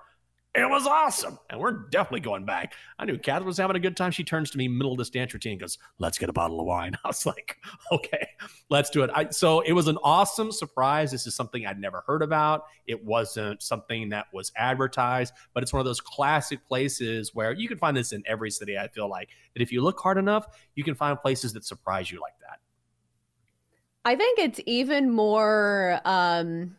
It 0.58 0.68
was 0.68 0.88
awesome. 0.88 1.38
And 1.50 1.60
we're 1.60 1.70
definitely 1.88 2.20
going 2.20 2.44
back. 2.44 2.74
I 2.98 3.04
knew 3.04 3.16
Catherine 3.16 3.46
was 3.46 3.58
having 3.58 3.76
a 3.76 3.80
good 3.80 3.96
time. 3.96 4.10
She 4.10 4.24
turns 4.24 4.50
to 4.50 4.58
me 4.58 4.66
middle 4.66 4.90
of 4.90 4.98
this 4.98 5.08
dance 5.08 5.32
routine 5.32 5.52
and 5.52 5.60
goes, 5.60 5.78
Let's 6.00 6.18
get 6.18 6.28
a 6.28 6.32
bottle 6.32 6.58
of 6.58 6.66
wine. 6.66 6.98
I 7.04 7.08
was 7.08 7.24
like, 7.24 7.58
Okay, 7.92 8.26
let's 8.68 8.90
do 8.90 9.04
it. 9.04 9.10
I, 9.14 9.30
so 9.30 9.60
it 9.60 9.72
was 9.72 9.86
an 9.86 9.98
awesome 10.02 10.50
surprise. 10.50 11.12
This 11.12 11.28
is 11.28 11.36
something 11.36 11.64
I'd 11.64 11.78
never 11.78 12.02
heard 12.08 12.22
about. 12.22 12.64
It 12.88 13.04
wasn't 13.04 13.62
something 13.62 14.08
that 14.08 14.26
was 14.32 14.50
advertised, 14.56 15.32
but 15.54 15.62
it's 15.62 15.72
one 15.72 15.78
of 15.80 15.86
those 15.86 16.00
classic 16.00 16.66
places 16.66 17.32
where 17.34 17.52
you 17.52 17.68
can 17.68 17.78
find 17.78 17.96
this 17.96 18.12
in 18.12 18.24
every 18.26 18.50
city. 18.50 18.76
I 18.76 18.88
feel 18.88 19.08
like 19.08 19.28
that 19.54 19.62
if 19.62 19.70
you 19.70 19.80
look 19.80 20.00
hard 20.00 20.18
enough, 20.18 20.46
you 20.74 20.82
can 20.82 20.96
find 20.96 21.20
places 21.20 21.52
that 21.52 21.64
surprise 21.64 22.10
you 22.10 22.20
like 22.20 22.38
that. 22.40 22.58
I 24.04 24.16
think 24.16 24.38
it's 24.38 24.60
even 24.66 25.12
more 25.12 26.00
um, 26.04 26.76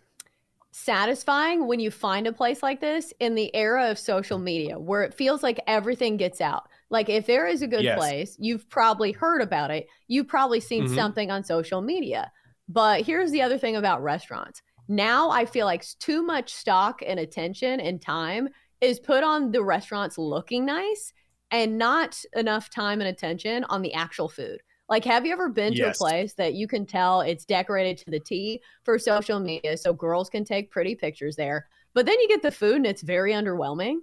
satisfying 0.83 1.67
when 1.67 1.79
you 1.79 1.91
find 1.91 2.25
a 2.27 2.33
place 2.33 2.63
like 2.63 2.79
this 2.79 3.13
in 3.19 3.35
the 3.35 3.53
era 3.55 3.89
of 3.91 3.99
social 3.99 4.39
media 4.39 4.79
where 4.79 5.03
it 5.03 5.13
feels 5.13 5.43
like 5.43 5.59
everything 5.67 6.17
gets 6.17 6.41
out. 6.41 6.69
Like 6.89 7.09
if 7.09 7.25
there 7.25 7.47
is 7.47 7.61
a 7.61 7.67
good 7.67 7.83
Yes. 7.83 7.97
place, 7.97 8.37
you've 8.39 8.69
probably 8.69 9.11
heard 9.11 9.41
about 9.41 9.71
it. 9.71 9.87
You've 10.07 10.27
probably 10.27 10.59
seen 10.59 10.85
Mhm. 10.85 10.95
something 10.95 11.29
on 11.31 11.43
social 11.43 11.81
media. 11.81 12.31
But 12.67 13.01
here's 13.05 13.31
the 13.31 13.41
other 13.41 13.57
thing 13.57 13.75
about 13.75 14.01
restaurants. 14.03 14.61
Now 14.87 15.29
I 15.29 15.45
feel 15.45 15.65
like 15.65 15.85
too 15.99 16.23
much 16.23 16.53
stock 16.53 17.01
and 17.05 17.19
attention 17.19 17.79
and 17.79 18.01
time 18.01 18.49
is 18.81 18.99
put 18.99 19.23
on 19.23 19.51
the 19.51 19.63
restaurants 19.63 20.17
looking 20.17 20.65
nice 20.65 21.13
and 21.51 21.77
not 21.77 22.23
enough 22.35 22.69
time 22.69 23.01
and 23.01 23.07
attention 23.09 23.65
on 23.65 23.81
the 23.81 23.93
actual 23.93 24.29
food. 24.29 24.61
Like, 24.89 25.05
have 25.05 25.25
you 25.25 25.31
ever 25.33 25.49
been 25.49 25.75
to 25.75 25.89
a 25.89 25.93
place 25.93 26.33
that 26.33 26.55
you 26.55 26.67
can 26.67 26.85
tell 26.85 27.21
it's 27.21 27.45
decorated 27.45 27.97
to 27.99 28.11
the 28.11 28.19
T 28.19 28.61
for 28.83 28.97
social 28.97 29.39
media 29.39 29.77
so 29.77 29.93
girls 29.93 30.29
can 30.29 30.43
take 30.43 30.71
pretty 30.71 30.95
pictures 30.95 31.35
there? 31.35 31.67
But 31.93 32.07
then 32.07 32.19
you 32.19 32.27
get 32.27 32.41
the 32.41 32.51
food 32.51 32.77
and 32.77 32.87
it's 32.87 33.03
very 33.03 33.33
underwhelming. 33.33 33.97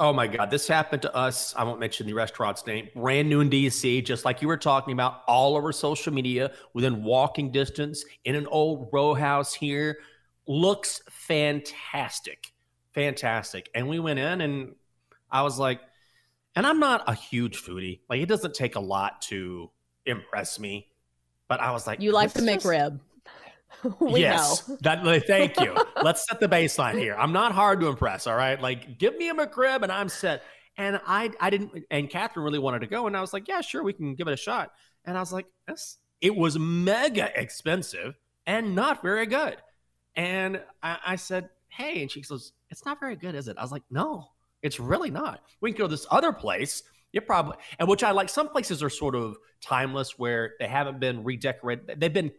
Oh 0.00 0.12
my 0.12 0.26
God, 0.26 0.50
this 0.50 0.66
happened 0.66 1.02
to 1.02 1.14
us. 1.14 1.54
I 1.56 1.62
won't 1.64 1.78
mention 1.78 2.06
the 2.06 2.14
restaurant's 2.14 2.66
name. 2.66 2.88
Brand 2.96 3.28
new 3.28 3.40
in 3.40 3.50
DC, 3.50 4.04
just 4.04 4.24
like 4.24 4.42
you 4.42 4.48
were 4.48 4.56
talking 4.56 4.92
about, 4.92 5.22
all 5.28 5.56
over 5.56 5.70
social 5.70 6.12
media, 6.12 6.52
within 6.72 7.04
walking 7.04 7.52
distance, 7.52 8.04
in 8.24 8.34
an 8.34 8.46
old 8.48 8.88
row 8.92 9.14
house 9.14 9.54
here. 9.54 9.98
Looks 10.48 11.00
fantastic. 11.10 12.52
Fantastic. 12.92 13.70
And 13.74 13.88
we 13.88 13.98
went 13.98 14.18
in 14.18 14.40
and 14.40 14.74
I 15.30 15.42
was 15.42 15.58
like, 15.58 15.80
and 16.56 16.66
I'm 16.66 16.80
not 16.80 17.04
a 17.06 17.14
huge 17.14 17.62
foodie. 17.62 18.00
Like, 18.08 18.20
it 18.20 18.28
doesn't 18.28 18.54
take 18.54 18.76
a 18.76 18.80
lot 18.80 19.22
to 19.22 19.70
impress 20.06 20.58
me. 20.58 20.88
But 21.48 21.60
I 21.60 21.70
was 21.72 21.86
like, 21.86 22.00
You 22.00 22.12
like 22.12 22.32
the 22.32 22.40
"This 22.40 22.54
just- 22.54 22.66
McRib. 22.66 23.00
we 24.00 24.20
yes, 24.20 24.66
know. 24.68 24.78
that. 24.82 25.04
like, 25.04 25.26
Thank 25.26 25.60
you. 25.60 25.76
Let's 26.02 26.24
set 26.26 26.40
the 26.40 26.48
baseline 26.48 26.98
here. 26.98 27.14
I'm 27.18 27.32
not 27.32 27.52
hard 27.52 27.80
to 27.80 27.88
impress. 27.88 28.26
All 28.26 28.36
right, 28.36 28.60
like 28.60 28.98
give 28.98 29.16
me 29.16 29.28
a 29.28 29.34
McRib 29.34 29.82
and 29.82 29.90
I'm 29.92 30.08
set. 30.08 30.42
And 30.76 31.00
I, 31.06 31.30
I 31.40 31.50
didn't. 31.50 31.84
And 31.90 32.08
Catherine 32.10 32.44
really 32.44 32.58
wanted 32.58 32.80
to 32.80 32.86
go, 32.86 33.06
and 33.06 33.16
I 33.16 33.20
was 33.20 33.32
like, 33.32 33.46
yeah, 33.46 33.60
sure, 33.60 33.82
we 33.82 33.92
can 33.92 34.14
give 34.14 34.26
it 34.26 34.32
a 34.32 34.36
shot. 34.36 34.72
And 35.04 35.16
I 35.16 35.20
was 35.20 35.32
like, 35.32 35.46
this. 35.68 35.98
It 36.20 36.34
was 36.34 36.58
mega 36.58 37.30
expensive 37.38 38.14
and 38.46 38.74
not 38.74 39.02
very 39.02 39.26
good. 39.26 39.56
And 40.16 40.60
I, 40.82 40.98
I 41.06 41.16
said, 41.16 41.50
hey, 41.68 42.00
and 42.02 42.10
she 42.10 42.22
goes, 42.22 42.52
it's 42.70 42.84
not 42.86 42.98
very 43.00 43.16
good, 43.16 43.34
is 43.34 43.48
it? 43.48 43.56
I 43.58 43.62
was 43.62 43.72
like, 43.72 43.82
no, 43.90 44.28
it's 44.62 44.80
really 44.80 45.10
not. 45.10 45.42
We 45.60 45.72
can 45.72 45.78
go 45.78 45.84
to 45.84 45.90
this 45.90 46.06
other 46.10 46.32
place. 46.32 46.82
It 47.14 47.26
probably, 47.26 47.56
and 47.78 47.88
which 47.88 48.02
I 48.02 48.10
like. 48.10 48.28
Some 48.28 48.48
places 48.48 48.82
are 48.82 48.90
sort 48.90 49.14
of 49.14 49.36
timeless 49.60 50.18
where 50.18 50.54
they 50.58 50.66
haven't 50.66 50.98
been 51.00 51.24
redecorated. 51.24 52.00
They've 52.00 52.12
been 52.12 52.32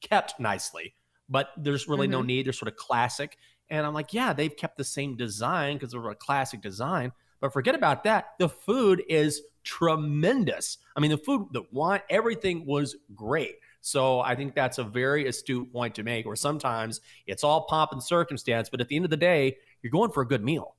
kept 0.00 0.40
nicely, 0.40 0.94
but 1.28 1.50
there's 1.56 1.86
really 1.86 2.08
no 2.08 2.22
Mhm. 2.22 2.26
need. 2.26 2.46
They're 2.46 2.52
sort 2.52 2.68
of 2.72 2.76
classic. 2.76 3.38
And 3.68 3.86
I'm 3.86 3.94
like, 3.94 4.12
yeah, 4.12 4.32
they've 4.32 4.54
kept 4.56 4.78
the 4.78 4.84
same 4.84 5.16
design 5.16 5.76
because 5.76 5.92
they're 5.92 6.08
a 6.10 6.14
classic 6.14 6.60
design. 6.60 7.12
But 7.40 7.52
forget 7.52 7.74
about 7.74 8.04
that. 8.04 8.34
The 8.38 8.48
food 8.48 9.02
is 9.08 9.42
tremendous. 9.64 10.78
I 10.96 11.00
mean, 11.00 11.10
the 11.10 11.18
food, 11.18 11.48
the 11.52 11.62
wine, 11.70 12.00
everything 12.10 12.66
was 12.66 12.96
great. 13.14 13.56
So 13.80 14.20
I 14.20 14.34
think 14.36 14.54
that's 14.54 14.78
a 14.78 14.84
very 14.84 15.26
astute 15.26 15.72
point 15.72 15.94
to 15.96 16.02
make. 16.02 16.24
Where 16.24 16.36
sometimes 16.36 17.00
it's 17.26 17.42
all 17.44 17.66
pomp 17.66 17.92
and 17.92 18.02
circumstance, 18.02 18.68
but 18.68 18.80
at 18.80 18.88
the 18.88 18.96
end 18.96 19.04
of 19.04 19.10
the 19.10 19.16
day, 19.16 19.56
you're 19.82 19.90
going 19.90 20.10
for 20.12 20.22
a 20.22 20.26
good 20.26 20.44
meal. 20.44 20.76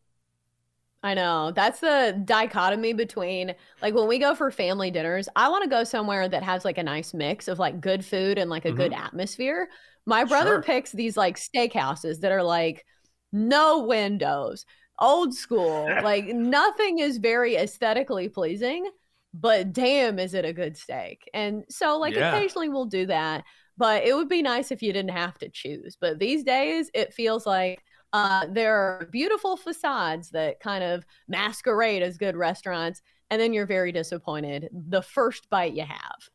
I 1.06 1.14
know. 1.16 1.52
That's 1.52 1.82
the 1.82 2.22
dichotomy 2.24 2.94
between 2.94 3.54
like 3.82 3.94
when 3.94 4.08
we 4.08 4.20
go 4.20 4.34
for 4.36 4.50
family 4.52 4.90
dinners, 4.90 5.28
I 5.36 5.50
want 5.50 5.64
to 5.64 5.70
go 5.70 5.84
somewhere 5.84 6.30
that 6.30 6.44
has 6.44 6.64
like 6.64 6.78
a 6.78 6.84
nice 6.84 7.14
mix 7.14 7.50
of 7.50 7.60
like 7.60 7.82
good 7.82 8.06
food 8.06 8.38
and 8.38 8.50
like 8.50 8.64
a 8.66 8.72
good 8.72 8.94
mm-hmm. 8.94 9.04
atmosphere. 9.04 9.70
My 10.06 10.24
brother 10.24 10.52
Sure. 10.52 10.64
picks 10.64 10.92
these 10.94 11.18
like 11.18 11.38
steakhouses 11.38 12.22
that 12.22 12.32
are 12.32 12.44
like 12.44 12.86
no 13.34 13.84
windows, 13.84 14.66
old 15.00 15.34
school, 15.36 16.00
like 16.02 16.26
nothing 16.34 17.00
is 17.00 17.18
very 17.18 17.56
aesthetically 17.58 18.30
pleasing, 18.30 18.90
but 19.34 19.74
damn, 19.74 20.20
is 20.20 20.34
it 20.34 20.46
a 20.46 20.54
good 20.54 20.78
steak. 20.78 21.30
And 21.34 21.64
so, 21.70 21.98
like, 22.00 22.16
Yeah. 22.16 22.36
occasionally 22.36 22.70
we'll 22.70 22.86
do 22.86 23.08
that, 23.08 23.44
but 23.78 24.04
it 24.04 24.16
would 24.16 24.30
be 24.30 24.42
nice 24.42 24.72
if 24.72 24.82
you 24.82 24.94
didn't 24.94 25.12
have 25.12 25.38
to 25.40 25.50
choose. 25.50 25.98
But 26.00 26.20
these 26.20 26.44
days, 26.44 26.90
it 26.94 27.14
feels 27.14 27.46
like 27.46 27.82
uh, 28.14 28.46
there 28.50 28.76
are 28.76 29.08
beautiful 29.12 29.58
facades 29.58 30.30
that 30.32 30.60
kind 30.60 30.84
of 30.84 31.06
masquerade 31.28 32.04
as 32.04 32.18
good 32.18 32.36
restaurants, 32.36 33.02
and 33.30 33.42
then 33.42 33.54
you're 33.54 33.66
very 33.66 33.92
disappointed 33.92 34.70
the 34.72 35.02
first 35.02 35.50
bite 35.50 35.74
you 35.74 35.84
have. 35.84 36.30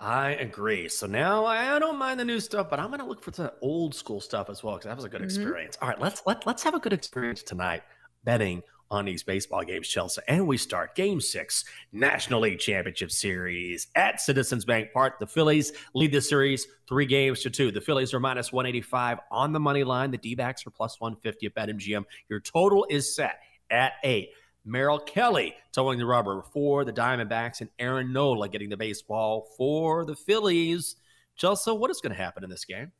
I 0.00 0.30
agree. 0.30 0.88
So 0.88 1.06
now 1.06 1.44
I 1.44 1.78
don't 1.80 1.98
mind 1.98 2.20
the 2.20 2.24
new 2.24 2.38
stuff, 2.38 2.70
but 2.70 2.78
I'm 2.78 2.88
going 2.88 3.00
to 3.00 3.06
look 3.06 3.22
for 3.22 3.32
the 3.32 3.54
old 3.60 3.94
school 3.94 4.20
stuff 4.20 4.48
as 4.48 4.62
well 4.62 4.74
because 4.76 4.86
that 4.86 4.96
was 4.96 5.04
a 5.04 5.08
good 5.08 5.20
Mhm. 5.20 5.22
experience. 5.22 5.76
All 5.82 5.88
right, 5.88 6.00
let's 6.00 6.22
let 6.24 6.46
let's 6.46 6.62
have 6.62 6.74
a 6.74 6.78
good 6.78 6.92
experience 6.92 7.42
tonight 7.42 7.82
betting 8.24 8.62
on 8.90 9.04
these 9.04 9.22
baseball 9.22 9.62
games, 9.62 9.88
Chelsa. 9.88 10.18
And 10.28 10.46
we 10.46 10.56
start 10.56 10.94
Game 10.94 11.20
Six, 11.20 11.64
National 11.92 12.40
League 12.40 12.58
Championship 12.58 13.10
Series 13.10 13.88
at 13.94 14.20
Citizens 14.20 14.64
Bank 14.64 14.92
Park. 14.92 15.18
The 15.18 15.26
Phillies 15.26 15.72
lead 15.94 16.12
the 16.12 16.20
series 16.20 16.66
three 16.88 17.06
games 17.06 17.42
to 17.42 17.50
two. 17.50 17.70
The 17.70 17.80
Phillies 17.80 18.14
are 18.14 18.20
minus 18.20 18.52
185 18.52 19.18
on 19.30 19.52
the 19.52 19.60
money 19.60 19.84
line. 19.84 20.10
The 20.10 20.18
D-backs 20.18 20.66
are 20.66 20.70
plus 20.70 21.00
150 21.00 21.46
at 21.46 21.54
BetMGM. 21.54 22.04
Your 22.28 22.40
total 22.40 22.86
is 22.88 23.14
set 23.14 23.40
at 23.70 23.92
eight. 24.04 24.30
Merrill 24.64 24.98
Kelly 24.98 25.54
toeing 25.72 25.98
the 25.98 26.06
rubber 26.06 26.42
for 26.52 26.84
the 26.84 26.92
Diamondbacks 26.92 27.60
and 27.60 27.70
Aaron 27.78 28.12
Nola 28.12 28.48
getting 28.48 28.68
the 28.68 28.76
baseball 28.76 29.48
for 29.56 30.04
the 30.04 30.14
Phillies. 30.14 30.96
Chelsa, 31.40 31.78
what 31.78 31.90
is 31.90 32.00
going 32.00 32.14
to 32.14 32.20
happen 32.22 32.44
in 32.44 32.50
this 32.50 32.64
game? 32.64 32.92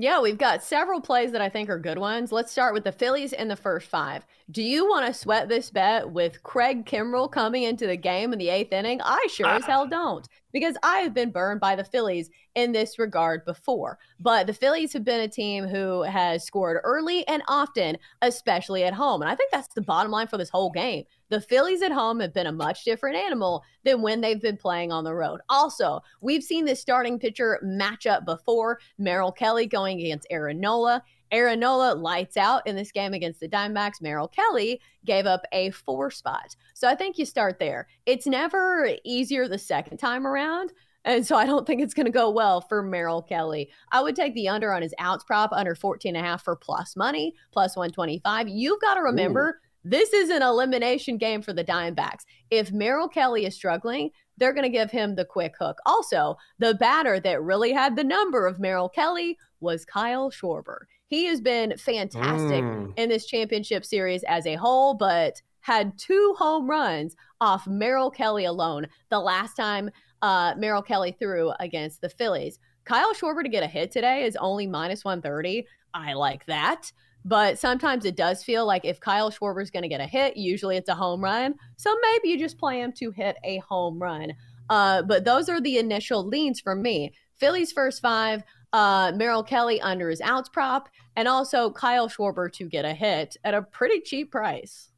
Yeah, 0.00 0.20
we've 0.20 0.38
got 0.38 0.62
several 0.62 1.00
plays 1.00 1.32
that 1.32 1.40
I 1.40 1.48
think 1.48 1.68
are 1.68 1.78
good 1.78 1.98
ones. 1.98 2.30
Let's 2.30 2.52
start 2.52 2.72
with 2.72 2.84
the 2.84 2.92
Phillies 2.92 3.32
in 3.32 3.48
the 3.48 3.56
first 3.56 3.88
five. 3.88 4.24
Do 4.48 4.62
you 4.62 4.88
want 4.88 5.06
to 5.06 5.12
sweat 5.12 5.48
this 5.48 5.70
bet 5.70 6.08
with 6.08 6.40
Craig 6.44 6.86
Kimbrel 6.86 7.28
coming 7.28 7.64
into 7.64 7.88
the 7.88 7.96
game 7.96 8.32
in 8.32 8.38
the 8.38 8.48
eighth 8.48 8.72
inning? 8.72 9.00
I 9.02 9.26
sure 9.28 9.46
ah. 9.48 9.56
as 9.56 9.64
hell 9.64 9.88
don't, 9.88 10.28
because 10.52 10.76
I 10.84 10.98
have 10.98 11.14
been 11.14 11.32
burned 11.32 11.58
by 11.58 11.74
the 11.74 11.82
Phillies 11.82 12.30
in 12.54 12.72
this 12.72 12.98
regard 12.98 13.44
before. 13.44 13.98
But 14.20 14.46
the 14.46 14.54
Phillies 14.54 14.92
have 14.92 15.04
been 15.04 15.20
a 15.20 15.28
team 15.28 15.66
who 15.66 16.02
has 16.02 16.44
scored 16.44 16.80
early 16.84 17.26
and 17.28 17.42
often, 17.48 17.98
especially 18.22 18.84
at 18.84 18.94
home. 18.94 19.22
And 19.22 19.30
I 19.30 19.34
think 19.34 19.50
that's 19.50 19.74
the 19.74 19.82
bottom 19.82 20.10
line 20.10 20.26
for 20.28 20.38
this 20.38 20.50
whole 20.50 20.70
game. 20.70 21.04
The 21.30 21.40
Phillies 21.40 21.82
at 21.82 21.92
home 21.92 22.20
have 22.20 22.32
been 22.32 22.46
a 22.46 22.52
much 22.52 22.84
different 22.84 23.16
animal 23.16 23.62
than 23.84 24.02
when 24.02 24.20
they've 24.20 24.40
been 24.40 24.56
playing 24.56 24.92
on 24.92 25.04
the 25.04 25.14
road. 25.14 25.40
Also, 25.48 26.00
we've 26.20 26.42
seen 26.42 26.64
this 26.64 26.80
starting 26.80 27.18
pitcher 27.18 27.60
matchup 27.64 28.24
before. 28.24 28.80
Merrill 28.98 29.32
Kelly 29.32 29.66
going 29.66 30.00
against 30.00 30.26
Aaron 30.30 30.58
Nola. 30.58 31.02
Aaron 31.30 31.60
Nola 31.60 31.94
lights 31.94 32.36
out 32.36 32.66
in 32.66 32.74
this 32.74 32.90
game 32.92 33.12
against 33.12 33.40
the 33.40 33.48
Diamondbacks. 33.48 34.00
Merrill 34.00 34.28
Kelly 34.28 34.80
gave 35.04 35.26
up 35.26 35.42
a 35.52 35.70
four 35.70 36.10
spot. 36.10 36.56
So 36.72 36.88
I 36.88 36.94
think 36.94 37.18
you 37.18 37.26
start 37.26 37.58
there. 37.58 37.86
It's 38.06 38.26
never 38.26 38.90
easier 39.04 39.46
the 39.46 39.58
second 39.58 39.98
time 39.98 40.26
around. 40.26 40.72
And 41.08 41.26
so 41.26 41.36
I 41.36 41.46
don't 41.46 41.66
think 41.66 41.80
it's 41.80 41.94
going 41.94 42.04
to 42.06 42.12
go 42.12 42.28
well 42.28 42.60
for 42.60 42.82
Merrill 42.82 43.22
Kelly. 43.22 43.70
I 43.90 44.02
would 44.02 44.14
take 44.14 44.34
the 44.34 44.48
under 44.48 44.72
on 44.72 44.82
his 44.82 44.94
outs 44.98 45.24
prop 45.24 45.50
under 45.52 45.74
14 45.74 46.14
and 46.14 46.24
a 46.24 46.28
half 46.28 46.44
for 46.44 46.54
plus 46.54 46.96
money, 46.96 47.34
plus 47.50 47.74
125. 47.76 48.46
You've 48.48 48.80
got 48.80 48.94
to 48.94 49.00
remember 49.00 49.58
this 49.84 50.12
is 50.12 50.28
an 50.28 50.42
elimination 50.42 51.16
game 51.16 51.40
for 51.40 51.54
the 51.54 51.64
Diamondbacks. 51.64 52.24
If 52.50 52.72
Merrill 52.72 53.08
Kelly 53.08 53.46
is 53.46 53.54
struggling, 53.54 54.10
they're 54.36 54.52
going 54.52 54.64
to 54.64 54.68
give 54.68 54.90
him 54.90 55.14
the 55.14 55.24
quick 55.24 55.54
hook. 55.58 55.78
Also, 55.86 56.36
the 56.58 56.74
batter 56.74 57.18
that 57.20 57.42
really 57.42 57.72
had 57.72 57.96
the 57.96 58.04
number 58.04 58.46
of 58.46 58.60
Merrill 58.60 58.90
Kelly 58.90 59.38
was 59.60 59.86
Kyle 59.86 60.30
Schwarber. 60.30 60.80
He 61.06 61.24
has 61.24 61.40
been 61.40 61.74
fantastic 61.78 62.62
Mm. 62.62 62.92
in 62.98 63.08
this 63.08 63.24
championship 63.24 63.84
series 63.86 64.24
as 64.24 64.46
a 64.46 64.56
whole, 64.56 64.92
but 64.92 65.40
had 65.60 65.98
two 65.98 66.34
home 66.38 66.68
runs 66.68 67.16
off 67.40 67.66
Merrill 67.66 68.10
Kelly 68.10 68.44
alone 68.44 68.86
the 69.10 69.20
last 69.20 69.54
time 69.54 69.90
uh, 70.22 70.54
Merrill 70.56 70.82
Kelly 70.82 71.16
threw 71.18 71.52
against 71.60 72.00
the 72.00 72.08
Phillies. 72.08 72.58
Kyle 72.84 73.12
Schwarber 73.14 73.42
to 73.42 73.48
get 73.48 73.62
a 73.62 73.66
hit 73.66 73.90
today 73.90 74.24
is 74.24 74.36
only 74.36 74.66
minus 74.66 75.04
130. 75.04 75.66
I 75.94 76.14
like 76.14 76.46
that. 76.46 76.90
But 77.24 77.58
sometimes 77.58 78.04
it 78.04 78.16
does 78.16 78.42
feel 78.42 78.64
like 78.64 78.84
if 78.84 79.00
Kyle 79.00 79.30
Schwarber 79.30 79.62
is 79.62 79.70
going 79.70 79.82
to 79.82 79.88
get 79.88 80.00
a 80.00 80.06
hit, 80.06 80.36
usually 80.36 80.76
it's 80.76 80.88
a 80.88 80.94
home 80.94 81.22
run. 81.22 81.54
So 81.76 81.94
maybe 82.00 82.28
you 82.28 82.38
just 82.38 82.58
play 82.58 82.80
him 82.80 82.92
to 82.92 83.10
hit 83.10 83.36
a 83.44 83.58
home 83.58 84.00
run. 84.00 84.32
Uh, 84.70 85.02
but 85.02 85.24
those 85.24 85.48
are 85.48 85.60
the 85.60 85.78
initial 85.78 86.26
leans 86.26 86.60
for 86.60 86.74
me. 86.74 87.12
Phillies 87.36 87.72
first 87.72 88.00
five, 88.00 88.42
uh, 88.72 89.12
Merrill 89.14 89.42
Kelly 89.42 89.80
under 89.80 90.08
his 90.10 90.20
outs 90.20 90.48
prop, 90.48 90.88
and 91.16 91.28
also 91.28 91.70
Kyle 91.70 92.08
Schwarber 92.08 92.50
to 92.52 92.68
get 92.68 92.84
a 92.84 92.94
hit 92.94 93.36
at 93.44 93.54
a 93.54 93.62
pretty 93.62 94.00
cheap 94.00 94.30
price. 94.30 94.90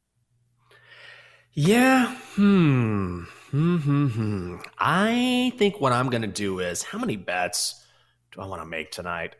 Yeah. 1.53 2.15
Hmm. 2.35 3.23
Hmm. 3.51 4.57
I 4.79 5.51
think 5.57 5.81
what 5.81 5.91
I'm 5.91 6.09
going 6.09 6.21
to 6.21 6.27
do 6.27 6.59
is 6.59 6.83
how 6.83 6.97
many 6.97 7.17
bets 7.17 7.85
do 8.31 8.41
I 8.41 8.45
want 8.45 8.61
to 8.61 8.65
make 8.65 8.91
tonight? 8.91 9.35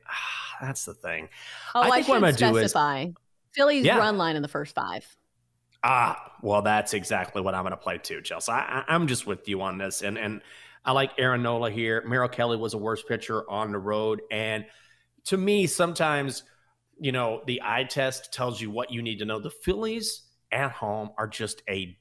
That's 0.62 0.86
the 0.86 0.93
thing. 0.93 1.30
Oh, 1.74 1.82
I, 1.82 1.88
I 1.88 1.91
think 1.95 2.10
what 2.10 2.15
I'm 2.15 2.21
going 2.21 2.36
to 2.36 2.52
do 2.52 2.58
is 2.58 2.76
Phillies 3.54 3.86
yeah. 3.86 3.97
run 3.97 4.17
line 4.17 4.36
in 4.36 4.41
the 4.41 4.47
first 4.47 4.76
five. 4.76 5.06
Ah, 5.84 6.34
well, 6.41 6.62
that's 6.62 6.93
exactly 6.93 7.41
what 7.41 7.56
I'm 7.56 7.63
going 7.63 7.71
to 7.71 7.78
play 7.78 7.97
too, 7.97 8.21
Chelsa. 8.21 8.50
I, 8.50 8.84
am 8.88 9.08
just 9.08 9.26
with 9.26 9.47
you 9.47 9.62
on 9.62 9.78
this, 9.80 10.04
and 10.04 10.17
and 10.17 10.41
I 10.86 10.91
like 10.91 11.12
Aaron 11.17 11.41
Nola 11.41 11.71
here. 11.71 12.04
Merrill 12.06 12.30
Kelly 12.30 12.58
was 12.58 12.76
a 12.76 12.78
worse 12.78 13.02
pitcher 13.02 13.50
on 13.50 13.71
the 13.71 13.80
road, 13.80 14.21
and 14.30 14.65
to 15.26 15.38
me, 15.38 15.65
sometimes 15.65 16.43
you 17.00 17.12
know 17.12 17.41
the 17.47 17.62
eye 17.63 17.86
test 17.86 18.32
tells 18.32 18.62
you 18.62 18.69
what 18.69 18.91
you 18.91 19.02
need 19.02 19.19
to 19.19 19.26
know. 19.26 19.39
The 19.39 19.50
Phillies 19.50 20.21
at 20.52 20.71
home 20.71 21.10
are 21.17 21.28
just 21.28 21.63
a 21.67 21.97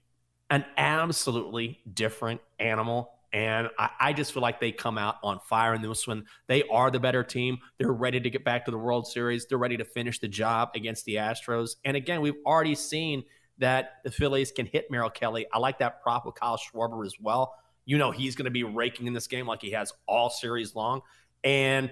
an 0.50 0.64
absolutely 0.76 1.80
different 1.94 2.40
animal. 2.58 3.12
And 3.32 3.68
I, 3.78 3.90
I, 4.00 4.12
just 4.12 4.32
feel 4.32 4.42
like 4.42 4.60
they 4.60 4.72
come 4.72 4.98
out 4.98 5.16
on 5.22 5.38
fire 5.38 5.72
in 5.74 5.82
this 5.82 6.06
one. 6.06 6.24
They 6.48 6.64
are 6.64 6.90
the 6.90 6.98
better 6.98 7.22
team. 7.22 7.58
They're 7.78 7.92
ready 7.92 8.18
to 8.20 8.28
get 8.28 8.44
back 8.44 8.64
to 8.64 8.72
the 8.72 8.78
World 8.78 9.06
Series. 9.06 9.46
They're 9.46 9.56
ready 9.56 9.76
to 9.76 9.84
finish 9.84 10.18
the 10.18 10.26
job 10.26 10.70
against 10.74 11.04
the 11.04 11.14
Astros. 11.14 11.76
And 11.84 11.96
again, 11.96 12.20
we've 12.20 12.34
already 12.44 12.74
seen 12.74 13.22
that 13.58 13.98
the 14.02 14.10
Phillies 14.10 14.50
can 14.50 14.66
hit 14.66 14.90
Merrill 14.90 15.10
Kelly. 15.10 15.46
I 15.52 15.58
like 15.58 15.78
that 15.78 16.02
prop 16.02 16.26
with 16.26 16.34
Kyle 16.34 16.58
Schwarber 16.58 17.06
as 17.06 17.14
well. 17.20 17.54
You 17.84 17.98
know, 17.98 18.10
he's 18.10 18.34
going 18.34 18.46
to 18.46 18.50
be 18.50 18.64
raking 18.64 19.06
in 19.06 19.12
this 19.12 19.28
game 19.28 19.46
like 19.46 19.62
he 19.62 19.70
has 19.70 19.92
all 20.08 20.28
series 20.28 20.74
long. 20.74 21.02
And 21.44 21.90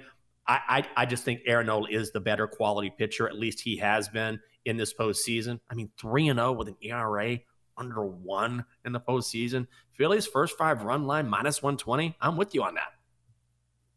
I, 0.48 0.60
I, 0.96 1.02
I 1.02 1.06
just 1.06 1.24
think 1.24 1.42
Aaron 1.46 1.66
Nola 1.66 1.88
is 1.88 2.10
the 2.10 2.20
better 2.20 2.48
quality 2.48 2.90
pitcher. 2.90 3.28
At 3.28 3.38
least 3.38 3.60
he 3.60 3.76
has 3.76 4.08
been 4.08 4.40
in 4.64 4.76
this 4.76 4.92
postseason. 4.92 5.60
I 5.70 5.74
mean, 5.74 5.90
3 6.00 6.28
and 6.28 6.38
0 6.38 6.52
with 6.52 6.68
an 6.68 6.76
ERA 6.80 7.38
under 7.78 8.04
one 8.04 8.64
in 8.84 8.92
the 8.92 9.00
postseason. 9.00 9.66
Phillies 9.92 10.26
first 10.26 10.56
five 10.58 10.82
run 10.82 11.04
line 11.04 11.28
minus 11.28 11.62
120. 11.62 12.16
I'm 12.20 12.36
with 12.36 12.54
you 12.54 12.62
on 12.62 12.74
that. 12.74 12.92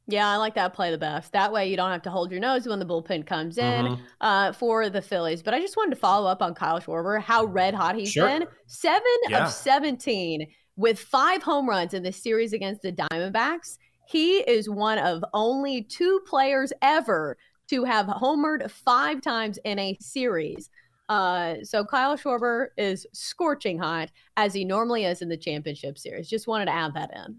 Yeah, 0.08 0.28
I 0.28 0.38
like 0.38 0.56
that 0.56 0.74
play 0.74 0.92
the 0.92 0.98
best. 0.98 1.32
That 1.32 1.54
way 1.54 1.70
you 1.70 1.78
don't 1.78 1.92
have 1.92 2.02
to 2.04 2.10
hold 2.10 2.32
your 2.32 2.40
nose 2.40 2.68
when 2.68 2.80
the 2.80 2.86
bullpen 2.86 3.26
comes 3.26 3.58
in 3.58 3.86
mm-hmm. 3.86 4.04
uh, 4.20 4.52
for 4.52 4.90
the 4.90 5.02
Phillies. 5.02 5.42
But 5.42 5.54
I 5.54 5.60
just 5.60 5.78
wanted 5.78 5.92
to 5.92 6.02
follow 6.02 6.30
up 6.30 6.42
on 6.42 6.54
Kyle 6.54 6.80
Schwarber, 6.80 7.22
how 7.22 7.46
red 7.46 7.74
hot 7.74 7.96
he's 7.96 8.12
sure. 8.12 8.28
been. 8.28 8.48
Seven 8.68 9.02
yeah. 9.30 9.46
of 9.46 9.52
17 9.52 10.48
with 10.76 11.00
five 11.00 11.44
home 11.44 11.70
runs 11.70 11.94
in 11.94 12.04
the 12.04 12.12
series 12.12 12.54
against 12.54 12.82
the 12.82 12.92
Diamondbacks. 12.92 13.78
He 14.08 14.40
is 14.40 14.70
one 14.70 14.98
of 14.98 15.24
only 15.34 15.84
two 15.84 16.22
players 16.26 16.74
ever 16.82 17.38
to 17.70 17.84
have 17.86 18.08
homered 18.08 18.70
five 18.70 19.22
times 19.22 19.58
in 19.64 19.80
a 19.80 19.98
series. 20.02 20.70
Uh, 21.12 21.62
so 21.62 21.84
Kyle 21.84 22.16
Schwarber 22.16 22.68
is 22.78 23.06
scorching 23.12 23.78
hot 23.78 24.10
as 24.38 24.54
he 24.54 24.64
normally 24.64 25.04
is 25.04 25.22
in 25.22 25.28
the 25.28 25.36
championship 25.36 25.98
series. 25.98 26.30
Just 26.30 26.48
wanted 26.48 26.68
to 26.68 26.72
add 26.72 26.94
that 26.94 27.12
in. 27.14 27.36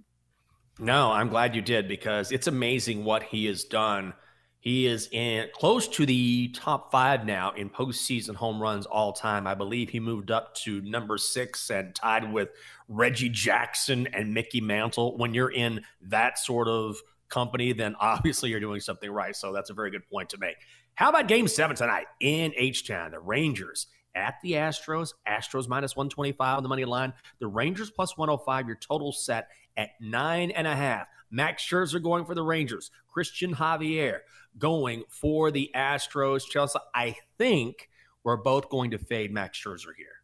No, 0.78 1.10
I'm 1.10 1.30
glad 1.30 1.56
you 1.56 1.62
did 1.62 1.88
because 1.88 2.32
it's 2.32 2.46
amazing 2.46 3.02
what 3.02 3.22
he 3.22 3.46
has 3.46 3.64
done. 3.64 4.12
He 4.60 4.86
is 4.86 5.08
in 5.10 5.48
close 5.54 5.88
to 5.88 6.04
the 6.04 6.48
top 6.48 6.92
five 6.92 7.24
now 7.24 7.52
in 7.52 7.70
postseason 7.70 8.34
home 8.34 8.60
runs 8.60 8.84
all 8.84 9.14
time. 9.14 9.46
I 9.46 9.54
believe 9.54 9.88
he 9.88 10.00
moved 10.00 10.30
up 10.30 10.54
to 10.56 10.82
number 10.82 11.16
six 11.16 11.70
and 11.70 11.94
tied 11.94 12.30
with 12.30 12.50
Reggie 12.88 13.30
Jackson 13.30 14.06
and 14.08 14.34
Mickey 14.34 14.60
Mantle. 14.60 15.16
When 15.16 15.32
you're 15.32 15.50
in 15.50 15.82
that 16.02 16.38
sort 16.38 16.68
of 16.68 16.98
company, 17.30 17.72
then 17.72 17.96
obviously 17.98 18.50
you're 18.50 18.60
doing 18.60 18.80
something 18.80 19.10
right. 19.10 19.34
So 19.34 19.50
that's 19.50 19.70
a 19.70 19.74
very 19.74 19.90
good 19.90 20.06
point 20.10 20.28
to 20.28 20.38
make. 20.38 20.56
How 20.94 21.08
about 21.08 21.26
game 21.26 21.48
seven 21.48 21.74
tonight 21.74 22.06
in 22.20 22.52
H 22.56 22.86
Town? 22.86 23.12
The 23.12 23.18
Rangers 23.18 23.86
at 24.14 24.34
the 24.42 24.52
Astros. 24.52 25.14
Astros 25.26 25.68
minus 25.68 25.96
125 25.96 26.58
on 26.58 26.62
the 26.62 26.68
money 26.68 26.84
line. 26.84 27.14
The 27.40 27.46
Rangers 27.46 27.90
plus 27.90 28.16
105. 28.16 28.66
Your 28.66 28.76
total 28.76 29.12
set 29.12 29.48
at 29.76 29.90
nine 30.00 30.50
and 30.50 30.66
a 30.66 30.76
half. 30.76 31.06
Max 31.30 31.66
Scherzer 31.66 32.02
going 32.02 32.26
for 32.26 32.34
the 32.34 32.42
Rangers. 32.42 32.90
Christian 33.08 33.54
Javier 33.54 34.20
going 34.58 35.04
for 35.08 35.50
the 35.50 35.70
Astros. 35.74 36.42
Chelsa, 36.50 36.80
I 36.94 37.16
think 37.38 37.88
we're 38.22 38.36
both 38.36 38.68
going 38.68 38.90
to 38.90 38.98
fade 38.98 39.32
Max 39.32 39.58
Scherzer 39.58 39.94
here. 39.96 40.21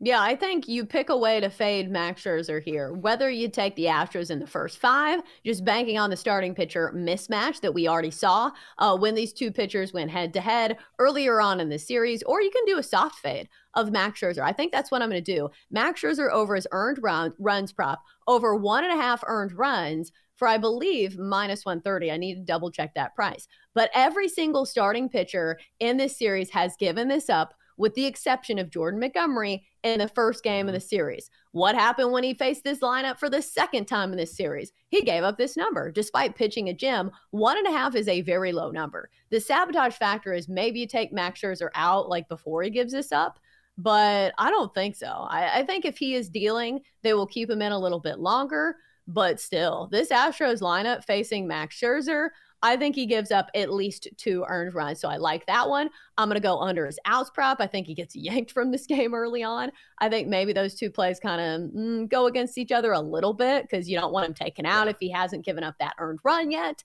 Yeah, 0.00 0.20
I 0.20 0.34
think 0.34 0.66
you 0.66 0.84
pick 0.84 1.08
a 1.08 1.16
way 1.16 1.38
to 1.38 1.48
fade 1.48 1.88
Max 1.88 2.22
Scherzer 2.22 2.60
here. 2.60 2.92
Whether 2.92 3.30
you 3.30 3.48
take 3.48 3.76
the 3.76 3.84
Astros 3.84 4.30
in 4.30 4.40
the 4.40 4.46
first 4.46 4.78
five, 4.78 5.20
just 5.46 5.64
banking 5.64 5.98
on 5.98 6.10
the 6.10 6.16
starting 6.16 6.52
pitcher 6.52 6.92
mismatch 6.94 7.60
that 7.60 7.72
we 7.72 7.86
already 7.86 8.10
saw 8.10 8.50
uh, 8.78 8.96
when 8.98 9.14
these 9.14 9.32
two 9.32 9.52
pitchers 9.52 9.92
went 9.92 10.10
head 10.10 10.34
to 10.34 10.40
head 10.40 10.78
earlier 10.98 11.40
on 11.40 11.60
in 11.60 11.68
the 11.68 11.78
series, 11.78 12.24
or 12.24 12.42
you 12.42 12.50
can 12.50 12.64
do 12.66 12.78
a 12.78 12.82
soft 12.82 13.20
fade 13.20 13.48
of 13.74 13.92
Max 13.92 14.20
Scherzer. 14.20 14.42
I 14.42 14.52
think 14.52 14.72
that's 14.72 14.90
what 14.90 15.00
I'm 15.00 15.10
going 15.10 15.22
to 15.22 15.34
do. 15.34 15.48
Max 15.70 16.02
Scherzer 16.02 16.30
over 16.30 16.56
his 16.56 16.66
earned 16.72 16.98
run, 17.00 17.32
runs 17.38 17.72
prop 17.72 18.02
over 18.26 18.56
one 18.56 18.82
and 18.82 18.92
a 18.92 19.00
half 19.00 19.22
earned 19.26 19.52
runs 19.52 20.10
for 20.36 20.48
I 20.48 20.58
believe 20.58 21.16
minus 21.16 21.64
130. 21.64 22.10
I 22.10 22.16
need 22.16 22.34
to 22.34 22.40
double 22.40 22.72
check 22.72 22.94
that 22.94 23.14
price. 23.14 23.46
But 23.74 23.90
every 23.94 24.28
single 24.28 24.66
starting 24.66 25.08
pitcher 25.08 25.58
in 25.78 25.96
this 25.96 26.18
series 26.18 26.50
has 26.50 26.76
given 26.76 27.06
this 27.06 27.30
up 27.30 27.54
with 27.76 27.94
the 27.94 28.06
exception 28.06 28.58
of 28.58 28.70
Jordan 28.70 29.00
Montgomery 29.00 29.66
in 29.82 30.00
the 30.00 30.08
first 30.08 30.42
game 30.42 30.66
of 30.66 30.70
mm-hmm. 30.70 30.74
the 30.74 30.80
series. 30.80 31.30
What 31.52 31.74
happened 31.74 32.12
when 32.12 32.24
he 32.24 32.34
faced 32.34 32.64
this 32.64 32.80
lineup 32.80 33.18
for 33.18 33.28
the 33.28 33.42
second 33.42 33.86
time 33.86 34.12
in 34.12 34.18
this 34.18 34.36
series? 34.36 34.72
He 34.88 35.02
gave 35.02 35.22
up 35.22 35.38
this 35.38 35.56
number 35.56 35.92
despite 35.92 36.36
pitching 36.36 36.68
a 36.68 36.74
gem. 36.74 37.10
One 37.30 37.58
and 37.58 37.66
a 37.66 37.72
half 37.72 37.94
is 37.94 38.08
a 38.08 38.22
very 38.22 38.52
low 38.52 38.70
number. 38.70 39.10
The 39.30 39.40
sabotage 39.40 39.94
factor 39.94 40.32
is 40.32 40.48
maybe 40.48 40.80
you 40.80 40.86
take 40.86 41.12
Max 41.12 41.40
Scherzer 41.40 41.68
out 41.74 42.08
like 42.08 42.28
before 42.28 42.62
he 42.62 42.70
gives 42.70 42.92
this 42.92 43.12
up, 43.12 43.38
but 43.76 44.32
I 44.38 44.50
don't 44.50 44.72
think 44.74 44.96
so. 44.96 45.06
I, 45.06 45.60
I 45.60 45.64
think 45.64 45.84
if 45.84 45.98
he 45.98 46.14
is 46.14 46.28
dealing, 46.28 46.80
they 47.02 47.14
will 47.14 47.26
keep 47.26 47.50
him 47.50 47.62
in 47.62 47.72
a 47.72 47.78
little 47.78 48.00
bit 48.00 48.18
longer. 48.18 48.76
But 49.06 49.38
still, 49.38 49.88
this 49.92 50.08
Astros 50.08 50.62
lineup 50.62 51.04
facing 51.04 51.46
Max 51.46 51.78
Scherzer, 51.78 52.30
I 52.62 52.76
think 52.76 52.94
he 52.94 53.06
gives 53.06 53.30
up 53.30 53.50
at 53.54 53.72
least 53.72 54.08
two 54.16 54.44
earned 54.48 54.74
runs. 54.74 55.00
So 55.00 55.08
I 55.08 55.16
like 55.16 55.44
that 55.46 55.68
one. 55.68 55.90
I'm 56.16 56.28
going 56.28 56.40
to 56.40 56.46
go 56.46 56.58
under 56.58 56.86
his 56.86 56.98
outs 57.04 57.30
prop. 57.30 57.58
I 57.60 57.66
think 57.66 57.86
he 57.86 57.94
gets 57.94 58.16
yanked 58.16 58.52
from 58.52 58.70
this 58.70 58.86
game 58.86 59.14
early 59.14 59.42
on. 59.42 59.70
I 59.98 60.08
think 60.08 60.28
maybe 60.28 60.52
those 60.52 60.74
two 60.74 60.90
plays 60.90 61.20
kind 61.20 61.40
of 61.40 61.70
mm, 61.72 62.08
go 62.08 62.26
against 62.26 62.58
each 62.58 62.72
other 62.72 62.92
a 62.92 63.00
little 63.00 63.34
bit 63.34 63.62
because 63.62 63.88
you 63.88 63.98
don't 63.98 64.12
want 64.12 64.26
him 64.26 64.34
taken 64.34 64.66
out 64.66 64.88
if 64.88 64.96
he 64.98 65.10
hasn't 65.10 65.44
given 65.44 65.64
up 65.64 65.76
that 65.78 65.94
earned 65.98 66.20
run 66.24 66.50
yet. 66.50 66.82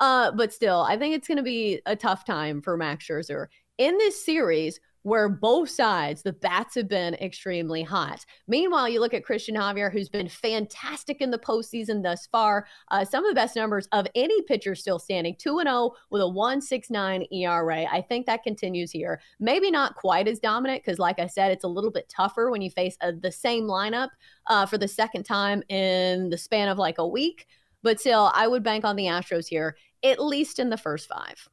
Uh, 0.00 0.30
but 0.30 0.52
still, 0.52 0.82
I 0.82 0.96
think 0.96 1.14
it's 1.14 1.28
going 1.28 1.36
to 1.36 1.42
be 1.42 1.80
a 1.86 1.96
tough 1.96 2.24
time 2.24 2.62
for 2.62 2.76
Max 2.76 3.06
Scherzer. 3.06 3.48
In 3.78 3.98
this 3.98 4.24
series, 4.24 4.80
where 5.08 5.28
both 5.28 5.70
sides, 5.70 6.22
the 6.22 6.32
bats 6.32 6.74
have 6.74 6.88
been 6.88 7.14
extremely 7.14 7.82
hot. 7.82 8.24
Meanwhile, 8.46 8.88
you 8.88 9.00
look 9.00 9.14
at 9.14 9.24
Christian 9.24 9.54
Javier, 9.54 9.90
who's 9.90 10.08
been 10.08 10.28
fantastic 10.28 11.20
in 11.20 11.30
the 11.30 11.38
postseason 11.38 12.02
thus 12.02 12.26
far. 12.26 12.66
Uh, 12.90 13.04
some 13.04 13.24
of 13.24 13.30
the 13.30 13.34
best 13.34 13.56
numbers 13.56 13.88
of 13.92 14.06
any 14.14 14.42
pitcher 14.42 14.74
still 14.74 14.98
standing 14.98 15.34
2 15.38 15.60
0 15.62 15.92
with 16.10 16.22
a 16.22 16.28
169 16.28 17.24
ERA. 17.32 17.86
I 17.90 18.02
think 18.02 18.26
that 18.26 18.42
continues 18.42 18.90
here. 18.90 19.20
Maybe 19.40 19.70
not 19.70 19.94
quite 19.94 20.28
as 20.28 20.38
dominant 20.38 20.82
because, 20.84 20.98
like 20.98 21.18
I 21.18 21.26
said, 21.26 21.50
it's 21.50 21.64
a 21.64 21.68
little 21.68 21.90
bit 21.90 22.08
tougher 22.08 22.50
when 22.50 22.62
you 22.62 22.70
face 22.70 22.96
a, 23.02 23.08
uh, 23.08 23.12
the 23.20 23.32
same 23.32 23.64
lineup 23.64 24.10
uh, 24.48 24.66
for 24.66 24.78
the 24.78 24.88
second 24.88 25.24
time 25.24 25.62
in 25.68 26.28
the 26.28 26.38
span 26.38 26.68
of 26.68 26.78
like 26.78 26.98
a 26.98 27.08
week. 27.08 27.46
But 27.82 28.00
still, 28.00 28.30
I 28.34 28.48
would 28.48 28.62
bank 28.62 28.84
on 28.84 28.96
the 28.96 29.04
Astros 29.04 29.46
here, 29.46 29.76
at 30.02 30.22
least 30.22 30.58
in 30.58 30.70
the 30.70 30.76
first 30.76 31.08
five. 31.08 31.48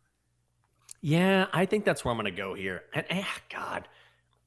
Yeah, 1.07 1.45
I 1.53 1.67
think 1.67 1.85
that's 1.85 2.03
where 2.03 2.11
I'm 2.11 2.17
going 2.17 2.33
to 2.33 2.35
go 2.35 2.55
here. 2.55 2.81
And 2.91 3.05
eh, 3.11 3.23
God, 3.53 3.87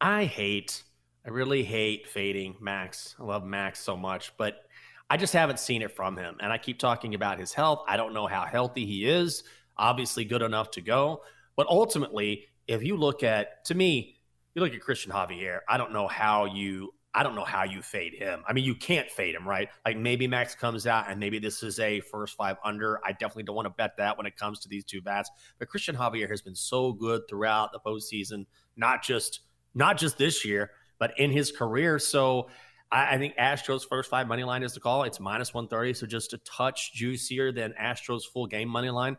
I 0.00 0.24
hate, 0.24 0.82
I 1.24 1.30
really 1.30 1.62
hate 1.62 2.08
fading 2.08 2.56
Max. 2.58 3.14
I 3.16 3.22
love 3.22 3.44
Max 3.44 3.78
so 3.78 3.96
much, 3.96 4.36
but 4.36 4.66
I 5.08 5.18
just 5.18 5.32
haven't 5.32 5.60
seen 5.60 5.82
it 5.82 5.94
from 5.94 6.16
him. 6.16 6.36
And 6.40 6.52
I 6.52 6.58
keep 6.58 6.80
talking 6.80 7.14
about 7.14 7.38
his 7.38 7.52
health. 7.52 7.84
I 7.86 7.96
don't 7.96 8.12
know 8.12 8.26
how 8.26 8.44
healthy 8.44 8.86
he 8.86 9.06
is. 9.06 9.44
Obviously, 9.76 10.24
good 10.24 10.42
enough 10.42 10.72
to 10.72 10.80
go. 10.80 11.22
But 11.54 11.68
ultimately, 11.68 12.48
if 12.66 12.82
you 12.82 12.96
look 12.96 13.22
at, 13.22 13.64
to 13.66 13.76
me, 13.76 14.18
you 14.56 14.60
look 14.60 14.74
at 14.74 14.80
Christian 14.80 15.12
Javier, 15.12 15.60
I 15.68 15.76
don't 15.76 15.92
know 15.92 16.08
how 16.08 16.46
you 16.46 16.92
I 17.18 17.24
don't 17.24 17.34
know 17.34 17.42
how 17.42 17.64
you 17.64 17.82
fade 17.82 18.14
him. 18.14 18.44
I 18.46 18.52
mean, 18.52 18.62
you 18.62 18.76
can't 18.76 19.10
fade 19.10 19.34
him, 19.34 19.46
right? 19.46 19.68
Like 19.84 19.96
maybe 19.96 20.28
Max 20.28 20.54
comes 20.54 20.86
out 20.86 21.10
and 21.10 21.18
maybe 21.18 21.40
this 21.40 21.64
is 21.64 21.80
a 21.80 21.98
first 21.98 22.36
five 22.36 22.58
under. 22.64 23.00
I 23.04 23.10
definitely 23.10 23.42
don't 23.42 23.56
want 23.56 23.66
to 23.66 23.70
bet 23.70 23.96
that 23.96 24.16
when 24.16 24.24
it 24.24 24.36
comes 24.36 24.60
to 24.60 24.68
these 24.68 24.84
two 24.84 25.02
bats. 25.02 25.28
But 25.58 25.68
Christian 25.68 25.96
Javier 25.96 26.30
has 26.30 26.42
been 26.42 26.54
so 26.54 26.92
good 26.92 27.22
throughout 27.28 27.72
the 27.72 27.80
postseason, 27.80 28.46
not 28.76 29.02
just 29.02 29.40
not 29.74 29.98
just 29.98 30.16
this 30.16 30.44
year, 30.44 30.70
but 31.00 31.18
in 31.18 31.32
his 31.32 31.50
career. 31.50 31.98
So 31.98 32.50
I, 32.92 33.16
I 33.16 33.18
think 33.18 33.34
Astros 33.34 33.82
first 33.88 34.08
five 34.08 34.28
money 34.28 34.44
line 34.44 34.62
is 34.62 34.74
the 34.74 34.78
call. 34.78 35.02
It's 35.02 35.18
minus 35.18 35.52
one 35.52 35.66
thirty, 35.66 35.94
so 35.94 36.06
just 36.06 36.34
a 36.34 36.38
touch 36.38 36.92
juicier 36.94 37.50
than 37.50 37.74
Astros 37.82 38.26
full 38.32 38.46
game 38.46 38.68
money 38.68 38.90
line. 38.90 39.16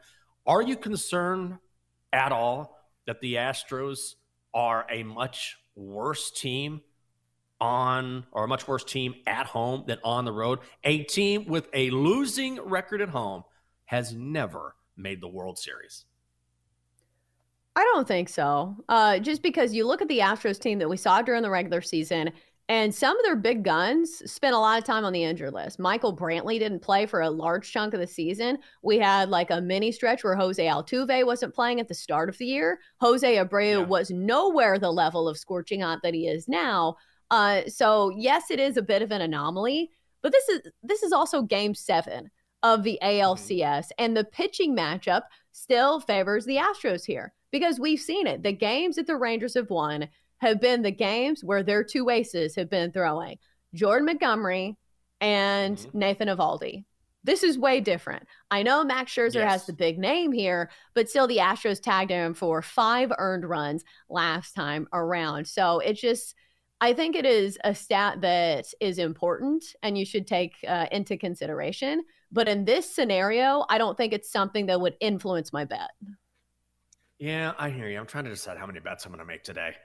Are 0.48 0.62
you 0.62 0.78
concerned 0.78 1.58
at 2.14 2.32
all 2.32 2.80
that 3.08 3.20
the 3.20 3.34
Astros 3.34 4.16
are 4.54 4.86
a 4.90 5.04
much 5.04 5.58
worse 5.76 6.32
team 6.32 6.80
on 7.62 8.26
or 8.32 8.46
a 8.46 8.48
much 8.48 8.68
worse 8.68 8.84
team 8.84 9.16
at 9.28 9.46
home 9.46 9.84
than 9.88 10.00
on 10.04 10.26
the 10.26 10.32
road. 10.32 10.60
A 10.84 11.04
team 11.04 11.46
with 11.48 11.68
a 11.74 11.90
losing 11.90 12.60
record 12.62 13.02
at 13.02 13.10
home 13.10 13.44
has 13.86 14.14
never 14.14 14.76
made 14.96 15.22
the 15.22 15.28
World 15.28 15.58
Series? 15.58 16.06
I 17.76 17.84
don't 17.94 18.08
think 18.08 18.30
so. 18.30 18.76
Uh, 18.90 19.20
just 19.20 19.42
because 19.42 19.74
you 19.74 19.86
look 19.88 20.02
at 20.02 20.08
the 20.08 20.20
Astros 20.20 20.60
team 20.60 20.80
that 20.80 20.90
we 20.90 20.98
saw 20.98 21.22
during 21.22 21.44
the 21.44 21.50
regular 21.50 21.82
season, 21.82 22.32
and 22.68 22.94
some 22.94 23.18
of 23.18 23.26
their 23.26 23.36
big 23.36 23.64
guns 23.64 24.22
spent 24.32 24.54
a 24.54 24.60
lot 24.60 24.78
of 24.78 24.84
time 24.84 25.04
on 25.04 25.12
the 25.12 25.24
injured 25.24 25.54
list. 25.54 25.80
Michael 25.80 26.16
Brantley 26.16 26.60
didn't 26.60 26.82
play 26.82 27.08
for 27.08 27.22
a 27.22 27.30
large 27.30 27.72
chunk 27.72 27.96
of 27.96 28.00
the 28.00 28.06
season. 28.06 28.60
We 28.84 29.00
had 29.00 29.30
like 29.30 29.50
a 29.50 29.60
mini 29.60 29.92
stretch 29.92 30.24
where 30.24 30.36
Jose 30.36 30.64
Altuve 30.64 31.26
wasn't 31.26 31.56
playing 31.56 31.80
at 31.80 31.88
the 31.88 31.96
start 31.96 32.30
of 32.30 32.38
the 32.38 32.46
year. 32.46 32.80
Jose 33.02 33.38
Abreu 33.38 33.80
yeah. 33.80 33.86
was 33.86 34.12
nowhere 34.12 34.78
the 34.78 34.92
level 34.92 35.28
of 35.28 35.40
scorching 35.40 35.82
hot 35.82 36.00
that 36.04 36.14
he 36.14 36.28
is 36.28 36.48
now. 36.48 36.96
Uh, 37.32 37.62
so 37.68 38.12
yes, 38.16 38.52
it 38.52 38.60
is 38.60 38.78
a 38.78 38.82
bit 38.82 39.02
of 39.02 39.12
an 39.12 39.22
anomaly, 39.22 39.92
but 40.22 40.32
this 40.32 40.50
is 40.50 40.62
this 40.84 41.04
is 41.04 41.12
also 41.12 41.42
Game 41.42 41.76
Seven 41.76 42.30
of 42.64 42.84
the 42.84 43.00
ALCS, 43.02 43.60
mm-hmm. 43.62 43.92
and 43.98 44.18
the 44.18 44.26
pitching 44.26 44.76
matchup 44.76 45.24
still 45.52 46.00
favors 46.00 46.46
the 46.46 46.58
Astros 46.58 47.06
here 47.06 47.34
because 47.52 47.80
we've 47.80 48.00
seen 48.00 48.28
it. 48.28 48.44
The 48.44 48.52
games 48.52 48.96
that 48.96 49.08
the 49.08 49.16
Rangers 49.16 49.54
have 49.54 49.70
won 49.70 50.10
have 50.40 50.62
been 50.62 50.82
the 50.82 50.92
games 50.92 51.44
where 51.44 51.64
their 51.64 51.84
two 51.84 52.10
aces 52.10 52.56
have 52.56 52.70
been 52.70 52.92
throwing 52.92 53.38
Jordan 53.74 54.06
Montgomery 54.06 54.78
and 55.22 55.78
mm-hmm. 55.78 56.00
Nathan 56.00 56.28
Eovaldi. 56.28 56.86
This 57.24 57.44
is 57.44 57.58
way 57.58 57.82
different. 57.82 58.26
I 58.50 58.64
know 58.64 58.84
Max 58.84 59.14
Scherzer 59.14 59.36
yes. 59.36 59.52
has 59.52 59.66
the 59.66 59.74
big 59.74 60.00
name 60.00 60.32
here, 60.32 60.70
but 60.94 61.10
still 61.10 61.28
the 61.28 61.38
Astros 61.38 61.82
tagged 61.82 62.12
him 62.12 62.34
for 62.34 62.62
five 62.62 63.12
earned 63.18 63.48
runs 63.48 63.84
last 64.10 64.54
time 64.54 64.88
around. 64.94 65.46
So 65.46 65.80
it 65.80 65.94
just, 65.94 66.34
I 66.82 66.94
think 66.94 67.16
it 67.16 67.26
is 67.26 67.58
a 67.64 67.76
stat 67.76 68.22
that 68.22 68.66
is 68.80 69.00
important 69.00 69.76
and 69.84 69.98
you 69.98 70.06
should 70.06 70.26
take 70.26 70.54
uh, 70.68 70.86
into 70.92 71.18
consideration. 71.18 72.04
But 72.32 72.48
in 72.48 72.64
this 72.64 72.90
scenario, 72.90 73.66
I 73.70 73.78
don't 73.78 73.98
think 73.98 74.14
it's 74.14 74.32
something 74.32 74.68
that 74.68 74.80
would 74.80 74.96
influence 75.00 75.52
my 75.52 75.66
bet. 75.66 75.90
Yeah, 77.18 77.54
I 77.58 77.70
hear 77.70 77.90
you. 77.90 78.00
I'm 78.00 78.06
trying 78.06 78.24
to 78.26 78.30
decide 78.30 78.58
how 78.58 78.66
many 78.66 78.80
bets 78.80 79.06
I'm 79.06 79.12
going 79.12 79.20
to 79.20 79.26
make 79.26 79.44
today. 79.44 79.76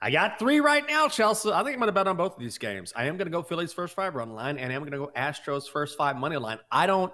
I 0.00 0.10
got 0.10 0.38
three 0.38 0.60
right 0.60 0.86
now, 0.86 1.08
Chelsa. 1.08 1.52
I 1.52 1.64
think 1.64 1.74
I'm 1.74 1.80
going 1.80 1.88
to 1.88 1.92
bet 1.92 2.06
on 2.06 2.16
both 2.16 2.34
of 2.34 2.38
these 2.38 2.58
games. 2.58 2.92
I 2.94 3.06
am 3.06 3.16
going 3.16 3.26
to 3.26 3.32
go 3.32 3.42
Phillies 3.42 3.72
first 3.72 3.94
five 3.94 4.14
run 4.14 4.34
line, 4.34 4.58
and 4.58 4.72
I'm 4.72 4.80
going 4.80 4.92
to 4.92 4.98
go 4.98 5.10
Astros 5.16 5.68
first 5.68 5.96
five 5.96 6.16
money 6.16 6.36
line. 6.36 6.58
I 6.70 6.86
don't, 6.86 7.12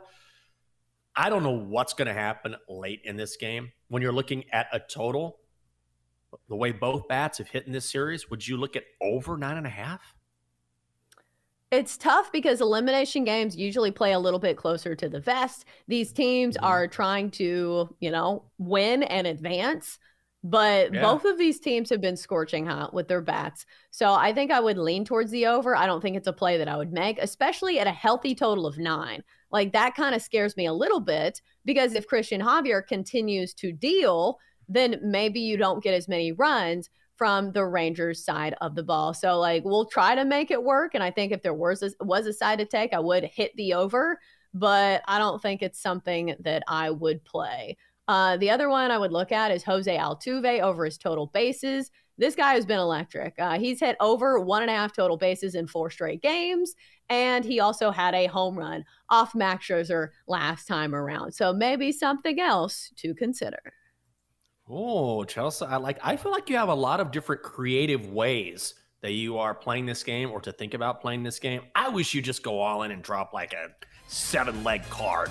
I 1.17 1.31
don't 1.31 1.43
know 1.43 1.59
what's 1.59 1.95
going 1.95 2.09
to 2.09 2.15
happen 2.15 2.57
late 2.69 3.01
in 3.05 3.17
this 3.17 3.37
game 3.37 3.73
when 3.89 4.03
you're 4.03 4.13
looking 4.13 4.45
at 4.53 4.67
a 4.73 4.81
total. 4.81 5.40
The 6.49 6.57
way 6.57 6.73
both 6.73 7.09
bats 7.09 7.39
have 7.39 7.49
hit 7.49 7.67
in 7.67 7.73
this 7.73 7.89
series, 7.89 8.31
would 8.31 8.47
you 8.47 8.57
look 8.57 8.77
at 8.77 8.85
over 9.01 9.37
nine 9.37 9.57
and 9.57 9.67
a 9.67 9.71
half? 9.71 10.15
It's 11.71 11.97
tough 11.97 12.33
because 12.33 12.61
elimination 12.61 13.23
games 13.23 13.57
usually 13.57 13.93
play 13.93 14.13
a 14.13 14.19
little 14.19 14.41
bit 14.41 14.57
closer 14.57 14.97
to 14.97 15.09
the 15.09 15.21
vest. 15.21 15.67
These 15.87 16.13
teams 16.13 16.57
mm-hmm. 16.57 16.67
are 16.67 16.89
trying 16.89 17.31
to, 17.33 17.95
you 18.01 18.11
know, 18.11 18.45
win 18.59 19.05
and 19.05 19.27
advance. 19.27 19.99
But 20.43 20.95
yeah. 20.95 21.03
both 21.03 21.27
of 21.27 21.39
these 21.39 21.61
teams 21.61 21.91
have 21.91 22.01
been 22.01 22.17
scorching 22.17 22.65
hot 22.67 22.95
with 22.95 23.09
their 23.09 23.21
bats. 23.21 23.67
So 23.91 24.15
I 24.15 24.33
think 24.33 24.51
I 24.51 24.59
would 24.59 24.79
lean 24.79 25.05
towards 25.05 25.31
the 25.31 25.47
over. 25.47 25.77
I 25.77 25.87
don't 25.87 26.01
think 26.01 26.17
it's 26.17 26.27
a 26.27 26.33
play 26.33 26.57
that 26.57 26.69
I 26.69 26.77
would 26.77 26.93
make, 26.93 27.19
especially 27.19 27.79
at 27.79 27.87
a 27.87 27.93
healthy 27.93 28.35
total 28.35 28.67
of 28.67 28.79
nine. 28.79 29.23
Like 29.53 29.73
that 29.73 29.95
kind 29.95 30.15
of 30.15 30.23
scares 30.23 30.57
me 30.57 30.67
a 30.67 30.73
little 30.73 31.01
bit 31.01 31.43
because 31.65 31.95
if 31.95 32.07
Christian 32.07 32.41
Javier 32.41 32.87
continues 32.87 33.53
to 33.55 33.71
deal, 33.71 34.39
then 34.71 35.01
maybe 35.03 35.41
you 35.41 35.57
don't 35.57 35.83
get 35.83 35.95
as 35.95 36.09
many 36.09 36.33
runs 36.33 36.89
from 37.17 37.53
the 37.53 37.67
Rangers 37.67 38.25
side 38.25 38.55
of 38.63 38.75
the 38.75 38.83
ball. 38.83 39.13
So 39.13 39.39
like 39.39 39.63
we'll 39.65 39.85
try 39.85 40.15
to 40.15 40.25
make 40.25 40.51
it 40.51 40.63
work. 40.63 40.95
And 40.95 41.05
I 41.05 41.11
think 41.11 41.33
if 41.33 41.43
there 41.43 41.53
was 41.53 41.83
a, 41.83 41.91
was 42.01 42.27
a 42.27 42.33
side 42.33 42.61
to 42.61 42.65
take, 42.65 42.95
I 42.95 43.01
would 43.01 43.25
hit 43.25 43.55
the 43.57 43.75
over, 43.75 44.19
but 44.55 45.03
I 45.07 45.19
don't 45.19 45.43
think 45.43 45.61
it's 45.61 45.83
something 45.83 46.35
that 46.41 46.63
I 46.67 46.91
would 46.91 47.23
play. 47.25 47.77
Uh, 48.09 48.37
the 48.39 48.51
other 48.51 48.69
one 48.69 48.91
I 48.91 48.99
would 48.99 49.13
look 49.13 49.33
at 49.33 49.51
is 49.51 49.63
Jose 49.65 49.95
Altuve 49.95 50.61
over 50.61 50.85
his 50.85 50.99
total 50.99 51.27
bases. 51.27 51.91
This 52.17 52.35
guy 52.35 52.55
has 52.55 52.67
been 52.67 52.79
electric. 52.79 53.35
Uh, 53.39 53.59
he's 53.59 53.81
hit 53.81 53.97
over 54.01 54.41
one 54.41 54.63
and 54.63 54.71
a 54.71 54.75
half 54.75 54.93
total 54.95 55.17
bases 55.17 55.55
in 55.55 55.67
four 55.67 55.91
straight 55.91 56.21
games, 56.23 56.75
and 57.09 57.45
he 57.45 57.61
also 57.61 57.91
had 57.91 58.15
a 58.15 58.27
home 58.27 58.59
run 58.59 58.85
off 59.11 59.35
Max 59.35 59.67
Scherzer 59.67 60.09
last 60.27 60.67
time 60.67 60.95
around. 60.95 61.33
So 61.33 61.53
maybe 61.53 61.93
something 61.93 62.41
else 62.41 62.93
to 62.97 63.15
consider. 63.15 63.75
Oh, 64.71 65.25
Chelsa, 65.27 65.69
I 65.69 65.77
like. 65.77 65.99
I 66.03 66.17
feel 66.17 66.31
like 66.31 66.49
you 66.49 66.57
have 66.57 66.69
a 66.69 66.75
lot 66.75 67.01
of 67.01 67.11
different 67.11 67.43
creative 67.43 68.11
ways 68.11 68.75
that 69.03 69.13
you 69.13 69.39
are 69.39 69.55
playing 69.55 69.87
this 69.87 70.03
game 70.03 70.31
or 70.31 70.41
to 70.43 70.53
think 70.53 70.75
about 70.75 71.01
playing 71.01 71.23
this 71.23 71.39
game. 71.39 71.63
I 71.75 71.89
wish 71.89 72.15
you 72.15 72.23
just 72.23 72.43
go 72.43 72.61
all 72.61 72.83
in 72.83 72.91
and 72.91 73.03
drop 73.03 73.33
like 73.33 73.53
a 73.53 73.71
seven 74.07 74.63
leg 74.63 74.83
card 74.91 75.31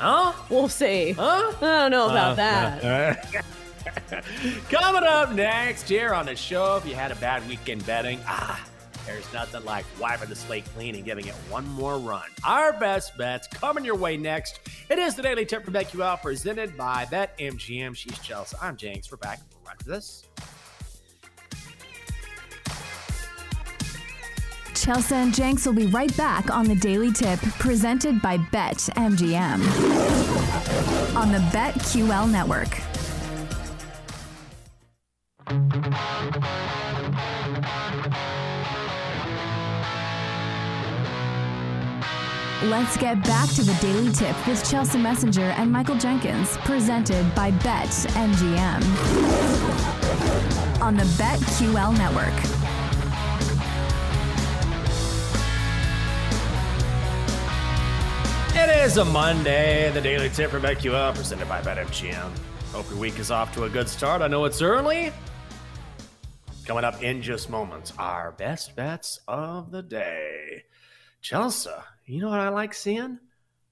Huh? 0.00 0.32
We'll 0.48 0.70
see. 0.70 1.12
Huh? 1.12 1.52
I 1.60 1.60
don't 1.60 1.90
know 1.90 2.06
about 2.08 2.32
uh, 2.32 2.34
that. 2.36 3.34
Uh, 3.34 4.20
Coming 4.70 5.02
up 5.02 5.32
next 5.32 5.90
year 5.90 6.14
on 6.14 6.24
the 6.24 6.34
show, 6.34 6.76
if 6.76 6.86
you 6.86 6.94
had 6.94 7.12
a 7.12 7.16
bad 7.16 7.46
weekend 7.46 7.84
betting, 7.84 8.18
ah, 8.26 8.66
there's 9.12 9.32
nothing 9.32 9.64
like 9.64 9.84
wiping 10.00 10.28
the 10.28 10.36
slate 10.36 10.64
clean 10.74 10.94
and 10.94 11.04
giving 11.04 11.26
it 11.26 11.34
one 11.48 11.66
more 11.70 11.98
run. 11.98 12.28
Our 12.44 12.72
best 12.78 13.16
bets 13.18 13.48
coming 13.48 13.84
your 13.84 13.96
way 13.96 14.16
next. 14.16 14.60
It 14.88 14.98
is 14.98 15.14
the 15.14 15.22
Daily 15.22 15.44
Tip 15.44 15.64
from 15.64 15.74
BetQL 15.74 16.20
presented 16.22 16.76
by 16.76 17.06
BetMGM. 17.06 17.96
She's 17.96 18.12
Chelsa. 18.12 18.54
I'm 18.60 18.76
Jenks. 18.76 19.10
We're 19.10 19.18
back 19.18 19.40
right 19.66 19.72
after 19.72 19.90
this. 19.90 20.24
Chelsa 24.74 25.12
and 25.12 25.34
Jenks 25.34 25.66
will 25.66 25.74
be 25.74 25.86
right 25.86 26.16
back 26.16 26.50
on 26.50 26.64
the 26.64 26.76
Daily 26.76 27.12
Tip 27.12 27.40
presented 27.58 28.22
by 28.22 28.38
Bet 28.50 28.78
MGM 28.96 29.60
on 31.16 31.32
the 31.32 31.38
BetQL 31.52 32.30
network. 32.30 32.89
Let's 42.64 42.98
get 42.98 43.24
back 43.24 43.48
to 43.54 43.62
the 43.62 43.72
Daily 43.80 44.12
Tip 44.12 44.36
with 44.46 44.62
Chelsa 44.62 45.00
Messinger 45.00 45.54
and 45.56 45.72
Michael 45.72 45.96
Jenkins, 45.96 46.58
presented 46.58 47.34
by 47.34 47.52
Bet 47.52 47.88
MGM 47.88 48.82
on 50.82 50.94
the 50.94 51.04
BetQL 51.04 51.96
network. 51.96 52.34
It 58.54 58.84
is 58.84 58.98
a 58.98 59.06
Monday. 59.06 59.90
The 59.94 60.02
Daily 60.02 60.28
Tip 60.28 60.50
from 60.50 60.60
BetQL 60.60 61.14
presented 61.14 61.48
by 61.48 61.62
BetMGM. 61.62 62.30
Hope 62.72 62.90
your 62.90 62.98
week 62.98 63.18
is 63.18 63.30
off 63.30 63.54
to 63.54 63.64
a 63.64 63.70
good 63.70 63.88
start. 63.88 64.20
I 64.20 64.28
know 64.28 64.44
it's 64.44 64.60
early. 64.60 65.12
Coming 66.66 66.84
up 66.84 67.02
in 67.02 67.22
just 67.22 67.48
moments, 67.48 67.94
our 67.98 68.32
best 68.32 68.76
bets 68.76 69.18
of 69.26 69.70
the 69.70 69.82
day. 69.82 70.64
Chelsa, 71.22 71.84
you 72.10 72.20
know 72.20 72.28
what 72.28 72.40
I 72.40 72.48
like 72.48 72.74
seeing? 72.74 73.18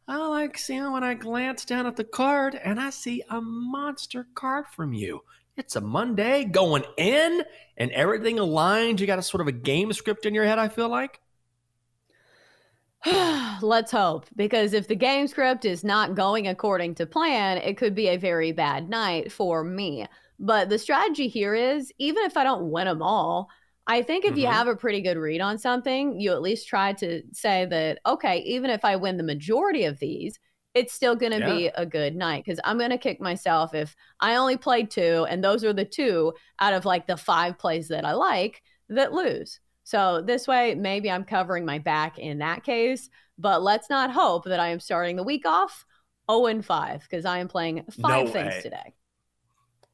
I 0.06 0.16
like 0.28 0.56
seeing 0.56 0.92
when 0.92 1.02
I 1.02 1.14
glance 1.14 1.64
down 1.64 1.86
at 1.86 1.96
the 1.96 2.04
card 2.04 2.54
and 2.54 2.80
I 2.80 2.90
see 2.90 3.22
a 3.28 3.40
monster 3.40 4.26
card 4.34 4.66
from 4.74 4.92
you. 4.92 5.20
It's 5.56 5.74
a 5.74 5.80
Monday 5.80 6.44
going 6.44 6.84
in 6.96 7.42
and 7.76 7.90
everything 7.90 8.38
aligned. 8.38 9.00
You 9.00 9.06
got 9.08 9.18
a 9.18 9.22
sort 9.22 9.40
of 9.40 9.48
a 9.48 9.52
game 9.52 9.92
script 9.92 10.24
in 10.24 10.34
your 10.34 10.44
head, 10.44 10.58
I 10.58 10.68
feel 10.68 10.88
like. 10.88 11.20
Let's 13.60 13.90
hope, 13.90 14.26
because 14.36 14.72
if 14.72 14.86
the 14.86 14.94
game 14.94 15.26
script 15.26 15.64
is 15.64 15.82
not 15.82 16.14
going 16.14 16.46
according 16.46 16.94
to 16.96 17.06
plan, 17.06 17.58
it 17.58 17.76
could 17.76 17.94
be 17.94 18.08
a 18.08 18.16
very 18.16 18.52
bad 18.52 18.88
night 18.88 19.32
for 19.32 19.64
me. 19.64 20.06
But 20.38 20.68
the 20.68 20.78
strategy 20.78 21.26
here 21.26 21.54
is 21.54 21.92
even 21.98 22.22
if 22.24 22.36
I 22.36 22.44
don't 22.44 22.70
win 22.70 22.86
them 22.86 23.02
all, 23.02 23.48
I 23.88 24.02
think 24.02 24.24
if 24.24 24.32
mm-hmm. 24.32 24.40
you 24.40 24.46
have 24.46 24.68
a 24.68 24.76
pretty 24.76 25.00
good 25.00 25.16
read 25.16 25.40
on 25.40 25.58
something, 25.58 26.20
you 26.20 26.32
at 26.32 26.42
least 26.42 26.68
try 26.68 26.92
to 26.94 27.22
say 27.32 27.64
that, 27.66 27.98
okay, 28.06 28.38
even 28.40 28.70
if 28.70 28.84
I 28.84 28.96
win 28.96 29.16
the 29.16 29.22
majority 29.22 29.84
of 29.84 29.98
these, 29.98 30.38
it's 30.74 30.92
still 30.92 31.16
going 31.16 31.32
to 31.32 31.38
yeah. 31.38 31.54
be 31.54 31.66
a 31.68 31.86
good 31.86 32.14
night 32.14 32.44
because 32.44 32.60
I'm 32.64 32.78
going 32.78 32.90
to 32.90 32.98
kick 32.98 33.20
myself 33.20 33.74
if 33.74 33.96
I 34.20 34.36
only 34.36 34.58
played 34.58 34.90
two 34.90 35.26
and 35.28 35.42
those 35.42 35.64
are 35.64 35.72
the 35.72 35.86
two 35.86 36.34
out 36.60 36.74
of 36.74 36.84
like 36.84 37.06
the 37.06 37.16
five 37.16 37.58
plays 37.58 37.88
that 37.88 38.04
I 38.04 38.12
like 38.12 38.62
that 38.90 39.12
lose. 39.12 39.58
So 39.84 40.20
this 40.20 40.46
way, 40.46 40.74
maybe 40.74 41.10
I'm 41.10 41.24
covering 41.24 41.64
my 41.64 41.78
back 41.78 42.18
in 42.18 42.38
that 42.38 42.64
case. 42.64 43.08
But 43.38 43.62
let's 43.62 43.88
not 43.88 44.10
hope 44.10 44.44
that 44.44 44.60
I 44.60 44.68
am 44.68 44.80
starting 44.80 45.16
the 45.16 45.22
week 45.22 45.46
off 45.46 45.86
0 46.30 46.46
and 46.46 46.64
5 46.64 47.02
because 47.02 47.24
I 47.24 47.38
am 47.38 47.48
playing 47.48 47.84
five 48.02 48.26
no 48.26 48.32
things 48.32 48.62
today. 48.62 48.94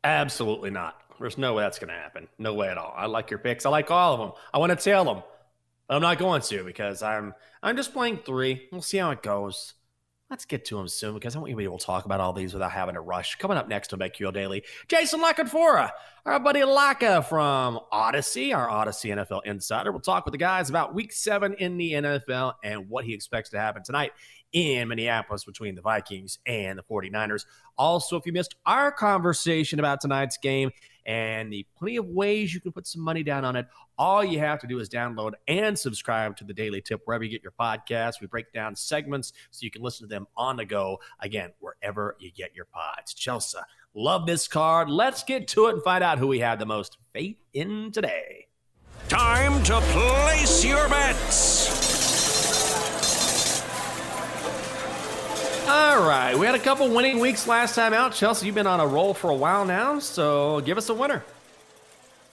Absolutely 0.03 0.71
not. 0.71 1.04
There's 1.21 1.39
no 1.39 1.55
way 1.55 1.63
that's 1.63 1.79
going 1.79 1.89
to 1.89 1.95
happen. 1.95 2.29
No 2.39 2.55
way 2.55 2.69
at 2.69 2.79
all. 2.79 2.93
I 2.97 3.07
like 3.07 3.31
your 3.31 3.39
picks. 3.39 3.67
I 3.67 3.71
like 3.71 3.91
all 3.91 4.15
of 4.15 4.21
them. 4.21 4.33
I 4.53 4.59
want 4.59 4.71
to 4.71 4.77
tail 4.77 5.05
them. 5.05 5.23
I'm 5.89 6.03
not 6.03 6.19
going 6.19 6.41
to 6.43 6.65
because 6.65 7.03
I'm 7.03 7.35
I'm 7.63 7.77
just 7.77 7.93
playing 7.93 8.21
three. 8.25 8.69
We'll 8.73 8.83
see 8.83 8.99
how 8.99 9.11
it 9.11 9.23
goes. 9.23 9.75
Let's 10.31 10.47
get 10.47 10.65
to 10.67 10.77
them 10.77 10.89
soon 10.89 11.15
because 11.15 11.37
I 11.37 11.39
want 11.39 11.51
you 11.51 11.55
to 11.55 11.59
be 11.59 11.65
able 11.65 11.79
to 11.79 11.85
talk 11.85 12.07
about 12.07 12.19
all 12.19 12.33
these 12.33 12.55
without 12.55 12.73
having 12.73 12.95
to 12.95 13.01
rush. 13.01 13.37
Coming 13.37 13.59
up 13.59 13.69
next 13.69 13.93
on 13.93 13.99
BetQL 13.99 14.33
Daily, 14.33 14.65
Jason 14.89 15.21
La 15.21 15.35
Canfora, 15.35 15.91
our 16.25 16.41
buddy 16.41 16.61
Laka 16.61 17.25
from 17.25 17.79
Audacy, 17.93 18.57
our 18.57 18.67
Audacy 18.67 19.15
NFL 19.15 19.43
insider. 19.45 19.93
We'll 19.93 20.01
talk 20.01 20.25
with 20.25 20.33
the 20.33 20.39
guys 20.39 20.71
about 20.71 20.95
week 20.95 21.13
seven 21.13 21.53
in 21.55 21.77
the 21.77 21.93
NFL 21.93 22.55
and 22.65 22.89
what 22.89 23.05
he 23.05 23.13
expects 23.13 23.51
to 23.51 23.59
happen 23.59 23.83
tonight 23.83 24.13
in 24.55 24.89
Minneapolis 24.89 25.45
between 25.45 25.75
the 25.75 25.83
Vikings 25.83 26.39
and 26.47 26.79
the 26.79 26.83
49ers. 26.83 27.45
Also, 27.77 28.17
if 28.17 28.25
you 28.25 28.33
missed 28.33 28.55
our 28.65 28.91
conversation 28.91 29.79
about 29.79 30.01
tonight's 30.01 30.39
game 30.39 30.71
and 31.07 31.53
the 31.53 31.67
plenty 31.77 31.97
of 31.97 32.07
ways 32.07 32.55
you 32.55 32.61
can 32.61 32.73
put 32.73 32.87
some 32.87 33.03
money 33.03 33.23
down 33.23 33.45
on 33.45 33.57
it, 33.57 33.67
all 33.99 34.25
you 34.25 34.39
have 34.39 34.61
to 34.61 34.67
do 34.67 34.79
is 34.79 34.89
download 34.89 35.33
and 35.47 35.79
subscribe 35.79 36.37
to 36.37 36.45
the 36.45 36.55
Daily 36.55 36.81
Tip 36.81 37.03
wherever 37.05 37.25
you 37.25 37.31
get 37.31 37.43
your 37.43 37.53
podcasts. 37.53 38.21
We 38.21 38.27
break 38.27 38.53
down 38.53 38.77
segments 38.77 39.33
so 39.51 39.65
you 39.65 39.71
can 39.71 39.83
listen 39.83 40.09
to 40.09 40.15
them 40.15 40.27
on 40.37 40.57
the 40.57 40.65
go, 40.65 41.01
again, 41.21 41.53
wherever 41.61 42.17
you 42.19 42.31
get 42.33 42.55
your 42.55 42.67
pods. 42.67 43.15
Chelsa, 43.15 43.63
love 43.95 44.27
this 44.27 44.49
card. 44.49 44.91
Let's 44.91 45.23
get 45.23 45.49
to 45.49 45.67
it 45.67 45.75
and 45.75 45.83
find 45.83 46.03
out 46.03 46.19
who 46.19 46.27
we 46.27 46.41
have 46.41 46.59
the 46.59 46.67
most 46.67 46.99
faith 47.13 47.37
in 47.53 47.93
today. 47.93 48.49
Time 49.09 49.63
to 49.65 49.81
place 49.81 50.65
your 50.65 50.89
bets. 50.89 51.64
All 55.67 56.07
right, 56.07 56.39
we 56.39 56.45
had 56.45 56.55
a 56.55 56.59
couple 56.59 56.89
winning 56.91 57.19
weeks 57.19 57.49
last 57.49 57.75
time 57.75 57.95
out. 57.95 58.13
Chelsa, 58.13 58.45
you've 58.45 58.55
been 58.55 58.67
on 58.67 58.81
a 58.81 58.87
roll 58.87 59.15
for 59.15 59.31
a 59.31 59.35
while 59.35 59.65
now, 59.65 59.99
so 59.99 60.61
give 60.61 60.77
us 60.77 60.91
a 60.91 60.95
winner. 60.95 61.25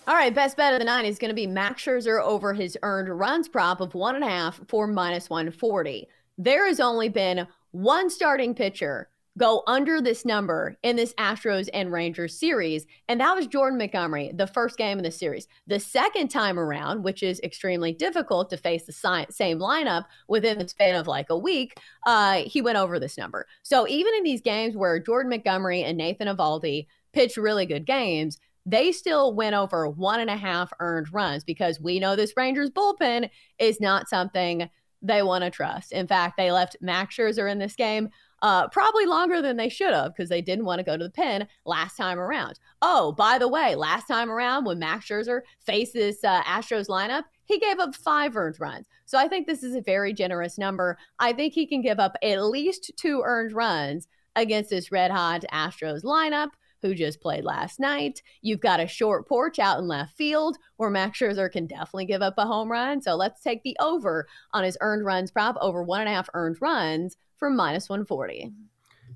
All 0.06 0.16
right, 0.16 0.34
best 0.36 0.58
bet 0.58 0.74
of 0.74 0.80
the 0.80 0.86
night 0.86 1.06
is 1.06 1.18
going 1.18 1.30
to 1.30 1.36
be 1.36 1.48
Max 1.48 1.86
Scherzer 1.86 2.22
over 2.22 2.54
his 2.54 2.78
earned 2.84 3.08
runs 3.08 3.48
prop 3.48 3.80
of 3.80 3.94
one 3.94 4.16
and 4.16 4.24
a 4.24 4.28
half 4.28 4.60
for 4.68 4.86
minus 4.86 5.30
140. 5.30 6.10
There 6.38 6.68
has 6.68 6.82
only 6.82 7.08
been 7.08 7.48
one 7.72 8.10
starting 8.10 8.54
pitcher 8.54 9.08
go 9.38 9.64
under 9.66 10.02
this 10.02 10.26
number 10.26 10.78
in 10.84 10.96
this 10.96 11.14
Astros 11.14 11.70
and 11.74 11.92
Rangers 11.92 12.38
series. 12.38 12.86
And 13.08 13.22
that 13.22 13.36
was 13.36 13.48
Jordan 13.48 13.78
Montgomery, 13.78 14.32
the 14.34 14.48
first 14.48 14.78
game 14.78 14.98
in 14.98 15.04
the 15.04 15.12
series. 15.12 15.48
The 15.68 15.80
second 15.80 16.28
time 16.28 16.60
around, 16.60 17.04
which 17.04 17.24
is 17.24 17.40
extremely 17.42 17.94
difficult 17.94 18.50
to 18.50 18.58
face 18.58 18.86
the 18.86 19.26
same 19.30 19.60
lineup 19.60 20.06
within 20.28 20.58
the 20.58 20.68
span 20.68 20.96
of 20.96 21.08
like 21.08 21.30
a 21.30 21.38
week, 21.38 21.78
uh, 22.06 22.44
he 22.46 22.62
went 22.62 22.78
over 22.78 23.00
this 23.00 23.18
number. 23.18 23.48
So 23.64 23.88
even 23.88 24.14
in 24.16 24.24
these 24.24 24.42
games 24.42 24.76
where 24.76 25.00
Jordan 25.00 25.30
Montgomery 25.30 25.84
and 25.84 25.98
Nathan 25.98 26.28
Eovaldi 26.28 26.88
pitched 27.14 27.38
really 27.38 27.66
good 27.66 27.86
games, 27.86 28.38
they 28.66 28.92
still 28.92 29.34
went 29.34 29.56
over 29.56 29.88
one 29.88 30.20
and 30.20 30.30
a 30.30 30.36
half 30.36 30.72
earned 30.80 31.12
runs 31.14 31.44
because 31.44 31.80
we 31.80 32.00
know 32.00 32.16
this 32.16 32.34
Rangers 32.38 32.70
bullpen 32.70 33.30
is 33.60 33.80
not 33.80 34.10
something 34.10 34.70
they 35.02 35.24
want 35.24 35.44
to 35.44 35.50
trust. 35.50 35.92
In 35.92 36.06
fact, 36.08 36.38
they 36.38 36.52
left 36.52 36.78
Max 36.80 37.16
Scherzer 37.16 37.52
in 37.52 37.58
this 37.58 37.76
game 37.76 38.10
uh, 38.42 38.68
probably 38.70 39.06
longer 39.06 39.42
than 39.42 39.58
they 39.58 39.70
should 39.70 39.94
have 39.94 40.14
because 40.16 40.30
they 40.30 40.42
didn't 40.42 40.66
want 40.66 40.80
to 40.80 40.84
go 40.84 40.98
to 40.98 41.04
the 41.04 41.10
pen 41.10 41.48
last 41.66 41.96
time 41.96 42.20
around. 42.20 42.60
Oh, 42.82 43.12
by 43.12 43.38
the 43.38 43.48
way, 43.48 43.76
last 43.76 44.08
time 44.08 44.30
around 44.30 44.66
when 44.66 44.80
Max 44.80 45.08
Scherzer 45.08 45.42
faced 45.60 45.94
this 45.94 46.24
uh, 46.24 46.42
Astros 46.44 46.88
lineup, 46.88 47.24
he 47.46 47.60
gave 47.60 47.80
up 47.80 47.96
five 47.96 48.36
earned 48.36 48.60
runs. 48.60 48.88
So 49.06 49.18
I 49.18 49.28
think 49.28 49.46
this 49.46 49.64
is 49.64 49.76
a 49.76 49.82
very 49.82 50.14
generous 50.14 50.58
number. 50.58 50.98
I 51.20 51.34
think 51.34 51.54
he 51.54 51.68
can 51.68 51.82
give 51.82 52.00
up 52.00 52.16
at 52.24 52.44
least 52.44 52.92
two 52.98 53.22
earned 53.26 53.54
runs 53.54 54.08
against 54.36 54.70
this 54.70 54.92
red 54.92 55.12
hot 55.12 55.44
Astros 55.52 56.04
lineup 56.04 56.50
who 56.82 56.96
just 56.96 57.22
played 57.22 57.44
last 57.44 57.80
night. 57.80 58.24
You've 58.42 58.60
got 58.60 58.80
a 58.80 58.88
short 58.88 59.28
porch 59.28 59.60
out 59.60 59.80
in 59.80 59.88
left 59.88 60.16
field 60.16 60.58
where 60.78 60.90
Max 60.90 61.20
Scherzer 61.20 61.52
can 61.52 61.68
definitely 61.68 62.06
give 62.06 62.22
up 62.24 62.36
a 62.38 62.46
home 62.48 62.72
run. 62.72 63.02
So 63.02 63.16
let's 63.16 63.44
take 63.44 63.62
the 63.62 63.78
over 63.80 64.28
on 64.52 64.64
his 64.64 64.78
earned 64.82 65.06
runs 65.06 65.30
prop 65.30 65.58
over 65.62 65.84
one 65.84 66.02
and 66.02 66.10
a 66.10 66.14
half 66.14 66.30
earned 66.34 66.58
runs 66.60 67.18
for 67.42 67.50
minus 67.50 67.90
140. 67.90 68.54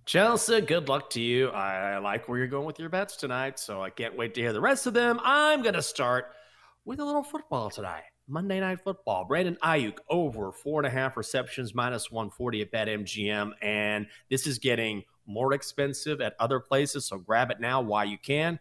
Chelsa, 0.07 0.65
good 0.65 0.89
luck 0.89 1.11
to 1.11 1.21
you. 1.21 1.49
I 1.49 1.99
like 1.99 2.27
where 2.27 2.39
you're 2.39 2.47
going 2.47 2.65
with 2.65 2.79
your 2.79 2.89
bets 2.89 3.15
tonight, 3.17 3.59
so 3.59 3.83
I 3.83 3.91
can't 3.91 4.17
wait 4.17 4.33
to 4.33 4.41
hear 4.41 4.51
the 4.51 4.59
rest 4.59 4.87
of 4.87 4.95
them. 4.95 5.19
I'm 5.23 5.61
going 5.61 5.75
to 5.75 5.81
start 5.83 6.31
with 6.85 6.99
a 6.99 7.05
little 7.05 7.21
football 7.21 7.69
tonight. 7.69 8.01
Monday 8.27 8.59
Night 8.59 8.81
Football. 8.83 9.25
Brandon 9.25 9.59
Aiyuk 9.63 9.99
over 10.09 10.51
four 10.51 10.79
and 10.79 10.87
a 10.87 10.89
half 10.89 11.17
receptions, 11.17 11.75
minus 11.75 12.09
140 12.09 12.63
at 12.63 12.71
BetMGM. 12.71 13.51
And 13.61 14.07
this 14.31 14.47
is 14.47 14.57
getting 14.57 15.03
more 15.27 15.53
expensive 15.53 16.19
at 16.19 16.33
other 16.39 16.59
places, 16.59 17.05
so 17.05 17.19
grab 17.19 17.51
it 17.51 17.59
now 17.59 17.79
while 17.79 18.05
you 18.05 18.17
can. 18.17 18.57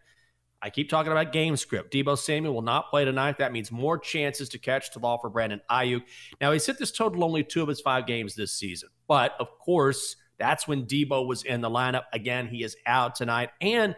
I 0.65 0.71
keep 0.71 0.89
talking 0.89 1.11
about 1.11 1.31
game 1.31 1.55
script. 1.57 1.93
Deebo 1.93 2.17
Samuel 2.17 2.55
will 2.55 2.63
not 2.63 2.89
play 2.89 3.05
tonight. 3.05 3.37
That 3.37 3.51
means 3.51 3.71
more 3.71 3.99
chances 3.99 4.49
to 4.49 4.57
catch 4.57 4.91
the 4.91 4.99
ball 4.99 5.19
for 5.19 5.29
Brandon 5.29 5.61
Aiyuk. 5.69 6.01
Now, 6.41 6.53
he's 6.53 6.65
hit 6.65 6.79
this 6.79 6.91
total 6.91 7.23
only 7.23 7.43
two 7.43 7.61
of 7.61 7.67
his 7.67 7.81
five 7.81 8.07
games 8.07 8.33
this 8.33 8.51
season. 8.51 8.89
But 9.07 9.35
of 9.39 9.47
course, 9.59 10.15
that's 10.39 10.67
when 10.67 10.87
Deebo 10.87 11.27
was 11.27 11.43
in 11.43 11.61
the 11.61 11.69
lineup. 11.69 12.05
Again, 12.13 12.47
he 12.47 12.63
is 12.63 12.75
out 12.87 13.13
tonight. 13.13 13.51
And 13.61 13.95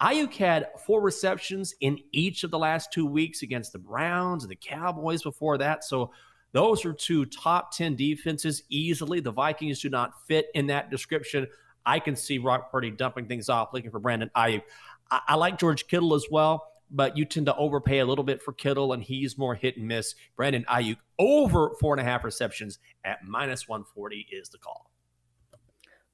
Aiyuk 0.00 0.32
had 0.32 0.68
four 0.86 1.02
receptions 1.02 1.74
in 1.82 1.98
each 2.12 2.42
of 2.42 2.50
the 2.50 2.58
last 2.58 2.90
two 2.90 3.04
weeks 3.04 3.42
against 3.42 3.74
the 3.74 3.78
Browns 3.78 4.44
and 4.44 4.50
the 4.50 4.56
Cowboys 4.56 5.22
before 5.22 5.58
that. 5.58 5.84
So 5.84 6.10
those 6.52 6.86
are 6.86 6.94
two 6.94 7.26
top 7.26 7.76
10 7.76 7.96
defenses 7.96 8.62
easily. 8.70 9.20
The 9.20 9.32
Vikings 9.32 9.82
do 9.82 9.90
not 9.90 10.26
fit 10.26 10.46
in 10.54 10.68
that 10.68 10.90
description. 10.90 11.48
I 11.84 11.98
can 11.98 12.16
see 12.16 12.38
Brock 12.38 12.70
Purdy 12.70 12.90
dumping 12.90 13.26
things 13.26 13.48
off, 13.48 13.70
looking 13.72 13.90
for 13.90 13.98
Brandon 13.98 14.30
Aiyuk. 14.36 14.62
I, 15.10 15.20
I 15.28 15.34
like 15.36 15.58
George 15.58 15.86
Kittle 15.86 16.14
as 16.14 16.26
well, 16.30 16.68
but 16.90 17.16
you 17.16 17.24
tend 17.24 17.46
to 17.46 17.56
overpay 17.56 17.98
a 17.98 18.06
little 18.06 18.24
bit 18.24 18.42
for 18.42 18.52
Kittle, 18.52 18.92
and 18.92 19.02
he's 19.02 19.38
more 19.38 19.54
hit 19.54 19.76
and 19.76 19.86
miss. 19.86 20.14
Brandon 20.36 20.64
Aiyuk 20.68 20.96
over 21.18 21.72
four 21.80 21.94
and 21.94 22.00
a 22.00 22.04
half 22.04 22.24
receptions 22.24 22.78
at 23.04 23.24
minus 23.24 23.68
140 23.68 24.28
is 24.32 24.48
the 24.48 24.58
call. 24.58 24.90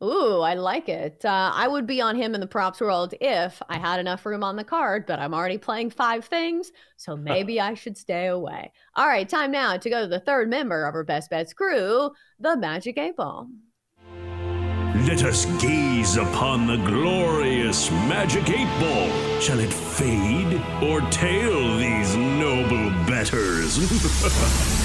Ooh, 0.03 0.41
I 0.41 0.55
like 0.55 0.89
it. 0.89 1.25
Uh, 1.25 1.53
I 1.55 1.69
would 1.69 1.87
be 1.87 2.01
on 2.01 2.17
him 2.17 2.35
in 2.35 2.41
the 2.41 2.47
props 2.47 2.81
world 2.81 3.15
if 3.21 3.63
I 3.69 3.79
had 3.79 4.01
enough 4.01 4.27
room 4.27 4.43
on 4.43 4.57
the 4.57 4.65
card, 4.65 5.07
but 5.07 5.19
I'm 5.19 5.33
already 5.33 5.57
playing 5.57 5.91
five 5.91 6.25
things, 6.25 6.73
so 6.97 7.17
maybe 7.17 7.61
I 7.61 7.75
should 7.75 7.97
stay 7.97 8.27
away. 8.27 8.73
All 8.97 9.07
right, 9.07 9.29
time 9.29 9.51
now 9.51 9.77
to 9.77 9.91
go 9.91 10.03
to 10.03 10.09
the 10.09 10.21
third 10.21 10.51
member 10.51 10.85
of 10.85 10.95
our 10.95 11.05
Best 11.05 11.31
Bets 11.31 11.53
crew, 11.53 12.11
the 12.39 12.57
Magic 12.57 12.99
8 12.99 13.17
Ball. 13.17 13.49
Let 14.95 15.25
us 15.25 15.45
gaze 15.61 16.17
upon 16.17 16.69
the 16.69 16.77
glorious 16.77 17.91
magic 17.91 18.49
eight 18.49 18.69
ball. 18.79 19.41
Shall 19.41 19.59
it 19.59 19.73
fade 19.73 20.63
or 20.81 21.01
tail 21.11 21.77
these 21.77 22.15
noble 22.15 22.91
betters? 23.05 23.77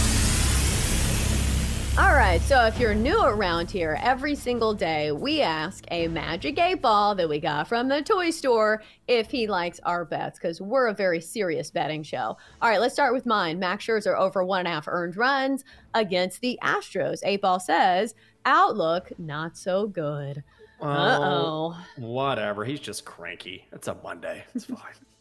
All 1.97 2.13
right, 2.15 2.39
so 2.41 2.65
if 2.65 2.79
you're 2.79 2.95
new 2.95 3.21
around 3.21 3.69
here, 3.69 3.99
every 4.01 4.33
single 4.33 4.73
day 4.73 5.11
we 5.11 5.41
ask 5.41 5.83
a 5.91 6.07
magic 6.07 6.57
eight 6.57 6.81
ball 6.81 7.13
that 7.15 7.27
we 7.27 7.39
got 7.39 7.67
from 7.67 7.89
the 7.89 8.01
toy 8.01 8.29
store 8.29 8.81
if 9.07 9.29
he 9.29 9.47
likes 9.47 9.81
our 9.83 10.05
bets, 10.05 10.39
because 10.39 10.61
we're 10.61 10.87
a 10.87 10.93
very 10.93 11.19
serious 11.19 11.69
betting 11.71 12.03
show. 12.03 12.37
All 12.61 12.69
right, 12.69 12.79
let's 12.79 12.93
start 12.93 13.13
with 13.13 13.25
mine. 13.25 13.59
Max 13.59 13.85
Scherzer 13.85 14.17
over 14.17 14.45
one 14.45 14.59
and 14.59 14.67
a 14.69 14.71
half 14.71 14.87
earned 14.87 15.17
runs 15.17 15.65
against 15.93 16.39
the 16.39 16.57
Astros. 16.63 17.19
Eight 17.25 17.41
ball 17.41 17.59
says 17.59 18.15
outlook 18.45 19.11
not 19.17 19.57
so 19.57 19.85
good. 19.87 20.43
Uh 20.81 21.19
oh. 21.21 21.85
Whatever. 21.97 22.63
He's 22.63 22.79
just 22.79 23.03
cranky. 23.03 23.65
It's 23.73 23.89
a 23.89 23.95
Monday. 24.01 24.45
It's 24.55 24.65
fine. 24.65 24.77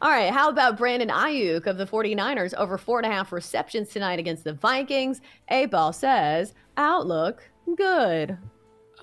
All 0.00 0.10
right. 0.10 0.32
How 0.32 0.48
about 0.48 0.78
Brandon 0.78 1.08
Aiyuk 1.08 1.66
of 1.66 1.76
the 1.76 1.86
49ers 1.86 2.54
over 2.54 2.78
four 2.78 3.00
and 3.00 3.06
a 3.06 3.14
half 3.14 3.32
receptions 3.32 3.88
tonight 3.88 4.20
against 4.20 4.44
the 4.44 4.52
Vikings? 4.52 5.20
A 5.48 5.66
ball 5.66 5.92
says 5.92 6.54
outlook 6.76 7.50
good. 7.76 8.38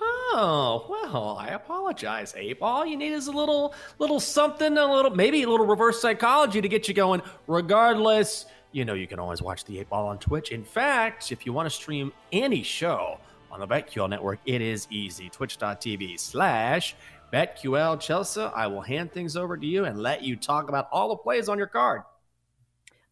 Oh 0.00 0.86
well, 0.88 1.36
I 1.38 1.48
apologize, 1.48 2.34
A 2.36 2.54
ball. 2.54 2.84
You 2.84 2.96
need 2.96 3.12
is 3.12 3.26
a 3.26 3.32
little, 3.32 3.74
little 3.98 4.20
something, 4.20 4.76
a 4.76 4.92
little, 4.92 5.10
maybe 5.10 5.42
a 5.42 5.48
little 5.48 5.66
reverse 5.66 6.00
psychology 6.00 6.60
to 6.60 6.68
get 6.68 6.88
you 6.88 6.94
going. 6.94 7.22
Regardless, 7.46 8.46
you 8.72 8.84
know 8.84 8.94
you 8.94 9.06
can 9.06 9.18
always 9.18 9.40
watch 9.40 9.64
the 9.64 9.78
Eight 9.78 9.88
Ball 9.88 10.06
on 10.06 10.18
Twitch. 10.18 10.50
In 10.50 10.64
fact, 10.64 11.32
if 11.32 11.46
you 11.46 11.52
want 11.52 11.66
to 11.66 11.74
stream 11.74 12.12
any 12.32 12.62
show 12.62 13.18
on 13.50 13.60
the 13.60 13.66
BetQL 13.66 14.08
network, 14.10 14.38
it 14.44 14.60
is 14.60 14.86
easy. 14.90 15.30
Twitch.tv 15.30 16.18
slash 16.18 16.94
BetQL 17.32 17.96
Chelsa. 17.96 18.52
I 18.54 18.66
will 18.66 18.82
hand 18.82 19.12
things 19.12 19.36
over 19.36 19.56
to 19.56 19.66
you 19.66 19.84
and 19.84 19.98
let 19.98 20.22
you 20.22 20.36
talk 20.36 20.68
about 20.68 20.88
all 20.92 21.08
the 21.08 21.16
plays 21.16 21.48
on 21.48 21.58
your 21.58 21.66
card. 21.66 22.02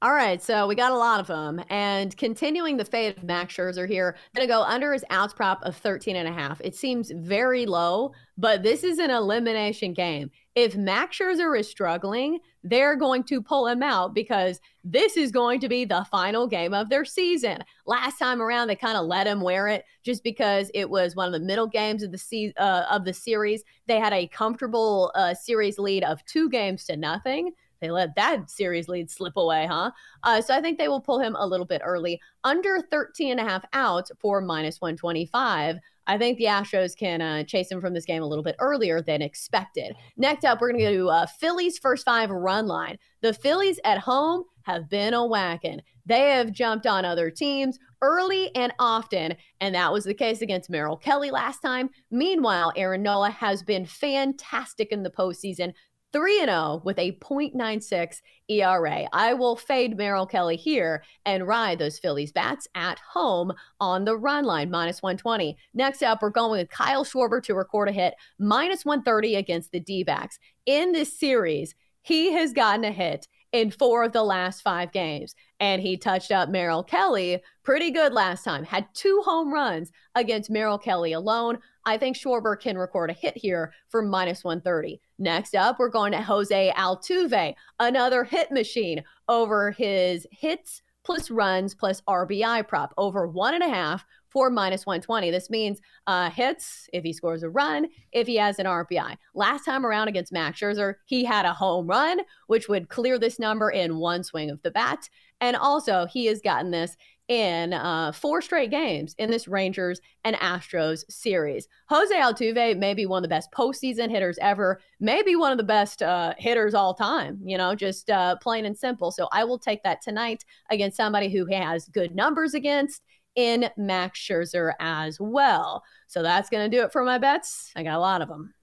All 0.05 0.13
right, 0.13 0.43
so 0.43 0.67
we 0.67 0.75
got 0.75 0.93
a 0.93 0.99
lot 0.99 1.19
of 1.19 1.29
them. 1.29 1.65
And 1.71 2.15
continuing 2.19 2.77
the 2.77 2.85
fate 2.85 3.17
of 3.17 3.25
Max 3.25 3.57
Scherzer 3.57 3.89
here, 3.89 4.17
going 4.37 4.47
to 4.47 4.53
go 4.53 4.63
under 4.63 4.93
his 4.93 5.03
outs 5.09 5.33
prop 5.33 5.63
of 5.63 5.75
13 5.77 6.15
and 6.15 6.29
a 6.29 6.31
half. 6.31 6.61
It 6.61 6.77
seems 6.77 7.11
very 7.11 7.65
low, 7.65 8.13
but 8.37 8.63
this 8.63 8.85
is 8.85 8.99
an 8.99 9.09
elimination 9.09 9.95
game. 9.95 10.31
If 10.55 10.77
Max 10.77 11.17
Scherzer 11.17 11.59
is 11.59 11.71
struggling, 11.71 12.41
they're 12.63 12.97
going 12.97 13.25
to 13.25 13.41
pull 13.41 13.67
him 13.67 13.83
out 13.83 14.13
because 14.13 14.61
this 14.85 15.17
is 15.17 15.33
going 15.33 15.59
to 15.61 15.71
be 15.71 15.87
the 15.87 16.07
final 16.11 16.47
game 16.47 16.75
of 16.75 16.91
their 16.91 17.07
season. 17.07 17.65
Last 17.87 18.19
time 18.19 18.43
around, 18.43 18.69
they 18.69 18.77
kind 18.77 18.99
of 18.99 19.07
let 19.07 19.27
him 19.27 19.41
wear 19.41 19.69
it 19.69 19.87
just 20.03 20.23
because 20.23 20.71
it 20.75 20.91
was 20.91 21.17
one 21.17 21.29
of 21.29 21.33
the 21.33 21.47
middle 21.47 21.67
games 21.67 22.03
of 22.03 22.13
the 22.13 22.19
se- 22.19 22.53
uh, 22.59 22.85
of 22.91 23.07
the 23.07 23.15
series. 23.15 23.65
They 23.87 23.99
had 23.99 24.13
a 24.13 24.29
comfortable 24.29 25.13
uh, 25.15 25.33
series 25.33 25.79
lead 25.79 26.05
of 26.05 26.23
two 26.27 26.51
games 26.51 26.85
to 26.85 26.97
nothing 26.99 27.53
they 27.81 27.91
let 27.91 28.15
that 28.17 28.51
series 28.51 28.89
lead 28.89 29.11
slip 29.11 29.37
away, 29.37 29.67
huh? 29.67 29.91
Uh, 30.23 30.41
so 30.41 30.55
I 30.55 30.61
think 30.61 30.79
they 30.79 30.89
will 30.89 31.01
pull 31.01 31.21
him 31.21 31.37
a 31.39 31.47
little 31.47 31.67
bit 31.67 31.83
early. 31.85 32.21
Under 32.45 32.81
13 32.91 33.33
and 33.33 33.41
a 33.41 33.51
half 33.51 33.65
outs 33.73 34.11
for 34.21 34.41
minus 34.41 34.81
125. 34.81 35.79
I 36.07 36.19
think 36.19 36.39
the 36.39 36.45
Astros 36.45 36.97
can 36.97 37.23
uh, 37.23 37.45
chase 37.45 37.71
him 37.71 37.81
from 37.81 37.95
this 37.95 38.05
game 38.05 38.23
a 38.23 38.27
little 38.27 38.45
bit 38.45 38.57
earlier 38.59 39.01
than 39.01 39.23
expected. 39.23 39.97
Next 40.17 40.45
up, 40.45 40.61
we're 40.61 40.73
going 40.73 40.85
to 40.85 40.93
go 40.93 40.93
to 40.93 41.09
uh, 41.09 41.27
Phillies' 41.27 41.79
first 41.79 42.05
five 42.05 42.31
run 42.31 42.67
line. 42.67 42.99
The 43.23 43.33
Phillies 43.33 43.81
at 43.85 43.99
home 43.99 44.45
have 44.63 44.89
been 44.89 45.15
a 45.15 45.27
whacking. 45.27 45.81
They 46.07 46.31
have 46.31 46.53
jumped 46.53 46.87
on 46.87 47.05
other 47.05 47.31
teams 47.31 47.79
early 48.03 48.55
and 48.55 48.73
often, 48.79 49.35
and 49.61 49.75
that 49.75 49.93
was 49.93 50.05
the 50.05 50.15
case 50.15 50.43
against 50.43 50.69
Merrill 50.69 50.97
Kelly 50.97 51.31
last 51.31 51.61
time. 51.61 51.89
Meanwhile, 52.11 52.73
Aaron 52.77 53.03
Nola 53.03 53.31
has 53.31 53.63
been 53.63 53.87
fantastic 53.87 54.93
in 54.93 55.03
the 55.03 55.11
postseason. 55.11 55.73
3 56.15 56.45
0 56.45 56.81
with 56.85 56.97
a 57.01 57.11
0.96 57.11 58.23
ERA. 58.49 59.09
I 59.13 59.35
will 59.35 59.57
fade 59.57 59.97
Merrill 59.97 60.27
Kelly 60.27 60.55
here 60.55 61.03
and 61.27 61.45
ride 61.45 61.81
those 61.81 61.99
Phillies 61.99 62.31
bats 62.31 62.69
at 62.77 63.01
home 63.01 63.53
on 63.81 64.05
the 64.05 64.17
run 64.17 64.45
line, 64.45 64.71
minus 64.71 65.03
120. 65.03 65.57
Next 65.75 66.05
up, 66.05 66.23
we're 66.23 66.31
going 66.31 66.61
with 66.61 66.71
Kyle 66.71 67.05
Schwarber 67.05 67.43
to 67.43 67.55
record 67.55 67.89
a 67.89 67.93
hit, 67.93 68.15
minus 68.39 68.85
130 68.85 69.35
against 69.35 69.73
the 69.73 69.81
D 69.81 70.05
backs. 70.05 70.39
In 70.67 70.93
this 70.93 71.19
series, 71.19 71.75
he 72.03 72.31
has 72.31 72.53
gotten 72.53 72.85
a 72.85 72.93
hit 72.93 73.27
in 73.51 73.73
four 73.73 74.05
of 74.05 74.13
the 74.13 74.23
last 74.23 74.63
five 74.63 74.93
games. 74.93 75.35
And 75.65 75.81
he 75.81 75.97
touched 75.97 76.31
up 76.31 76.51
Merrill 76.51 76.83
Kelly 76.83 77.43
pretty 77.63 77.91
good 77.91 78.13
last 78.13 78.45
time, 78.45 78.65
had 78.65 78.87
two 78.93 79.23
home 79.25 79.51
runs 79.51 79.91
against 80.15 80.51
Merrill 80.51 80.77
Kelly 80.77 81.15
alone. 81.15 81.59
I 81.87 81.97
think 81.97 82.19
Schwarber 82.19 82.61
can 82.61 82.77
record 82.77 83.09
a 83.09 83.15
hit 83.15 83.35
here 83.35 83.73
for 83.89 84.03
minus 84.03 84.45
130. 84.45 85.01
Next 85.19 85.55
up, 85.55 85.79
we're 85.79 85.89
going 85.89 86.13
to 86.13 86.21
Jose 86.21 86.71
Altuve, 86.77 87.55
another 87.81 88.25
hit 88.25 88.51
machine 88.51 89.05
over 89.27 89.71
his 89.71 90.27
hits 90.31 90.83
plus 91.03 91.31
runs 91.31 91.75
plus 91.75 92.03
RBI 92.03 92.69
prop 92.69 92.93
over 92.99 93.27
one 93.27 93.55
and 93.55 93.65
a 93.65 93.69
half 93.69 94.05
for 94.29 94.51
minus 94.51 94.85
120. 94.85 95.31
This 95.31 95.49
means 95.49 95.81
uh, 96.07 96.29
hits 96.29 96.91
if 96.93 97.05
he 97.05 97.13
scores 97.15 97.43
a 97.43 97.49
run, 97.49 97.87
if 98.13 98.27
he 98.27 98.37
has 98.37 98.59
an 98.59 98.67
RBI. 98.67 99.17
Last 99.35 99.65
time 99.65 99.87
around 99.87 100.09
against 100.09 100.33
Max 100.33 100.61
Scherzer, 100.61 100.97
he 101.07 101.25
had 101.25 101.47
a 101.47 101.55
home 101.55 101.87
run, 101.87 102.21
which 102.49 102.69
would 102.69 102.89
clear 102.89 103.19
this 103.19 103.39
number 103.39 103.71
in 103.71 103.97
one 103.97 104.25
swing 104.25 104.51
of 104.51 104.61
the 104.63 104.71
bat. 104.71 105.09
And 105.41 105.57
also, 105.57 106.07
he 106.07 106.27
has 106.27 106.41
gotten 106.41 106.71
this 106.71 106.97
in 107.29 107.73
uh, 107.73 108.13
four 108.13 108.43
straight 108.43 108.71
games 108.71 109.15
in 109.19 109.31
this 109.31 109.49
Rangers 109.49 110.01
and 110.25 110.37
Astros 110.37 111.05
series. 111.09 111.69
Jose 111.89 112.15
Altuve 112.15 112.77
may 112.79 112.93
be 112.93 113.07
one 113.07 113.19
of 113.19 113.23
the 113.23 113.29
best 113.29 113.51
postseason 113.51 114.11
hitters 114.11 114.39
ever, 114.43 114.81
maybe 115.01 115.35
one 115.35 115.51
of 115.51 115.59
the 115.59 115.65
best 115.65 116.03
uh, 116.03 116.35
hitters 116.39 116.75
all 116.75 116.93
time, 116.93 117.39
you 117.43 117.57
know, 117.57 117.75
just 117.75 118.11
uh, 118.11 118.37
plain 118.37 118.67
and 118.67 118.77
simple. 118.77 119.11
So 119.11 119.29
I 119.33 119.45
will 119.45 119.59
take 119.59 119.83
that 119.85 120.03
tonight 120.03 120.45
against 120.71 120.97
somebody 120.97 121.31
who 121.31 121.47
has 121.47 121.89
good 121.89 122.15
numbers 122.15 122.53
against 122.53 123.03
in 123.37 123.71
Max 123.77 124.21
Scherzer 124.21 124.73
as 124.79 125.19
well. 125.19 125.83
So 126.07 126.23
that's 126.23 126.51
going 126.51 126.71
to 126.71 126.77
do 126.77 126.85
it 126.85 126.93
for 126.93 127.05
my 127.05 127.19
bets. 127.19 127.73
I 127.75 127.83
got 127.83 127.97
a 127.97 128.01
lot 128.01 128.23
of 128.23 128.29
them. 128.29 128.55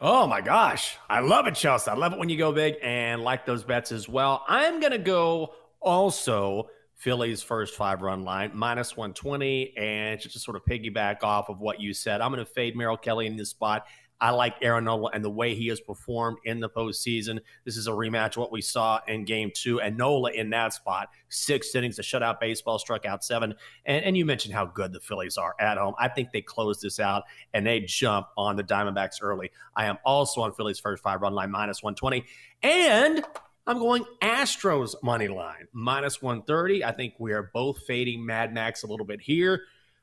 Oh 0.00 0.26
my 0.26 0.42
gosh. 0.42 0.96
I 1.08 1.20
love 1.20 1.46
it, 1.46 1.54
Chelsa. 1.54 1.88
I 1.88 1.94
love 1.94 2.12
it 2.12 2.18
when 2.18 2.28
you 2.28 2.36
go 2.36 2.52
big 2.52 2.76
and 2.82 3.22
like 3.22 3.46
those 3.46 3.64
bets 3.64 3.92
as 3.92 4.08
well. 4.08 4.44
I'm 4.46 4.78
going 4.78 4.92
to 4.92 4.98
go 4.98 5.54
also 5.80 6.68
Phillies 6.94 7.42
first 7.42 7.74
five 7.74 8.02
run 8.02 8.24
line, 8.24 8.50
minus 8.54 8.96
120. 8.96 9.76
And 9.76 10.20
just 10.20 10.34
to 10.34 10.40
sort 10.40 10.56
of 10.56 10.64
piggyback 10.64 11.22
off 11.22 11.48
of 11.48 11.60
what 11.60 11.80
you 11.80 11.92
said, 11.92 12.20
I'm 12.20 12.32
going 12.32 12.44
to 12.44 12.50
fade 12.50 12.76
Merrill 12.76 12.96
Kelly 12.96 13.26
in 13.26 13.36
this 13.36 13.50
spot. 13.50 13.86
I 14.20 14.30
like 14.30 14.54
Aaron 14.62 14.84
Nola 14.84 15.10
and 15.12 15.22
the 15.22 15.30
way 15.30 15.54
he 15.54 15.68
has 15.68 15.80
performed 15.80 16.38
in 16.44 16.58
the 16.60 16.70
postseason. 16.70 17.38
This 17.64 17.76
is 17.76 17.86
a 17.86 17.90
rematch 17.90 18.30
of 18.30 18.38
what 18.38 18.52
we 18.52 18.62
saw 18.62 19.00
in 19.06 19.24
game 19.24 19.50
two. 19.54 19.80
And 19.80 19.96
Nola 19.98 20.30
in 20.32 20.48
that 20.50 20.72
spot, 20.72 21.10
six 21.28 21.74
innings, 21.74 21.98
a 21.98 22.02
shutout 22.02 22.40
baseball, 22.40 22.78
struck 22.78 23.04
out 23.04 23.22
seven. 23.24 23.54
And, 23.84 24.04
and 24.04 24.16
you 24.16 24.24
mentioned 24.24 24.54
how 24.54 24.64
good 24.64 24.92
the 24.92 25.00
Phillies 25.00 25.36
are 25.36 25.54
at 25.60 25.76
home. 25.76 25.94
I 25.98 26.08
think 26.08 26.32
they 26.32 26.40
close 26.40 26.80
this 26.80 26.98
out 26.98 27.24
and 27.52 27.66
they 27.66 27.80
jump 27.80 28.28
on 28.38 28.56
the 28.56 28.64
Diamondbacks 28.64 29.18
early. 29.20 29.50
I 29.74 29.84
am 29.84 29.98
also 30.04 30.40
on 30.40 30.54
Phillies 30.54 30.80
first 30.80 31.02
five 31.02 31.20
run 31.20 31.34
line, 31.34 31.50
minus 31.50 31.82
120. 31.82 32.24
And 32.62 33.22
I'm 33.68 33.78
going 33.78 34.04
Astros 34.22 34.94
money 35.02 35.26
line, 35.26 35.66
minus 35.72 36.22
130. 36.22 36.84
I 36.84 36.92
think 36.92 37.14
we 37.18 37.32
are 37.32 37.50
both 37.52 37.82
fading 37.84 38.24
Mad 38.24 38.54
Max 38.54 38.84
a 38.84 38.86
little 38.86 39.04
bit 39.04 39.20
here. 39.20 39.62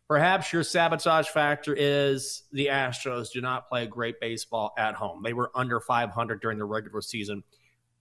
Perhaps 0.09 0.51
your 0.51 0.63
sabotage 0.63 1.29
factor 1.29 1.73
is 1.73 2.43
the 2.51 2.67
Astros 2.67 3.31
do 3.31 3.39
not 3.39 3.69
play 3.69 3.87
great 3.87 4.19
baseball 4.19 4.73
at 4.77 4.95
home. 4.95 5.21
They 5.23 5.31
were 5.31 5.49
under 5.55 5.79
500 5.79 6.41
during 6.41 6.57
the 6.57 6.65
regular 6.65 6.99
season. 6.99 7.41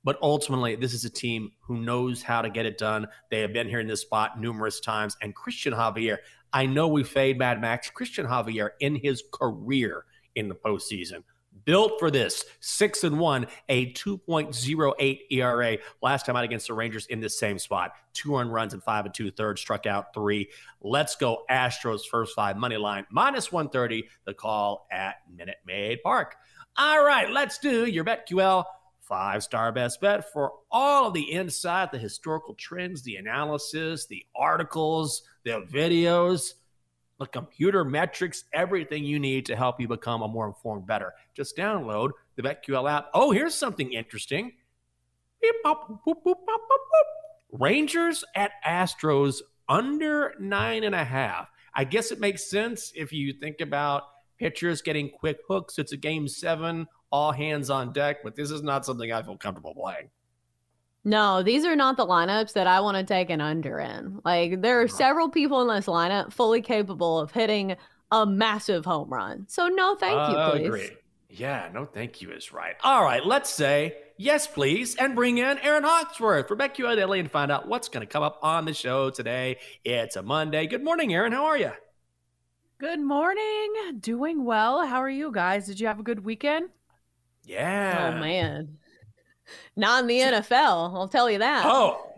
But 0.03 0.19
ultimately, 0.21 0.75
this 0.75 0.95
is 0.95 1.05
a 1.05 1.11
team 1.11 1.53
who 1.61 1.77
knows 1.77 2.23
how 2.23 2.43
to 2.43 2.51
get 2.51 2.67
it 2.67 2.77
done. 2.77 3.07
They 3.31 3.39
have 3.39 3.53
been 3.53 3.69
here 3.69 3.79
in 3.79 3.87
this 3.87 4.01
spot 4.01 4.41
numerous 4.41 4.81
times. 4.81 5.17
And 5.23 5.33
Christian 5.33 5.73
Javier, 5.73 6.19
I 6.53 6.67
know 6.67 6.89
we 6.89 7.05
fade 7.05 7.39
Mad 7.39 7.61
Max. 7.61 7.89
Christian 7.89 8.27
Javier 8.27 8.71
in 8.81 8.97
his 8.97 9.23
career 9.33 10.07
in 10.35 10.49
the 10.49 10.57
postseason 10.57 11.23
built 11.65 11.99
for 11.99 12.11
this. 12.11 12.45
Six 12.61 13.05
and 13.05 13.19
one, 13.19 13.47
a 13.69 13.93
2.08 13.93 15.21
ERA 15.31 15.79
last 16.03 16.27
time 16.27 16.37
out 16.37 16.45
against 16.45 16.69
the 16.69 16.75
Rangers 16.75 17.07
in 17.07 17.21
this 17.21 17.39
same 17.39 17.59
spot. 17.59 17.93
Two 18.13 18.37
earned 18.37 18.53
runs 18.53 18.75
and 18.75 18.83
five 18.83 19.05
and 19.05 19.15
two 19.15 19.31
thirds, 19.31 19.61
struck 19.61 19.87
out 19.87 20.15
three. 20.15 20.51
Let's 20.81 21.17
go 21.17 21.43
Astros 21.51 22.03
first 22.11 22.35
five 22.35 22.57
money 22.57 22.77
line 22.77 23.07
minus 23.11 23.51
130. 23.51 24.09
The 24.25 24.35
call 24.35 24.87
at 24.91 25.17
Minute 25.35 25.59
Maid 25.67 26.03
Park. 26.03 26.37
All 26.77 27.05
right, 27.05 27.31
let's 27.31 27.59
do 27.59 27.87
your 27.87 28.05
BetQL 28.05 28.65
five 29.03 29.43
star 29.43 29.73
best 29.73 30.01
bet 30.01 30.33
for 30.33 30.53
all 30.71 31.09
of 31.09 31.15
the 31.15 31.23
insight, 31.23 31.93
the 31.93 31.99
historical 31.99 32.55
trends, 32.55 33.03
the 33.03 33.17
analysis, 33.17 34.07
the 34.07 34.25
articles, 34.35 35.23
the 35.45 35.61
videos 35.71 36.55
the 37.23 37.29
computer 37.29 37.85
metrics, 37.85 38.45
everything 38.53 39.05
you 39.05 39.21
need 39.21 39.47
to 39.47 39.55
help 39.55 39.81
you 39.81 39.87
become 39.87 40.23
a 40.23 40.29
more 40.29 40.49
informed 40.49 40.89
better. 40.89 41.15
Just 41.35 41.57
download 41.57 42.11
the 42.35 42.43
BetQL 42.43 42.91
app. 42.91 43.11
Oh, 43.15 43.31
here's 43.31 43.55
something 43.55 43.93
interesting. 43.93 44.53
Rangers 47.53 48.25
at 48.35 48.51
Astros 48.67 49.37
under 49.69 50.35
nine 50.41 50.83
and 50.83 50.97
a 50.97 51.05
half. 51.05 51.49
I 51.75 51.85
guess 51.85 52.11
it 52.11 52.19
makes 52.19 52.51
sense 52.51 52.93
if 52.97 53.13
you 53.13 53.33
think 53.33 53.61
about 53.61 54.03
pitchers 54.39 54.83
getting 54.83 55.09
quick 55.09 55.39
hooks. 55.47 55.79
It's 55.79 55.93
a 55.93 55.97
game 55.97 56.27
seven, 56.27 56.89
all 57.13 57.31
hands 57.31 57.71
on 57.71 57.93
deck, 57.93 58.25
but 58.25 58.35
this 58.35 58.51
is 58.51 58.63
not 58.63 58.85
something 58.85 59.13
I 59.13 59.23
feel 59.23 59.37
comfortable 59.37 59.75
playing. 59.75 60.11
No, 61.05 61.43
these 61.43 61.65
are 61.65 61.75
not 61.75 61.97
the 61.97 62.07
lineups 62.07 62.53
that 62.53 62.67
I 62.67 62.81
want 62.81 62.97
to 62.97 63.05
take 63.05 63.31
an 63.31 63.41
under 63.41 63.81
in. 63.81 64.21
Like 64.25 64.63
there 64.63 64.81
are 64.81 64.89
several 64.89 65.29
people 65.29 65.61
in 65.63 65.75
this 65.75 65.87
lineup 65.87 66.33
fully 66.33 66.63
capable 66.63 67.19
of 67.19 67.33
hitting 67.33 67.77
a 68.13 68.25
massive 68.25 68.85
home 68.85 69.09
run. 69.09 69.47
So 69.49 69.69
no, 69.69 69.97
thank 69.97 70.15
you, 70.15 70.37
uh, 70.37 70.51
please. 70.53 70.67
Agree. 70.67 70.91
Yeah, 71.29 71.71
no, 71.73 71.87
thank 71.87 72.21
you 72.21 72.31
is 72.31 72.53
right. 72.53 72.77
All 72.85 73.03
right, 73.03 73.25
let's 73.25 73.51
say 73.51 73.97
yes, 74.17 74.47
please, 74.47 74.95
and 74.95 75.15
bring 75.15 75.39
in 75.39 75.59
Aaron 75.59 75.83
Hawksworth 75.83 76.47
for 76.47 76.57
BetQL 76.57 76.95
Daily 76.95 77.21
and 77.21 77.31
find 77.31 77.51
out 77.51 77.67
what's 77.67 77.89
going 77.89 78.07
to 78.07 78.13
come 78.13 78.23
up 78.23 78.39
on 78.43 78.67
the 78.67 78.75
show 78.75 79.11
today. 79.11 79.57
It's 79.85 80.17
a 80.17 80.23
Monday. 80.23 80.67
Good 80.67 80.85
morning, 80.85 81.13
Aaron. 81.15 81.33
How 81.33 81.47
are 81.47 81.57
you? 81.57 81.73
Good 82.79 83.01
morning. 83.01 83.73
Doing 83.99 84.45
well. 84.45 84.87
How 84.87 84.99
are 84.99 85.11
you 85.11 85.33
guys? 85.33 85.67
Did 85.67 85.81
you 85.81 85.87
have 85.87 85.99
a 85.99 86.03
good 86.03 86.25
weekend? 86.25 86.69
Yeah. 87.45 88.13
Oh 88.15 88.21
man. 88.21 88.77
Not 89.77 90.03
in 90.03 90.07
the 90.07 90.19
NFL, 90.19 90.95
I'll 90.95 91.09
tell 91.09 91.31
you 91.31 91.39
that. 91.39 91.65
Oh. 91.67 92.09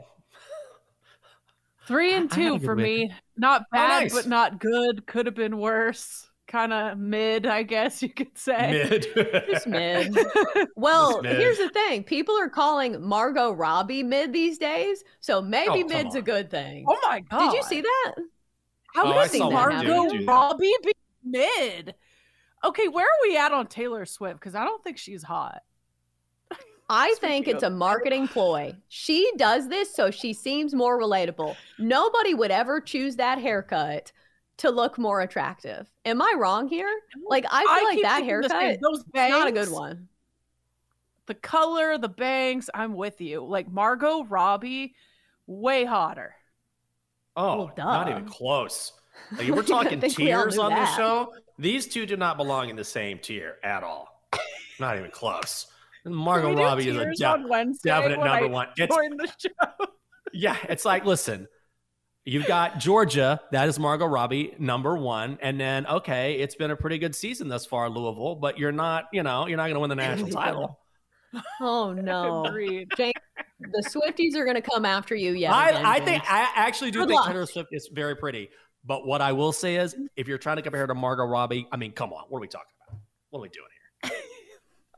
Three 1.87 2.15
and 2.15 2.31
two 2.31 2.59
for 2.61 2.75
me. 2.75 3.13
Not 3.37 3.63
oh, 3.63 3.65
bad, 3.73 3.99
oh, 3.99 4.01
nice. 4.05 4.15
but 4.15 4.27
not 4.27 4.59
good. 4.59 5.07
Could 5.07 5.27
have 5.27 5.35
been 5.35 5.59
worse. 5.59 6.31
Kind 6.47 6.73
of 6.73 6.99
mid, 6.99 7.47
I 7.47 7.63
guess 7.63 8.03
you 8.03 8.09
could 8.09 8.37
say. 8.39 8.87
Mid. 8.89 9.07
Just 9.51 9.67
mid. 9.67 10.17
Well, 10.77 11.23
mid. 11.23 11.37
here's 11.37 11.59
the 11.59 11.69
thing 11.71 12.05
people 12.05 12.39
are 12.39 12.49
calling 12.49 13.03
Margot 13.03 13.53
Robbie 13.53 14.03
mid 14.03 14.33
these 14.33 14.59
days. 14.59 15.03
So 15.21 15.43
maybe 15.43 15.83
oh, 15.85 15.89
mid's 15.89 16.15
on. 16.15 16.21
a 16.21 16.23
good 16.23 16.51
thing. 16.51 16.85
Oh 16.89 16.99
my 17.03 17.21
God. 17.21 17.51
Did 17.51 17.57
you 17.57 17.63
see 17.65 17.81
that? 17.81 18.15
How 18.95 19.13
oh, 19.13 19.29
did 19.29 19.41
Margot 19.41 20.25
Robbie 20.25 20.75
be 20.83 20.93
mid? 21.25 21.95
Okay, 22.65 22.89
where 22.89 23.05
are 23.05 23.29
we 23.29 23.37
at 23.37 23.53
on 23.53 23.67
Taylor 23.67 24.07
Swift? 24.07 24.41
Because 24.41 24.55
I 24.55 24.65
don't 24.65 24.83
think 24.83 24.97
she's 24.97 25.23
hot. 25.23 25.61
I 26.89 27.15
think 27.19 27.49
it's 27.49 27.63
a 27.63 27.71
marketing 27.71 28.29
ploy. 28.29 28.75
She 28.89 29.31
does 29.37 29.69
this 29.69 29.95
so 29.95 30.11
she 30.11 30.33
seems 30.33 30.75
more 30.75 31.01
relatable. 31.01 31.57
Nobody 31.79 32.35
would 32.35 32.51
ever 32.51 32.81
choose 32.81 33.17
that 33.17 33.39
haircut 33.39 34.13
to 34.59 34.71
look 34.71 34.99
more 34.99 35.21
attractive. 35.23 35.91
Am 36.05 36.21
I 36.21 36.35
wrong 36.37 36.69
here? 36.69 36.91
Like 37.27 37.47
I 37.51 37.61
feel 37.61 37.69
I 37.71 37.83
like 37.83 38.03
that 38.03 38.25
haircut 38.25 38.79
those 38.81 39.03
bangs, 39.05 39.31
not 39.31 39.49
a 39.49 39.53
good 39.53 39.71
one. 39.71 40.09
The 41.27 41.35
color, 41.35 41.97
the 41.97 42.09
bangs, 42.09 42.69
I'm 42.75 42.95
with 42.95 43.21
you. 43.21 43.43
Like 43.45 43.71
Margot 43.71 44.25
Robbie, 44.25 44.95
way 45.47 45.85
hotter. 45.85 46.35
Oh, 47.37 47.57
well, 47.57 47.73
not 47.77 48.11
even 48.11 48.27
close. 48.27 48.93
Like, 49.39 49.49
we're 49.49 49.63
talking 49.63 50.01
tiers 50.01 50.59
on 50.59 50.75
this 50.75 50.93
show. 50.97 51.33
These 51.57 51.87
two 51.87 52.05
do 52.05 52.17
not 52.17 52.37
belong 52.37 52.69
in 52.69 52.75
the 52.75 52.85
same 52.85 53.21
tier 53.21 53.59
at 53.63 53.85
all. 53.85 54.09
not 54.81 54.99
even 54.99 55.13
close. 55.13 55.69
Margot 56.05 56.55
Robbie 56.55 56.89
is 56.89 56.97
a 56.97 57.05
de- 57.05 57.75
definite 57.83 58.19
number 58.19 58.29
I 58.29 58.45
one. 58.45 58.69
It's, 58.77 58.95
the 58.95 59.33
show. 59.39 59.87
yeah, 60.33 60.57
it's 60.69 60.85
like, 60.85 61.05
listen, 61.05 61.49
you've 62.25 62.47
got 62.47 62.79
Georgia, 62.79 63.41
that 63.53 63.69
is 63.69 63.79
Margot 63.79 64.07
Robbie, 64.07 64.55
number 64.59 64.97
one. 64.97 65.39
And 65.41 65.59
then, 65.59 65.87
okay, 65.87 66.35
it's 66.35 66.55
been 66.55 66.71
a 66.71 66.77
pretty 66.77 66.99
good 66.99 67.15
season 67.15 67.49
thus 67.49 67.65
far, 67.65 67.89
Louisville, 67.89 68.37
but 68.37 68.59
you're 68.59 68.73
not, 68.73 69.05
you 69.13 69.23
know, 69.23 69.47
you're 69.47 69.57
not 69.57 69.65
going 69.65 69.75
to 69.75 69.81
win 69.81 69.91
the 69.91 69.97
national 69.97 70.31
title. 70.31 70.79
Oh, 71.61 71.93
no. 71.97 72.45
Jane, 72.97 73.13
the 73.61 73.83
Swifties 73.89 74.37
are 74.37 74.45
going 74.45 74.57
to 74.57 74.63
come 74.63 74.85
after 74.85 75.15
you. 75.15 75.33
Yeah, 75.33 75.55
I, 75.55 75.97
I 75.97 76.01
think 76.01 76.23
I 76.31 76.51
actually 76.55 76.91
do 76.91 77.01
Good 77.01 77.09
think 77.09 77.21
luck. 77.21 77.31
Taylor 77.31 77.47
Swift 77.47 77.71
is 77.73 77.89
very 77.93 78.17
pretty. 78.17 78.51
But 78.87 79.07
what 79.07 79.23
I 79.23 79.33
will 79.33 79.53
say 79.53 79.77
is, 79.77 79.97
if 80.17 80.29
you're 80.29 80.37
trying 80.37 80.57
to 80.57 80.63
compare 80.63 80.83
her 80.83 80.87
to 80.89 80.95
Margot 80.95 81.25
Robbie, 81.25 81.67
I 81.73 81.79
mean, 81.79 81.93
come 81.93 82.13
on, 82.13 82.25
what 82.29 82.39
are 82.39 82.41
we 82.43 82.49
talking 82.49 82.67
about? 82.87 83.01
What 83.31 83.39
are 83.39 83.43
we 83.43 83.49
doing 83.49 83.67
here? 84.03 84.13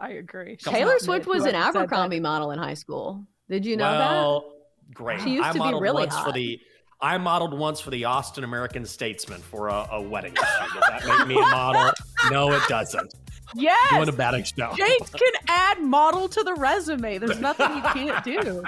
I 0.01 0.11
agree. 0.11 0.57
Taylor 0.57 0.99
Swift 0.99 1.27
was 1.27 1.45
an 1.45 1.55
Abercrombie 1.55 2.21
model 2.21 2.51
in 2.51 2.59
high 2.59 2.75
school. 2.75 3.27
Did 3.49 3.65
you 3.65 3.77
know 3.77 3.85
well, 3.85 4.41
that? 4.41 4.95
Great. 4.95 5.23
She 5.23 5.31
used 5.31 5.49
I 5.49 5.53
to 5.53 5.73
be 5.73 5.81
really 5.81 6.07
hot. 6.07 6.25
for 6.25 6.33
the 6.33 6.61
I 7.01 7.19
modeled 7.19 7.57
once 7.57 7.81
for 7.81 7.91
the 7.91 8.07
Austin 8.07 8.45
American 8.45 8.87
Statesman 8.87 9.41
for 9.41 9.69
a, 9.69 9.87
a 9.93 10.03
wedding. 10.03 10.35
Does 10.35 10.45
that 10.89 11.05
make 11.07 11.29
me 11.29 11.37
a 11.37 11.41
model? 11.41 11.93
No, 12.31 12.53
it 12.53 12.63
doesn't. 12.69 13.15
Yes. 13.55 13.91
Doing 13.91 14.09
a 14.09 14.13
batting 14.13 14.45
show. 14.45 14.73
Jake 14.77 15.13
can 15.13 15.33
add 15.49 15.83
model 15.83 16.29
to 16.29 16.43
the 16.43 16.55
resume. 16.55 17.19
There's 17.19 17.39
nothing 17.39 17.73
he 17.75 17.81
can't 17.81 18.25
do. 18.25 18.63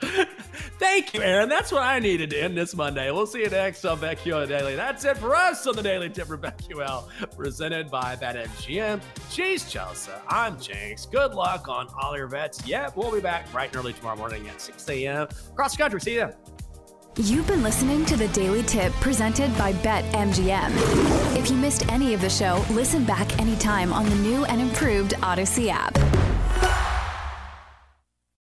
Thank 0.78 1.14
you, 1.14 1.22
Aaron. 1.22 1.48
That's 1.48 1.72
what 1.72 1.82
I 1.82 1.98
needed 1.98 2.30
to 2.30 2.40
end 2.40 2.56
this 2.56 2.74
Monday. 2.74 3.10
We'll 3.10 3.26
see 3.26 3.40
you 3.40 3.50
next 3.50 3.84
on 3.84 3.98
BetQL 3.98 4.48
Daily. 4.48 4.76
That's 4.76 5.04
it 5.04 5.16
for 5.18 5.34
us 5.34 5.66
on 5.66 5.76
the 5.76 5.82
Daily 5.82 6.10
Tip 6.10 6.26
for 6.26 6.38
BetQL, 6.38 7.36
presented 7.36 7.90
by 7.90 8.16
BetMGM. 8.16 9.00
She's 9.30 9.64
Chelsa. 9.64 10.20
I'm 10.28 10.60
Jenks. 10.60 11.06
Good 11.06 11.34
luck 11.34 11.68
on 11.68 11.88
all 12.00 12.16
your 12.16 12.28
bets. 12.28 12.66
Yep, 12.66 12.96
we'll 12.96 13.12
be 13.12 13.20
back 13.20 13.50
bright 13.52 13.70
and 13.70 13.76
early 13.76 13.92
tomorrow 13.92 14.16
morning 14.16 14.48
at 14.48 14.60
6 14.60 14.88
a.m. 14.88 15.28
across 15.50 15.72
the 15.76 15.82
country. 15.82 16.00
See 16.00 16.14
you 16.14 16.20
then. 16.20 16.34
You've 17.16 17.46
been 17.46 17.62
listening 17.62 18.06
to 18.06 18.16
the 18.16 18.28
Daily 18.28 18.62
Tip 18.62 18.90
presented 18.94 19.56
by 19.58 19.74
BetMGM. 19.74 21.36
If 21.36 21.50
you 21.50 21.56
missed 21.56 21.86
any 21.92 22.14
of 22.14 22.22
the 22.22 22.30
show, 22.30 22.64
listen 22.70 23.04
back 23.04 23.38
anytime 23.38 23.92
on 23.92 24.08
the 24.08 24.16
new 24.16 24.46
and 24.46 24.62
improved 24.62 25.12
Audacy 25.16 25.68
app. 25.70 26.31